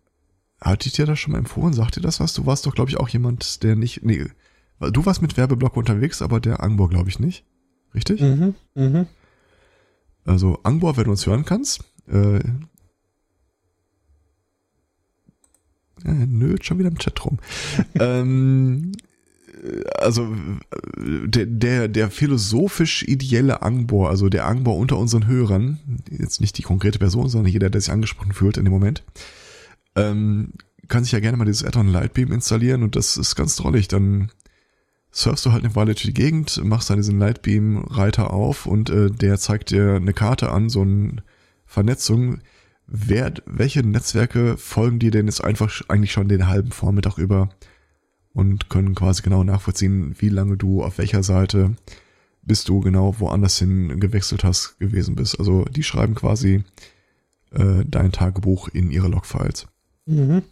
[0.60, 1.74] hatte ich dir das schon mal empfohlen?
[1.74, 2.34] Sagt dir das was?
[2.34, 4.04] Du warst doch, glaube ich, auch jemand, der nicht.
[4.04, 4.26] Nee,
[4.80, 7.45] du warst mit Werbeblocker unterwegs, aber der Angbor, glaube ich, nicht.
[7.94, 8.22] Richtig?
[8.22, 9.08] Mhm, mhm.
[10.26, 12.40] Also Angbor, wenn du uns hören kannst, äh,
[16.06, 17.40] Äh, nö, schon wieder im Chat rum.
[17.99, 18.91] ähm,
[19.97, 20.35] also
[20.97, 25.79] der, der, der philosophisch ideelle Angbor, also der Angbor unter unseren Hörern,
[26.09, 29.03] jetzt nicht die konkrete Person, sondern jeder, der sich angesprochen fühlt in dem Moment,
[29.95, 30.53] ähm,
[30.88, 33.88] kann sich ja gerne mal dieses Add-on Lightbeam installieren und das ist ganz drollig.
[33.88, 34.31] Dann
[35.11, 39.09] surfst du halt eine Weile durch die Gegend, machst dann diesen Lightbeam-Reiter auf und äh,
[39.09, 41.23] der zeigt dir eine Karte an, so eine
[41.65, 42.39] Vernetzung,
[42.85, 47.49] wer, welche Netzwerke folgen dir denn jetzt einfach eigentlich schon den halben Vormittag über
[48.38, 51.76] und können quasi genau nachvollziehen, wie lange du auf welcher Seite
[52.43, 55.38] bis du genau woanders hin gewechselt hast gewesen bist.
[55.38, 56.64] Also die schreiben quasi
[57.51, 59.68] äh, dein Tagebuch in ihre Logfiles.
[60.05, 60.43] Mhm.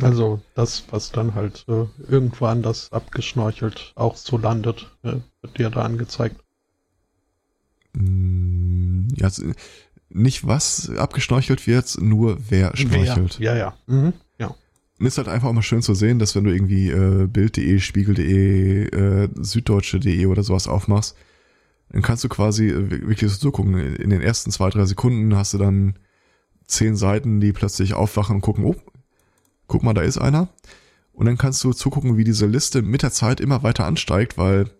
[0.00, 5.70] Also das, was dann halt äh, irgendwo anders abgeschnorchelt auch so landet, äh, wird dir
[5.70, 6.36] da angezeigt.
[7.92, 9.28] Mm, ja,
[10.08, 13.40] nicht was abgeschnorchelt wird, nur wer schnorchelt.
[13.40, 13.76] Wer, ja, ja.
[13.86, 14.27] Mhm, ja.
[14.98, 17.78] Und ist halt einfach auch mal schön zu sehen, dass wenn du irgendwie äh, Bild.de,
[17.78, 21.16] Spiegel.de, äh, Süddeutsche.de oder sowas aufmachst,
[21.90, 23.76] dann kannst du quasi äh, wirklich so gucken.
[23.96, 25.98] In den ersten zwei, drei Sekunden hast du dann
[26.66, 28.76] zehn Seiten, die plötzlich aufwachen und gucken, oh,
[29.68, 30.48] guck mal, da ist einer.
[31.12, 34.70] Und dann kannst du zugucken, wie diese Liste mit der Zeit immer weiter ansteigt, weil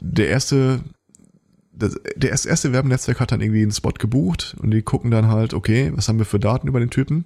[0.00, 0.80] der erste
[1.72, 5.54] das, das erste Werbenetzwerk hat dann irgendwie einen Spot gebucht und die gucken dann halt,
[5.54, 7.24] okay, was haben wir für Daten über den Typen?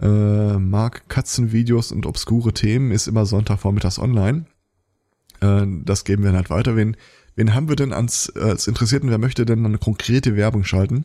[0.00, 4.46] Äh, mag Katzenvideos und obskure Themen ist immer Sonntagvormittags online.
[5.40, 6.76] Äh, das geben wir dann halt weiter.
[6.76, 6.96] Wen,
[7.34, 11.04] wen haben wir denn ans, als Interessierten, wer möchte denn eine konkrete Werbung schalten?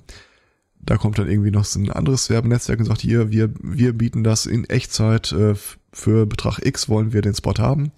[0.80, 4.24] Da kommt dann irgendwie noch so ein anderes Werbenetzwerk und sagt, hier, wir, wir bieten
[4.24, 5.56] das in Echtzeit äh,
[5.94, 7.92] für Betrag X wollen wir den Spot haben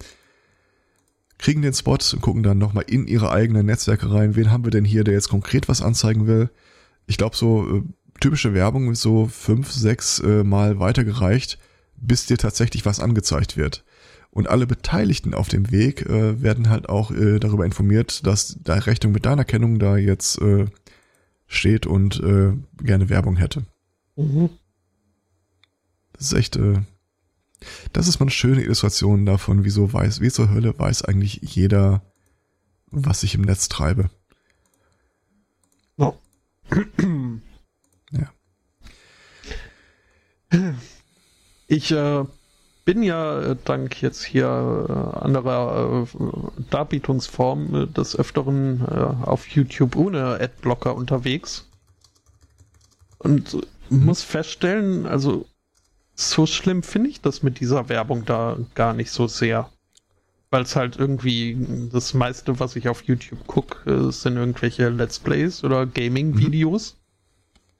[1.38, 4.36] kriegen den Spot und gucken dann nochmal in ihre eigenen Netzwerke rein.
[4.36, 6.50] Wen haben wir denn hier, der jetzt konkret was anzeigen will?
[7.06, 7.82] Ich glaube, so äh,
[8.24, 11.58] typische Werbung ist so fünf, sechs äh, Mal weitergereicht,
[11.96, 13.84] bis dir tatsächlich was angezeigt wird.
[14.30, 18.76] Und alle Beteiligten auf dem Weg äh, werden halt auch äh, darüber informiert, dass da
[18.76, 20.64] Rechnung mit deiner Kennung da jetzt äh,
[21.46, 23.66] steht und äh, gerne Werbung hätte.
[24.16, 24.48] Mhm.
[26.14, 26.80] Das ist echt äh,
[27.92, 32.00] das ist mal eine schöne Illustration davon, wieso weiß, wie zur Hölle weiß eigentlich jeder,
[32.90, 34.08] was ich im Netz treibe.
[35.98, 36.14] Ja.
[41.66, 42.24] Ich äh,
[42.84, 48.82] bin ja äh, dank jetzt hier äh, anderer äh, Darbietungsform äh, des Öfteren
[49.22, 51.68] auf YouTube ohne Adblocker unterwegs.
[53.18, 53.54] Und
[53.88, 54.04] mhm.
[54.04, 55.46] muss feststellen, also
[56.14, 59.70] so schlimm finde ich das mit dieser Werbung da gar nicht so sehr.
[60.50, 65.64] Weil es halt irgendwie das meiste, was ich auf YouTube gucke, sind irgendwelche Let's Plays
[65.64, 66.94] oder Gaming-Videos.
[66.94, 67.03] Mhm.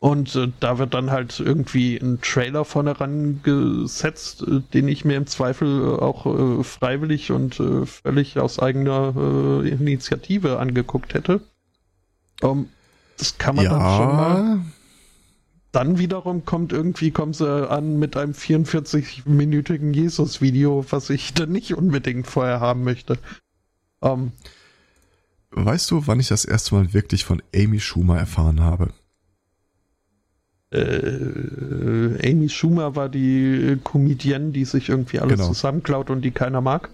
[0.05, 5.17] Und äh, da wird dann halt irgendwie ein Trailer vorne rangesetzt, äh, den ich mir
[5.17, 11.41] im Zweifel äh, auch äh, freiwillig und äh, völlig aus eigener Initiative angeguckt hätte.
[12.43, 12.69] Um, ähm,
[13.17, 13.71] das kann man ja.
[13.71, 14.61] dann schon mal
[15.73, 21.75] dann wiederum kommt irgendwie, kommen sie an mit einem 44-minütigen Jesus-Video, was ich dann nicht
[21.75, 23.19] unbedingt vorher haben möchte.
[24.01, 24.33] Um,
[25.57, 28.93] ähm, weißt du, wann ich das erste Mal wirklich von Amy Schumer erfahren habe?
[30.75, 35.49] Äh, Amy Schumer war die Comedienne, die sich irgendwie alles genau.
[35.49, 36.91] zusammenklaut und die keiner mag.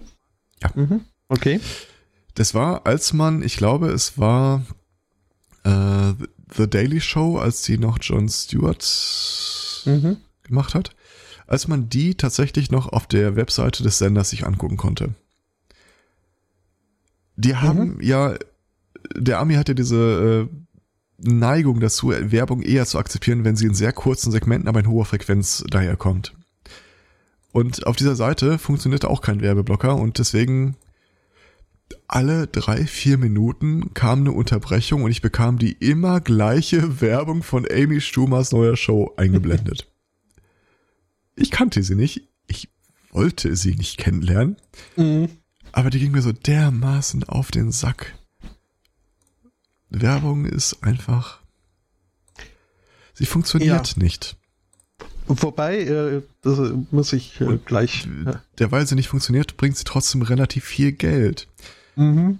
[0.61, 0.71] Ja.
[0.75, 1.01] Mhm.
[1.29, 1.59] Okay.
[2.35, 4.63] Das war, als man, ich glaube, es war
[5.63, 6.13] äh,
[6.55, 8.85] The Daily Show, als die noch Jon Stewart
[9.85, 10.17] mhm.
[10.43, 10.95] gemacht hat,
[11.47, 15.15] als man die tatsächlich noch auf der Webseite des Senders sich angucken konnte.
[17.35, 18.01] Die haben mhm.
[18.01, 18.35] ja,
[19.15, 20.55] der Ami hatte diese äh,
[21.23, 25.05] Neigung dazu, Werbung eher zu akzeptieren, wenn sie in sehr kurzen Segmenten, aber in hoher
[25.05, 26.33] Frequenz daherkommt.
[27.51, 30.77] Und auf dieser Seite funktionierte auch kein Werbeblocker und deswegen
[32.07, 37.67] alle drei, vier Minuten kam eine Unterbrechung und ich bekam die immer gleiche Werbung von
[37.69, 39.87] Amy Stumers neuer Show eingeblendet.
[41.35, 42.29] ich kannte sie nicht.
[42.47, 42.69] Ich
[43.11, 44.57] wollte sie nicht kennenlernen.
[44.95, 45.29] Mhm.
[45.71, 48.15] Aber die ging mir so dermaßen auf den Sack.
[49.91, 51.39] Werbung ist einfach.
[53.13, 54.03] Sie funktioniert ja.
[54.03, 54.37] nicht.
[55.27, 56.59] Wobei, äh, das
[56.89, 58.07] muss ich äh, gleich.
[58.25, 61.47] Äh, derweil sie nicht funktioniert, bringt sie trotzdem relativ viel Geld.
[61.95, 62.39] Mhm.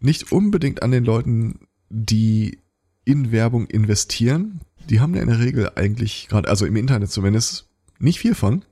[0.00, 2.58] Nicht unbedingt an den Leuten, die
[3.04, 4.60] in Werbung investieren.
[4.88, 7.66] Die haben ja in der Regel eigentlich gerade, also im Internet zumindest,
[7.98, 8.64] nicht viel von.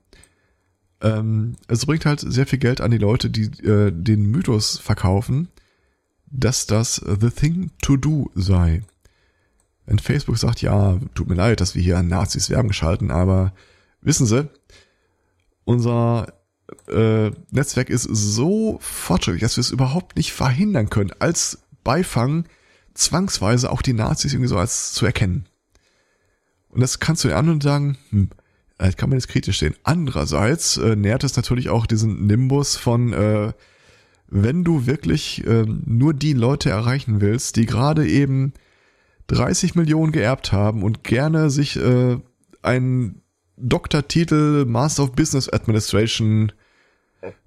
[1.01, 5.47] Ähm, es bringt halt sehr viel Geld an die Leute, die äh, den Mythos verkaufen,
[6.31, 8.83] dass das the thing to do sei.
[9.85, 13.53] Wenn Facebook sagt, ja, tut mir leid, dass wir hier an Nazis Werbung geschalten, aber
[14.01, 14.49] wissen Sie,
[15.65, 16.33] unser
[16.87, 22.45] äh, Netzwerk ist so fortschrittlich, dass wir es überhaupt nicht verhindern können, als Beifang
[22.93, 25.45] zwangsweise auch die Nazis irgendwie so als zu erkennen.
[26.69, 28.29] Und das kannst du den anderen sagen, hm,
[28.77, 29.75] das kann man jetzt kritisch sehen.
[29.83, 33.53] Andererseits äh, nährt es natürlich auch diesen Nimbus von, äh,
[34.31, 38.53] wenn du wirklich äh, nur die Leute erreichen willst, die gerade eben
[39.27, 42.17] 30 Millionen geerbt haben und gerne sich äh,
[42.61, 43.21] einen
[43.57, 46.53] Doktortitel Master of Business Administration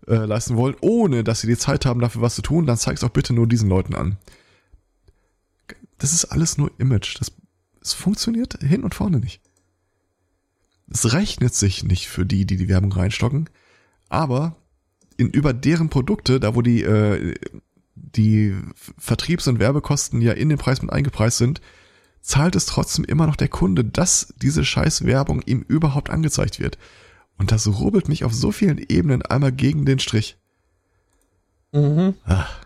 [0.07, 3.03] äh, leisten wollen, ohne dass sie die Zeit haben, dafür was zu tun, dann zeig's
[3.03, 4.19] auch bitte nur diesen Leuten an.
[5.99, 7.19] Das ist alles nur Image.
[7.19, 7.33] Das,
[7.81, 9.41] das funktioniert hin und vorne nicht.
[10.91, 13.49] Es rechnet sich nicht für die, die die Werbung reinstocken,
[14.11, 14.55] aber
[15.17, 17.35] in, über deren Produkte, da wo die, äh,
[17.95, 18.55] die
[18.99, 21.61] Vertriebs- und Werbekosten ja in den Preis mit eingepreist sind,
[22.21, 26.79] zahlt es trotzdem immer noch der Kunde, dass diese scheiß Werbung ihm überhaupt angezeigt wird.
[27.37, 30.39] Und das rubbelt mich auf so vielen Ebenen einmal gegen den Strich.
[31.73, 32.15] Mhm.
[32.25, 32.65] Ach.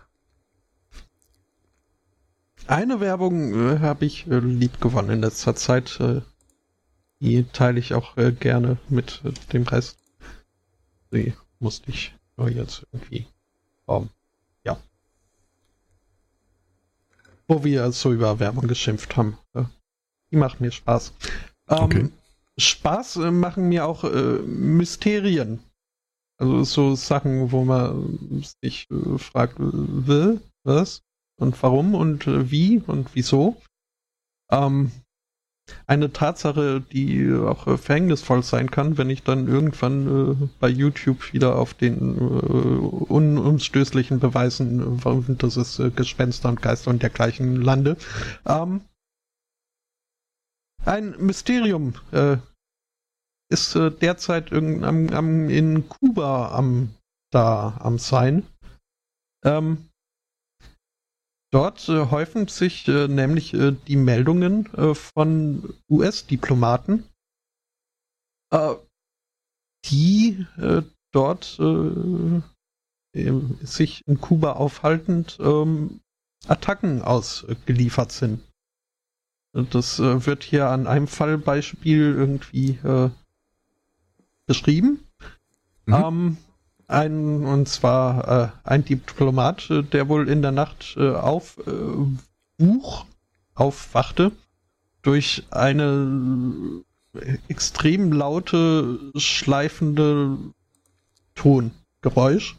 [2.67, 5.99] Eine Werbung äh, habe ich äh, lieb gewonnen in letzter Zeit.
[5.99, 6.21] Äh,
[7.19, 9.97] die teile ich auch äh, gerne mit äh, dem Rest.
[11.11, 13.27] Die musste ich nur jetzt irgendwie.
[13.85, 14.09] Um,
[14.63, 14.77] ja.
[17.47, 19.37] Wo wir so über Werbung geschimpft haben.
[19.53, 19.63] Äh,
[20.31, 21.13] die macht mir Spaß.
[21.69, 22.09] Ähm, okay.
[22.57, 25.59] Spaß äh, machen mir auch äh, Mysterien.
[26.37, 31.01] Also so Sachen, wo man sich äh, fragt, will, was
[31.37, 33.61] und warum und wie und wieso.
[34.51, 34.91] Ähm,
[35.87, 41.33] eine Tatsache, die auch äh, verhängnisvoll sein kann, wenn ich dann irgendwann äh, bei YouTube
[41.33, 42.21] wieder auf den äh,
[43.13, 47.97] unumstößlichen Beweisen, warum das ist äh, Gespenster und Geister und dergleichen lande.
[48.45, 48.81] Ähm,
[50.85, 52.37] ein Mysterium äh,
[53.51, 56.89] ist äh, derzeit am, am, in Kuba am
[57.31, 58.45] da am sein.
[59.43, 59.88] Ähm,
[61.51, 67.05] Dort äh, häufen sich äh, nämlich äh, die Meldungen äh, von US-Diplomaten,
[68.51, 68.75] äh,
[69.85, 71.59] die äh, dort
[73.63, 76.01] sich in Kuba aufhaltend ähm,
[76.47, 78.41] Attacken ausgeliefert sind.
[79.53, 82.77] Das wird hier an einem Fallbeispiel irgendwie
[84.45, 85.07] beschrieben.
[85.87, 85.93] Mhm.
[85.95, 86.37] Ähm,
[86.89, 91.71] ein, und zwar äh, ein Diplomat, äh, der wohl in der Nacht äh, auf äh,
[92.57, 93.05] Buch
[93.55, 94.31] aufwachte
[95.01, 96.83] durch eine
[97.13, 100.37] äh, extrem laute, schleifende
[101.35, 102.57] Tongeräusch.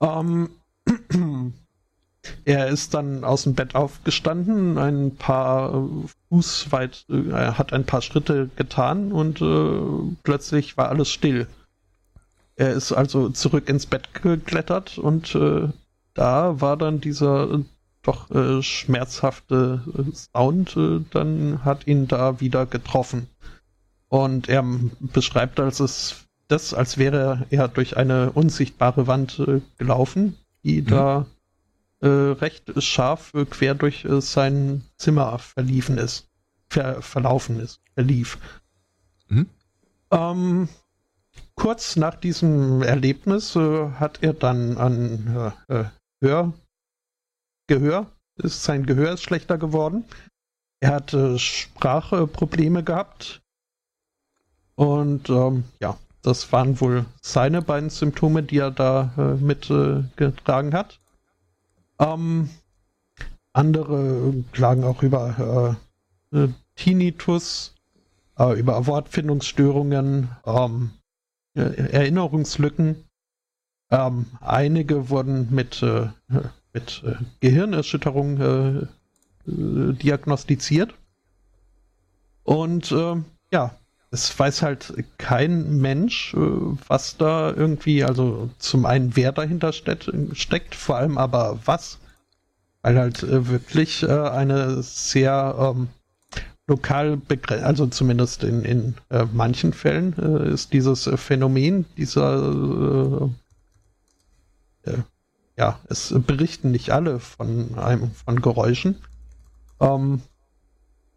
[0.00, 0.48] Ähm,
[2.44, 7.84] er ist dann aus dem Bett aufgestanden, ein paar äh, Fuß weit, er hat ein
[7.84, 9.40] paar Schritte getan und
[10.22, 11.46] plötzlich war alles still.
[12.56, 15.68] Er ist also zurück ins Bett geklettert und äh,
[16.14, 17.64] da war dann dieser äh,
[18.02, 23.28] doch äh, schmerzhafte äh, Sound, äh, dann hat ihn da wieder getroffen.
[24.08, 24.64] Und er
[25.00, 30.86] beschreibt als es das, als wäre er durch eine unsichtbare Wand äh, gelaufen, die mhm.
[30.86, 31.26] da
[32.02, 36.30] recht scharf quer durch sein Zimmer verliefen ist.
[36.70, 38.38] Ver verlaufen ist, verlief.
[39.28, 39.50] Mhm.
[40.10, 40.68] Ähm,
[41.60, 45.84] kurz nach diesem Erlebnis äh, hat er dann an äh,
[46.22, 46.54] Hör,
[47.66, 48.06] Gehör,
[48.36, 50.04] ist sein Gehör ist schlechter geworden.
[50.80, 53.42] Er hatte Sprachprobleme gehabt.
[54.74, 60.98] Und ähm, ja, das waren wohl seine beiden Symptome, die er da äh, mitgetragen hat.
[61.98, 62.48] Ähm,
[63.52, 65.76] andere klagen auch über
[66.34, 67.74] äh, Tinnitus,
[68.38, 70.92] äh, über Wortfindungsstörungen, ähm,
[71.92, 73.04] Erinnerungslücken.
[73.90, 76.08] Ähm, einige wurden mit, äh,
[76.72, 78.78] mit äh, Gehirnerschütterung äh,
[79.50, 80.94] äh diagnostiziert.
[82.44, 83.74] Und ähm, ja,
[84.12, 86.38] es weiß halt kein Mensch, äh,
[86.88, 91.98] was da irgendwie, also zum einen wer dahinter steckt, steckt vor allem aber was.
[92.82, 95.88] weil halt äh, wirklich äh, eine sehr ähm,
[96.70, 103.28] lokal begrenzt, also zumindest in, in äh, manchen Fällen äh, ist dieses äh, Phänomen dieser
[104.86, 104.92] äh,
[105.58, 108.96] ja, es berichten nicht alle von einem von Geräuschen.
[109.80, 110.22] Ähm,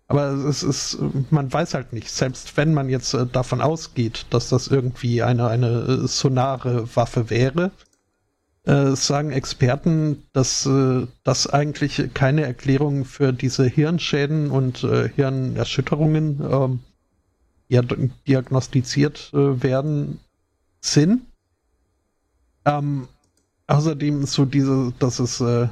[0.07, 0.97] aber es ist,
[1.29, 6.07] man weiß halt nicht, selbst wenn man jetzt davon ausgeht, dass das irgendwie eine, eine
[6.07, 7.71] sonare Waffe wäre,
[8.65, 16.41] äh, sagen Experten, dass äh, das eigentlich keine Erklärung für diese Hirnschäden und äh, Hirnerschütterungen,
[16.49, 16.79] ähm,
[17.67, 17.81] ja,
[18.27, 20.19] diagnostiziert äh, werden,
[20.81, 21.21] sind.
[22.65, 23.07] Ähm,
[23.67, 25.67] außerdem so diese, dass es äh,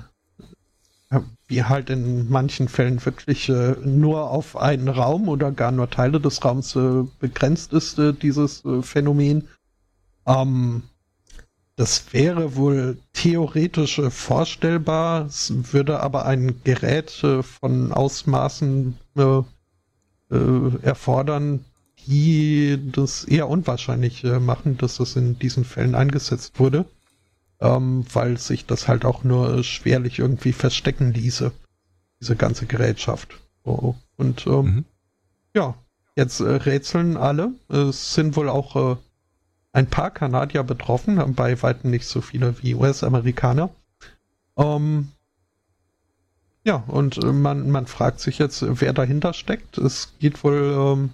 [1.47, 6.21] wie halt in manchen Fällen wirklich äh, nur auf einen Raum oder gar nur Teile
[6.21, 9.49] des Raums äh, begrenzt ist, äh, dieses äh, Phänomen.
[10.25, 10.83] Ähm,
[11.75, 19.41] das wäre wohl theoretisch vorstellbar, es würde aber ein Gerät äh, von Ausmaßen äh,
[20.29, 21.65] äh, erfordern,
[22.05, 26.85] die das eher unwahrscheinlich machen, dass das in diesen Fällen eingesetzt wurde,
[27.59, 31.51] ähm, weil sich das halt auch nur schwerlich irgendwie verstecken ließe,
[32.19, 33.39] diese ganze Gerätschaft.
[33.63, 34.85] Oh, und ähm, mhm.
[35.55, 35.75] ja,
[36.15, 37.53] jetzt rätseln alle.
[37.69, 38.97] Es sind wohl auch
[39.73, 43.69] ein paar Kanadier betroffen, bei weitem nicht so viele wie US-Amerikaner.
[44.57, 45.09] Ähm,
[46.63, 49.77] ja, und äh, man, man fragt sich jetzt, wer dahinter steckt.
[49.77, 51.09] Es geht wohl, ähm,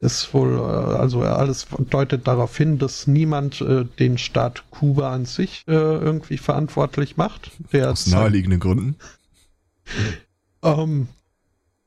[0.00, 5.24] ist wohl, äh, also alles deutet darauf hin, dass niemand äh, den Staat Kuba an
[5.24, 7.52] sich äh, irgendwie verantwortlich macht.
[7.72, 8.96] Aus naheliegenden Gründen.
[10.62, 11.08] ähm,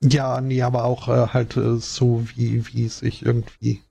[0.01, 3.81] ja, nee, aber auch äh, halt äh, so, wie, wie sich irgendwie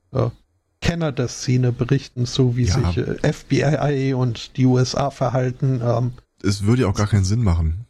[0.85, 2.93] Kenner der Szene berichten, so wie ja.
[2.93, 5.81] sich äh, FBI und die USA verhalten.
[5.83, 6.13] Ähm.
[6.43, 7.87] Es würde ja auch gar keinen Sinn machen.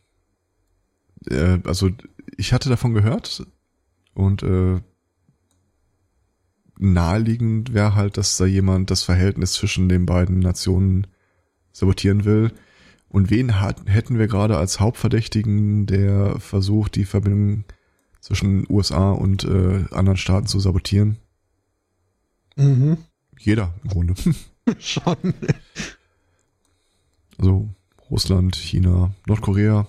[1.28, 1.90] Äh, also
[2.36, 3.44] ich hatte davon gehört
[4.14, 4.80] und äh,
[6.78, 11.08] naheliegend wäre halt, dass da jemand das Verhältnis zwischen den beiden Nationen
[11.72, 12.52] sabotieren will.
[13.08, 17.64] Und wen hat, hätten wir gerade als Hauptverdächtigen, der versucht, die Verbindung
[18.20, 21.18] zwischen USA und äh, anderen Staaten zu sabotieren?
[22.56, 22.98] Mhm.
[23.38, 24.14] Jeder im Grunde.
[24.78, 25.34] Schon.
[27.38, 27.68] Also
[28.10, 29.86] Russland, China, Nordkorea.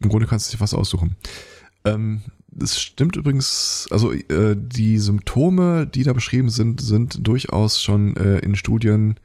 [0.00, 1.16] Im Grunde kannst du dir was aussuchen.
[1.84, 2.22] Ähm,
[2.60, 8.38] es stimmt übrigens, also äh, die Symptome, die da beschrieben sind, sind durchaus schon äh,
[8.38, 9.16] in Studien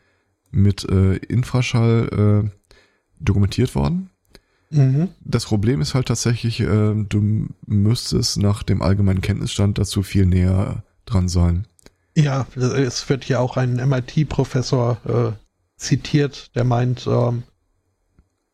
[0.51, 2.49] mit äh, Infraschall äh,
[3.19, 4.09] dokumentiert worden.
[4.69, 5.09] Mhm.
[5.23, 10.83] Das Problem ist halt tatsächlich, äh, du müsstest nach dem allgemeinen Kenntnisstand dazu viel näher
[11.05, 11.67] dran sein.
[12.15, 15.31] Ja, es wird hier auch ein MIT-Professor äh,
[15.77, 17.43] zitiert, der meint, ähm,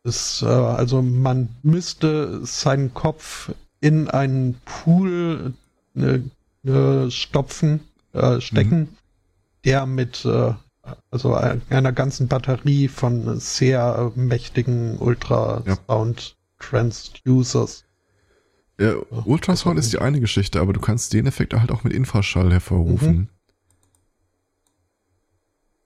[0.04, 5.54] es, äh, also man müsste seinen Kopf in einen Pool
[5.96, 6.20] äh,
[6.68, 7.80] äh stopfen,
[8.12, 8.88] äh, stecken, mhm.
[9.64, 10.52] der mit äh,
[11.10, 17.84] also einer ganzen Batterie von sehr mächtigen Ultrasound-Transducers.
[18.80, 18.94] Ja,
[19.24, 23.16] Ultrasound ist die eine Geschichte, aber du kannst den Effekt halt auch mit Infraschall hervorrufen.
[23.16, 23.28] Mhm.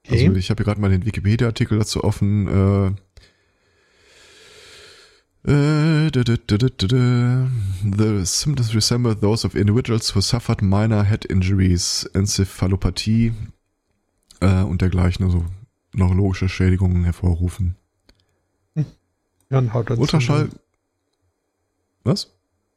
[0.05, 0.27] Okay.
[0.27, 2.47] Also ich habe hier gerade mal den Wikipedia-Artikel dazu offen.
[5.45, 7.49] Äh, da, da, da,
[7.97, 13.33] the symptoms resemble those of individuals who suffered minor head injuries, Encephalopathie
[14.39, 15.45] äh, und dergleichen, also
[15.93, 17.75] neurologische Schädigungen hervorrufen.
[18.75, 18.85] Hm.
[19.97, 20.49] Ultraschall.
[22.05, 22.31] Was?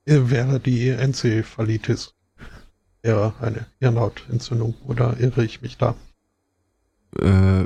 [0.05, 2.15] Wäre die Enzephalitis.
[3.03, 5.95] Wäre eine Hirnhautentzündung, oder irre ich mich da?
[7.21, 7.65] Äh,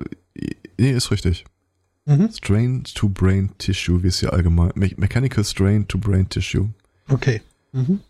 [0.79, 1.45] nee, ist richtig.
[2.07, 2.31] Mhm.
[2.33, 4.73] Strain to Brain Tissue, wie es hier allgemein.
[4.75, 6.71] Me Mechanical Strain to Brain Tissue.
[7.09, 7.43] Okay.
[7.73, 8.01] Mhm.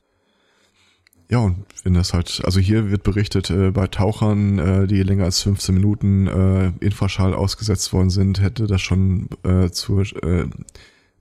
[1.31, 5.25] Ja, und wenn das halt, also hier wird berichtet, äh, bei Tauchern, äh, die länger
[5.25, 10.49] als 15 Minuten äh, Infraschall ausgesetzt worden sind, hätte das schon äh, zur äh,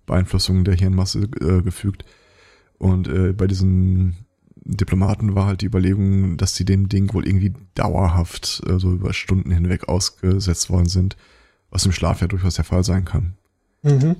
[0.08, 2.06] Beeinflussung der Hirnmasse äh, gefügt.
[2.80, 4.16] Und äh, bei diesen
[4.64, 9.14] Diplomaten war halt die Überlegung, dass sie dem Ding wohl irgendwie dauerhaft, äh, so über
[9.14, 11.18] Stunden hinweg ausgesetzt worden sind,
[11.70, 13.34] was im Schlaf ja durchaus der Fall sein kann.
[13.84, 14.16] Mhm.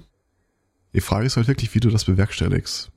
[0.94, 2.92] Die Frage ist halt wirklich, wie du das bewerkstelligst.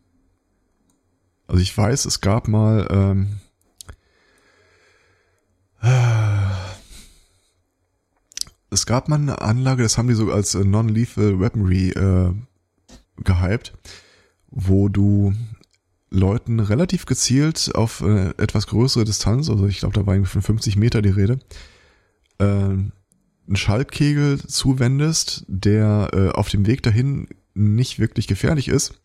[1.47, 3.41] Also ich weiß, es gab mal ähm,
[8.71, 12.33] es gab mal eine Anlage, das haben die so als Non-Lethal Weaponry äh,
[13.23, 13.75] gehypt,
[14.51, 15.35] wo du
[16.13, 20.43] Leuten relativ gezielt auf äh, etwas größere Distanz, also ich glaube, da war irgendwie von
[20.43, 21.39] 50 Meter die Rede,
[22.39, 22.93] äh, einen
[23.55, 29.01] Schaltkegel zuwendest, der äh, auf dem Weg dahin nicht wirklich gefährlich ist,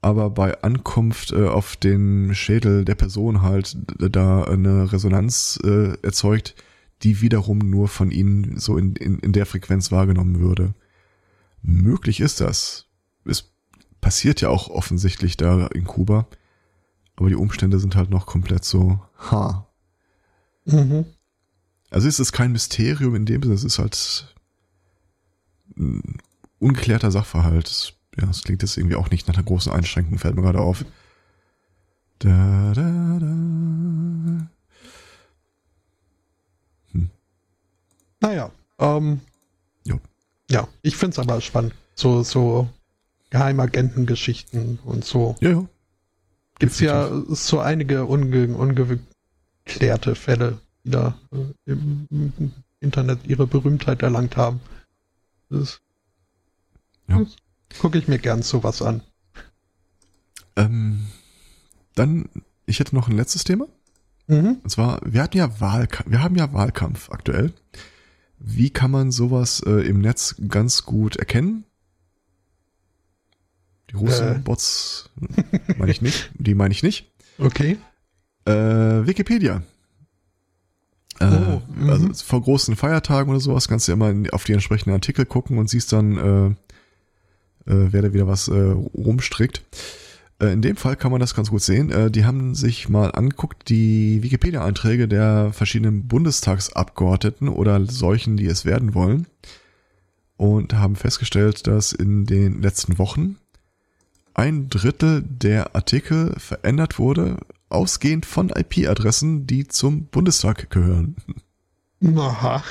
[0.00, 6.54] aber bei Ankunft äh, auf den Schädel der Person halt da eine Resonanz äh, erzeugt,
[7.02, 10.74] die wiederum nur von ihnen so in, in, in der Frequenz wahrgenommen würde.
[11.62, 12.88] Möglich ist das.
[14.02, 16.26] Es passiert ja auch offensichtlich da in Kuba.
[17.16, 19.00] Aber die Umstände sind halt noch komplett so,
[19.30, 19.66] ha.
[20.64, 21.06] Mhm.
[21.90, 24.34] Also es ist kein Mysterium in dem Sinne, es ist halt
[25.76, 26.18] ein
[26.58, 27.94] ungeklärter Sachverhalt.
[28.18, 30.84] Ja, es klingt jetzt irgendwie auch nicht nach einer großen Einschränkung, fällt mir gerade auf.
[32.18, 33.26] Da, da, da.
[36.92, 37.10] Hm.
[38.20, 39.20] Naja, ähm,
[39.84, 40.00] jo.
[40.50, 41.74] ja, ich finde es aber spannend.
[41.94, 42.68] So, so
[43.32, 45.36] Geheimagentengeschichten und so.
[45.40, 45.68] Ja, ja.
[46.58, 53.46] Gibt es ja so einige unge ungeklärte Fälle, die da äh, im, im, Internet ihre
[53.46, 54.60] Berühmtheit erlangt haben.
[55.48, 55.80] Das,
[57.08, 57.24] ja.
[57.80, 59.02] Gucke ich mir gern sowas an.
[60.56, 61.06] Ähm,
[61.94, 62.28] dann,
[62.66, 63.66] ich hätte noch ein letztes Thema.
[64.26, 64.58] Mhm.
[64.62, 67.54] Und zwar, wir hatten ja Wahlkampf, wir haben ja Wahlkampf aktuell.
[68.38, 71.64] Wie kann man sowas äh, im Netz ganz gut erkennen?
[73.92, 75.74] Die Russen-Bots äh.
[75.76, 76.30] meine ich nicht.
[76.34, 77.10] Die meine ich nicht.
[77.38, 77.78] Okay.
[78.44, 79.62] Äh, Wikipedia.
[81.20, 82.14] Äh, oh, also mhm.
[82.14, 85.68] vor großen Feiertagen oder sowas kannst du ja immer auf die entsprechenden Artikel gucken und
[85.68, 86.56] siehst dann,
[87.66, 89.62] äh, äh, wer da wieder was äh, rumstrickt.
[90.40, 91.90] Äh, in dem Fall kann man das ganz gut sehen.
[91.90, 98.64] Äh, die haben sich mal angeguckt, die Wikipedia-Einträge der verschiedenen Bundestagsabgeordneten oder solchen, die es
[98.64, 99.26] werden wollen.
[100.36, 103.36] Und haben festgestellt, dass in den letzten Wochen
[104.34, 107.38] ein Drittel der Artikel verändert wurde,
[107.68, 111.16] ausgehend von IP-Adressen, die zum Bundestag gehören.
[112.16, 112.62] Aha.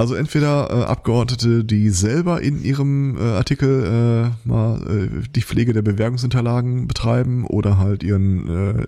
[0.00, 5.74] Also entweder äh, Abgeordnete, die selber in ihrem äh, Artikel äh, mal äh, die Pflege
[5.74, 8.86] der Bewerbungsunterlagen betreiben oder halt ihren äh,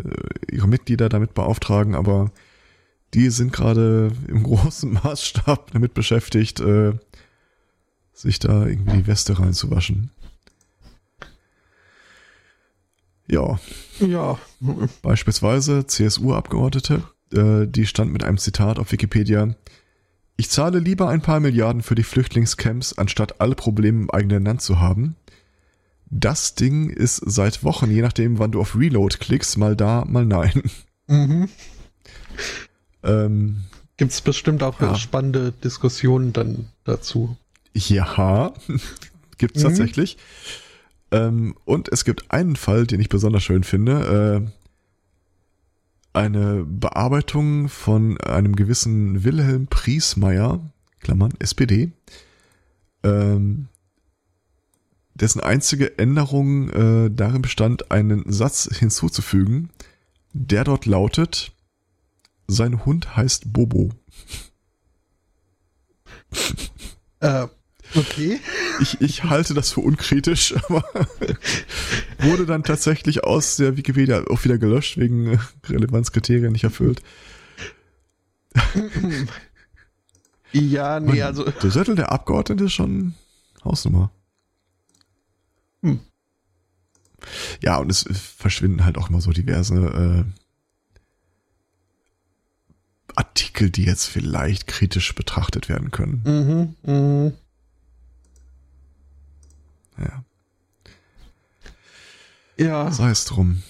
[0.51, 2.31] ihre Mitglieder damit beauftragen, aber
[3.13, 6.93] die sind gerade im großen Maßstab damit beschäftigt, äh,
[8.15, 10.11] sich da irgendwie die Weste reinzuwaschen.
[13.33, 13.59] Ja.
[13.99, 14.39] Ja.
[15.01, 17.03] Beispielsweise CSU-Abgeordnete,
[17.33, 19.55] äh, die stand mit einem Zitat auf Wikipedia.
[20.37, 24.61] Ich zahle lieber ein paar Milliarden für die Flüchtlingscamps, anstatt alle Probleme im eigenen Land
[24.61, 25.17] zu haben.
[26.11, 30.27] Das Ding ist seit Wochen, je nachdem, wann du auf Reload klickst, mal da, mal
[30.27, 30.63] nein.
[31.07, 31.49] Mhm.
[33.03, 33.65] ähm,
[33.97, 34.95] Gibt es bestimmt auch ja.
[34.95, 37.37] spannende Diskussionen dann dazu.
[37.73, 38.53] Ja,
[39.39, 39.69] gibt es mhm.
[39.69, 40.19] tatsächlich.
[41.13, 44.51] Ähm, und es gibt einen Fall, den ich besonders schön finde.
[46.15, 50.61] Äh, eine Bearbeitung von einem gewissen Wilhelm Priesmeier,
[51.01, 51.93] Klammern SPD,
[53.03, 53.69] ähm,
[55.15, 59.71] dessen einzige Änderung äh, darin bestand, einen Satz hinzuzufügen,
[60.33, 61.53] der dort lautet,
[62.47, 63.91] sein Hund heißt Bobo.
[67.21, 67.47] Äh,
[67.95, 68.41] Okay.
[68.81, 70.85] Ich, ich halte das für unkritisch, aber
[72.19, 75.39] wurde dann tatsächlich aus der Wikipedia auch wieder gelöscht, wegen
[75.69, 77.03] Relevanzkriterien nicht erfüllt.
[80.53, 81.45] ja, nee, Man, also.
[81.45, 83.15] Der Drittel der Abgeordneten ist schon
[83.65, 84.11] Hausnummer.
[85.83, 86.01] Hm.
[87.61, 88.05] Ja, und es
[88.37, 90.25] verschwinden halt auch immer so diverse äh,
[93.15, 96.77] Artikel, die jetzt vielleicht kritisch betrachtet werden können.
[96.85, 97.33] Mhm, mh.
[99.99, 100.25] Ja.
[102.57, 102.91] Ja.
[102.91, 103.63] Sei es drum.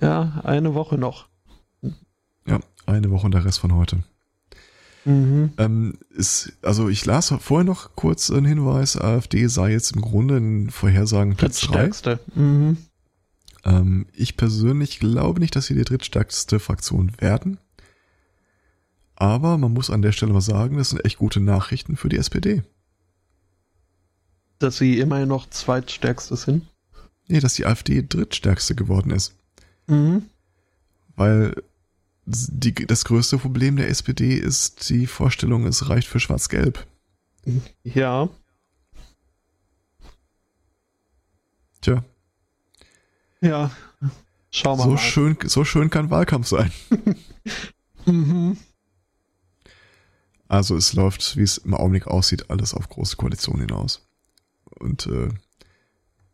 [0.00, 1.28] Ja, eine Woche noch.
[2.46, 4.02] Ja, eine Woche und der Rest von heute.
[5.04, 5.52] Mhm.
[5.58, 10.38] Ähm, ist, also ich las vorher noch kurz einen Hinweis, AfD sei jetzt im Grunde
[10.38, 12.18] in Vorhersagen Platz 3.
[12.34, 12.78] Mhm.
[13.64, 17.58] Ähm, ich persönlich glaube nicht, dass sie die drittstärkste Fraktion werden.
[19.16, 22.18] Aber man muss an der Stelle mal sagen, das sind echt gute Nachrichten für die
[22.18, 22.62] SPD
[24.58, 26.66] dass sie immerhin noch zweitstärkste sind?
[27.28, 29.34] Nee, dass die AfD drittstärkste geworden ist.
[29.86, 30.26] Mhm.
[31.16, 31.54] Weil
[32.26, 36.86] die, das größte Problem der SPD ist die Vorstellung, es reicht für Schwarz-Gelb.
[37.82, 38.28] Ja.
[41.80, 42.02] Tja.
[43.40, 43.70] Ja.
[44.50, 44.84] Schau mal.
[44.84, 44.98] So, mal.
[44.98, 46.72] Schön, so schön kann Wahlkampf sein.
[48.06, 48.56] mhm.
[50.48, 54.03] Also es läuft, wie es im Augenblick aussieht, alles auf große Koalition hinaus.
[54.78, 55.28] Und äh,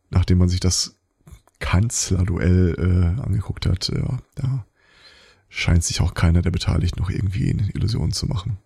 [0.09, 0.95] nachdem man sich das
[1.59, 4.03] Kanzlerduell äh, angeguckt hat, äh,
[4.35, 4.65] da
[5.47, 8.57] scheint sich auch keiner der Beteiligten noch irgendwie in Illusionen zu machen.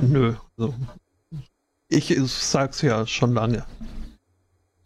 [0.00, 0.74] Nö, so.
[1.88, 3.64] Ich sag's ja schon lange.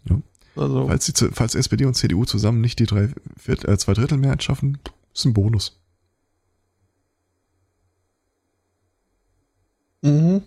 [0.09, 0.21] Ja.
[0.57, 0.87] Also.
[0.87, 4.43] Falls, die, falls SPD und CDU zusammen nicht die drei, Viert, äh, zwei Drittel Mehrheit
[4.43, 4.79] schaffen,
[5.13, 5.81] ist ein Bonus.
[10.03, 10.43] Mhm.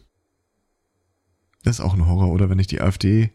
[1.68, 2.50] Das ist auch ein Horror, oder?
[2.50, 3.30] Wenn ich die AfD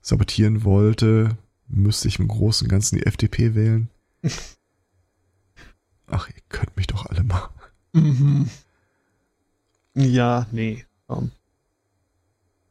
[0.00, 1.36] sabotieren wollte,
[1.68, 3.90] müsste ich im Großen und Ganzen die FDP wählen.
[6.06, 7.50] Ach, ihr könnt mich doch alle mal.
[7.92, 8.48] Mhm.
[9.92, 10.86] Ja, nee.
[11.06, 11.32] Um.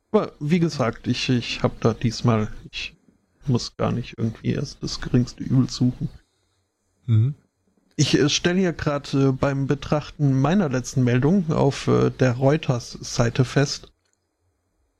[0.10, 2.95] Aber wie gesagt, ich, ich habe da diesmal, ich
[3.45, 6.10] muss gar nicht irgendwie erst das geringste Übel suchen.
[7.06, 7.36] Mhm.
[7.95, 13.45] Ich äh, stelle hier gerade äh, beim Betrachten meiner letzten Meldung auf äh, der Reuters-Seite
[13.45, 13.91] fest,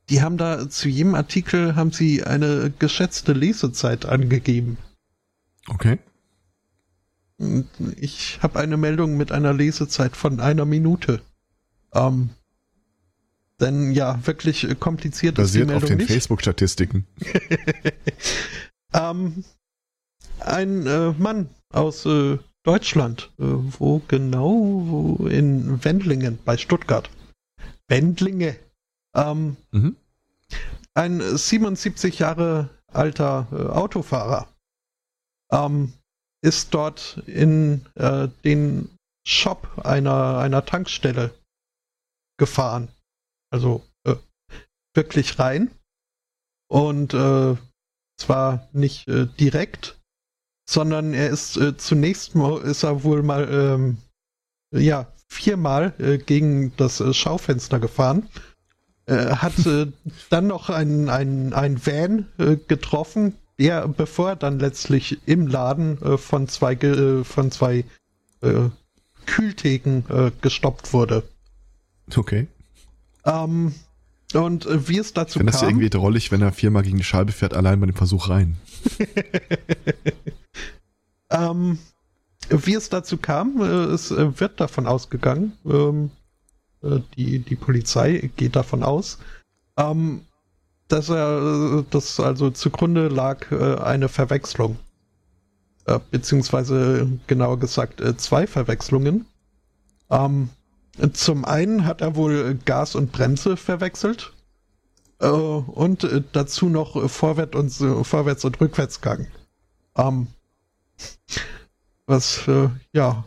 [0.08, 4.78] die haben da zu jedem Artikel haben sie eine geschätzte Lesezeit angegeben.
[5.68, 5.98] Okay.
[7.96, 11.20] Ich habe eine Meldung mit einer Lesezeit von einer Minute.
[11.92, 12.30] Ähm,
[13.60, 17.06] denn ja, wirklich kompliziert Basiert ist die Meldung auf den Facebook-Statistiken.
[18.94, 19.44] ähm,
[20.40, 23.32] ein äh, Mann aus äh, Deutschland.
[23.38, 24.50] Äh, wo genau?
[24.50, 25.26] Wo?
[25.26, 27.10] In Wendlingen bei Stuttgart.
[27.88, 28.56] Wendlinge.
[29.16, 29.96] Ähm, mhm.
[30.94, 34.48] Ein 77 Jahre alter äh, Autofahrer
[35.50, 35.92] ähm,
[36.42, 38.90] ist dort in äh, den
[39.26, 41.34] Shop einer, einer Tankstelle
[42.38, 42.88] gefahren.
[43.50, 44.16] Also äh,
[44.94, 45.70] wirklich rein.
[46.68, 47.56] Und äh,
[48.18, 49.98] zwar nicht äh, direkt,
[50.68, 53.98] sondern er ist äh, zunächst mal, ist er wohl mal, ähm,
[54.74, 55.90] ja, viermal
[56.26, 58.28] gegen das Schaufenster gefahren
[59.06, 59.86] äh, hat äh,
[60.30, 66.00] dann noch einen, einen, einen Van äh, getroffen, der, bevor er dann letztlich im Laden
[66.02, 67.84] äh, von zwei, äh, von zwei
[68.42, 68.68] äh,
[69.26, 71.24] Kühltheken gestoppt wurde.
[72.14, 72.46] Okay.
[73.24, 73.74] Ähm,
[74.34, 75.46] und wie es dazu kam.
[75.46, 78.28] Das ja irgendwie drollig, wenn er viermal gegen die Scheibe fährt, allein bei dem Versuch
[78.28, 78.56] rein.
[81.30, 81.80] ähm,
[82.50, 86.08] wie es dazu kam, es wird davon ausgegangen, ähm, äh,
[87.16, 89.18] die, die Polizei geht davon aus,
[89.76, 90.22] ähm,
[90.88, 94.78] dass er, dass also zugrunde lag äh, eine Verwechslung.
[95.86, 99.26] Äh, beziehungsweise genauer gesagt äh, zwei Verwechslungen.
[100.10, 100.50] Ähm,
[101.12, 104.32] zum einen hat er wohl Gas und Bremse verwechselt.
[105.20, 109.28] Äh, und äh, dazu noch Vorwärts und, Vorwärts und Rückwärtsgang.
[109.96, 110.28] Ähm,
[112.06, 112.46] was,
[112.92, 113.24] ja,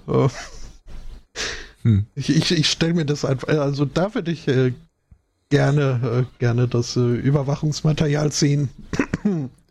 [1.83, 2.05] hm.
[2.15, 4.73] Ich, ich, ich stelle mir das einfach, also da würde ich äh,
[5.49, 8.69] gerne, äh, gerne das äh, Überwachungsmaterial sehen.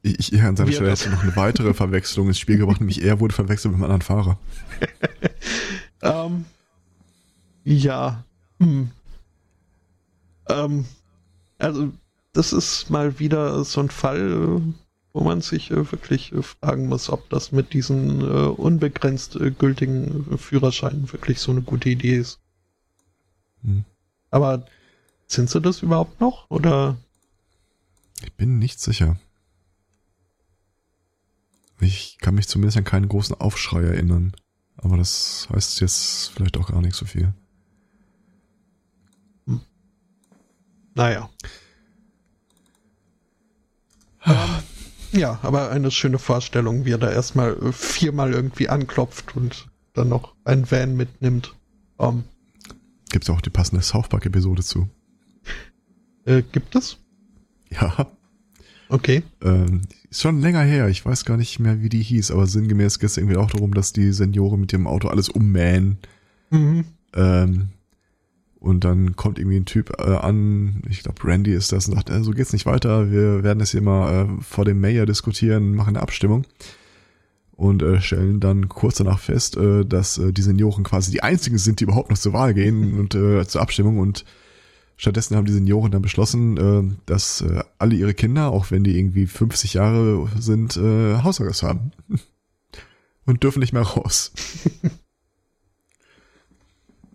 [0.03, 3.21] Ich, ich an seiner Stelle hätte noch eine weitere Verwechslung ins Spiel gebracht, nämlich er
[3.21, 4.39] wurde verwechselt mit einem anderen Fahrer.
[6.03, 6.45] ähm,
[7.65, 8.25] ja.
[8.61, 8.91] Hm.
[10.49, 10.85] Ähm,
[11.59, 11.93] also,
[12.33, 14.88] das ist mal wieder so ein Fall, äh,
[15.19, 19.51] wo man sich äh, wirklich äh, fragen muss, ob das mit diesen äh, unbegrenzt äh,
[19.51, 22.39] gültigen äh, Führerscheinen wirklich so eine gute Idee ist.
[23.65, 23.85] Hm.
[24.31, 24.65] Aber
[25.27, 26.97] sind sie das überhaupt noch oder?
[28.23, 29.19] Ich bin nicht sicher.
[31.81, 34.37] Ich kann mich zumindest an keinen großen Aufschrei erinnern.
[34.77, 37.35] Aber das heißt jetzt vielleicht auch gar nicht so viel.
[39.49, 39.63] Hm.
[40.95, 41.29] Naja.
[44.25, 44.68] ähm,
[45.13, 50.09] ja, aber eine schöne Vorstellung, wie er da erstmal äh, viermal irgendwie anklopft und dann
[50.09, 51.55] noch ein Van mitnimmt.
[51.97, 52.25] Um,
[53.11, 54.89] gibt es auch die passende South Park-Episode zu?
[56.25, 56.99] Äh, gibt es?
[57.71, 58.07] Ja.
[58.91, 59.23] Okay.
[59.43, 60.89] Ähm, ist schon länger her.
[60.89, 63.75] Ich weiß gar nicht mehr, wie die hieß, aber sinngemäß geht es irgendwie auch darum,
[63.75, 65.99] dass die Senioren mit dem Auto alles ummähen.
[66.51, 66.85] Mhm.
[67.15, 67.69] Ähm,
[68.61, 72.11] und dann kommt irgendwie ein Typ äh, an, ich glaube Randy ist das, und sagt,
[72.11, 75.75] äh, so geht's nicht weiter, wir werden das hier mal äh, vor dem Mayor diskutieren,
[75.75, 76.45] machen eine Abstimmung.
[77.53, 81.59] Und äh, stellen dann kurz danach fest, äh, dass äh, die Senioren quasi die einzigen
[81.59, 83.99] sind, die überhaupt noch zur Wahl gehen und äh, zur Abstimmung.
[83.99, 84.25] Und
[84.97, 88.97] stattdessen haben die Senioren dann beschlossen, äh, dass äh, alle ihre Kinder, auch wenn die
[88.97, 91.91] irgendwie 50 Jahre sind, äh, Hausarrest haben.
[93.27, 94.33] und dürfen nicht mehr raus.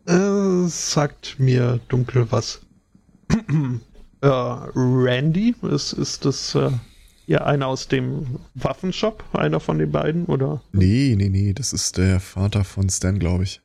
[0.05, 2.61] Äh, sagt mir dunkel was.
[4.21, 6.71] äh, Randy, ist, ist das äh,
[7.25, 10.61] ja einer aus dem Waffenshop, einer von den beiden, oder?
[10.71, 13.61] Nee, nee, nee, das ist der Vater von Stan, glaube ich.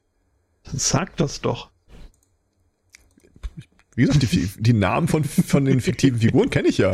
[0.73, 1.71] Sag das doch.
[3.97, 6.93] Wie gesagt, die, die Namen von, von den fiktiven Figuren kenne ich ja.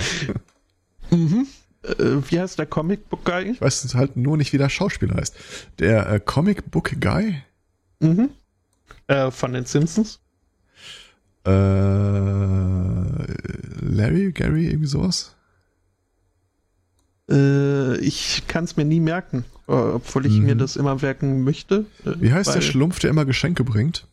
[1.10, 1.46] Mhm.
[1.82, 3.50] Äh, wie heißt der Comic Book Guy?
[3.50, 5.36] Ich weiß halt nur nicht, wie der Schauspieler heißt.
[5.80, 7.42] Der äh, Comic Book Guy?
[8.00, 8.30] Mhm.
[9.06, 10.20] Äh, von den Simpsons?
[11.46, 11.50] Äh,
[13.80, 15.34] Larry, Gary, irgendwie sowas?
[17.30, 20.44] Äh, ich kann es mir nie merken, äh, obwohl ich Mhm.
[20.46, 21.86] mir das immer merken möchte.
[22.04, 24.06] äh, Wie heißt der Schlumpf, der immer Geschenke bringt?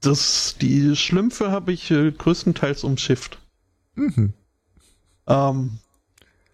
[0.00, 3.38] Das, die Schlümpfe habe ich äh, größtenteils umschifft.
[3.94, 4.32] Mhm.
[5.28, 5.78] Ähm,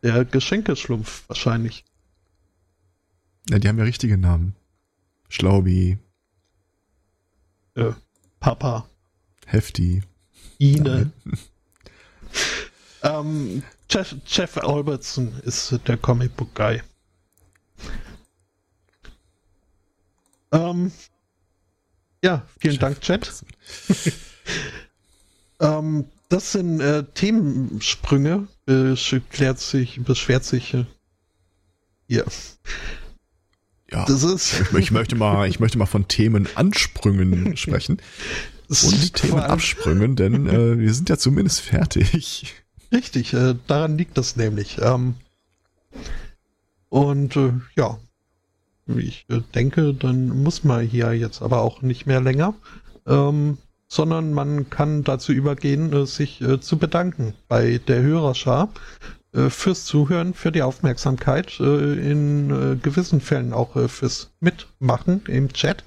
[0.02, 1.84] der Geschenkeschlumpf wahrscheinlich.
[3.48, 4.54] Ja, die haben ja richtige Namen.
[5.28, 5.98] Schlaubi,
[7.74, 7.92] Äh,
[8.40, 8.88] Papa,
[9.46, 10.02] Hefti.
[10.58, 11.12] Ine.
[13.02, 16.82] ähm, Jeff, Jeff Albertson ist äh, der Comicbook Guy.
[20.50, 20.90] Ähm,
[22.24, 23.44] ja, vielen Jeff Dank, Chat.
[25.60, 30.84] Ähm, das sind äh, Themensprünge, beschwert sich, beschwert sich äh,
[32.06, 32.24] hier.
[33.90, 34.04] Ja.
[34.04, 38.02] Das ist, Ich, möchte mal, ich möchte mal von Themenansprüngen sprechen
[38.68, 42.54] und Themenabsprüngen, denn äh, wir sind ja zumindest fertig.
[42.92, 44.78] Richtig, äh, daran liegt das nämlich.
[44.80, 45.14] Ähm,
[46.90, 47.98] und äh, ja,
[48.96, 52.54] ich äh, denke, dann muss man hier jetzt aber auch nicht mehr länger,
[53.06, 53.58] ähm,
[53.88, 58.68] sondern man kann dazu übergehen, äh, sich äh, zu bedanken bei der Hörerschar
[59.50, 65.52] fürs Zuhören, für die Aufmerksamkeit, äh, in äh, gewissen Fällen auch äh, fürs Mitmachen im
[65.52, 65.84] Chat.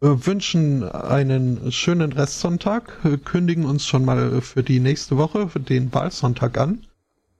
[0.00, 5.48] Äh, wünschen einen schönen Restsonntag, äh, kündigen uns schon mal äh, für die nächste Woche,
[5.48, 6.86] für den Wahlsonntag an.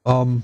[0.07, 0.43] Ähm,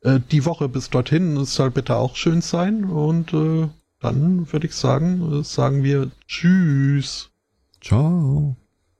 [0.00, 3.68] äh, die Woche bis dorthin soll bitte auch schön sein und äh,
[4.00, 7.30] dann würde ich sagen, äh, sagen wir Tschüss.
[7.80, 8.56] Ciao.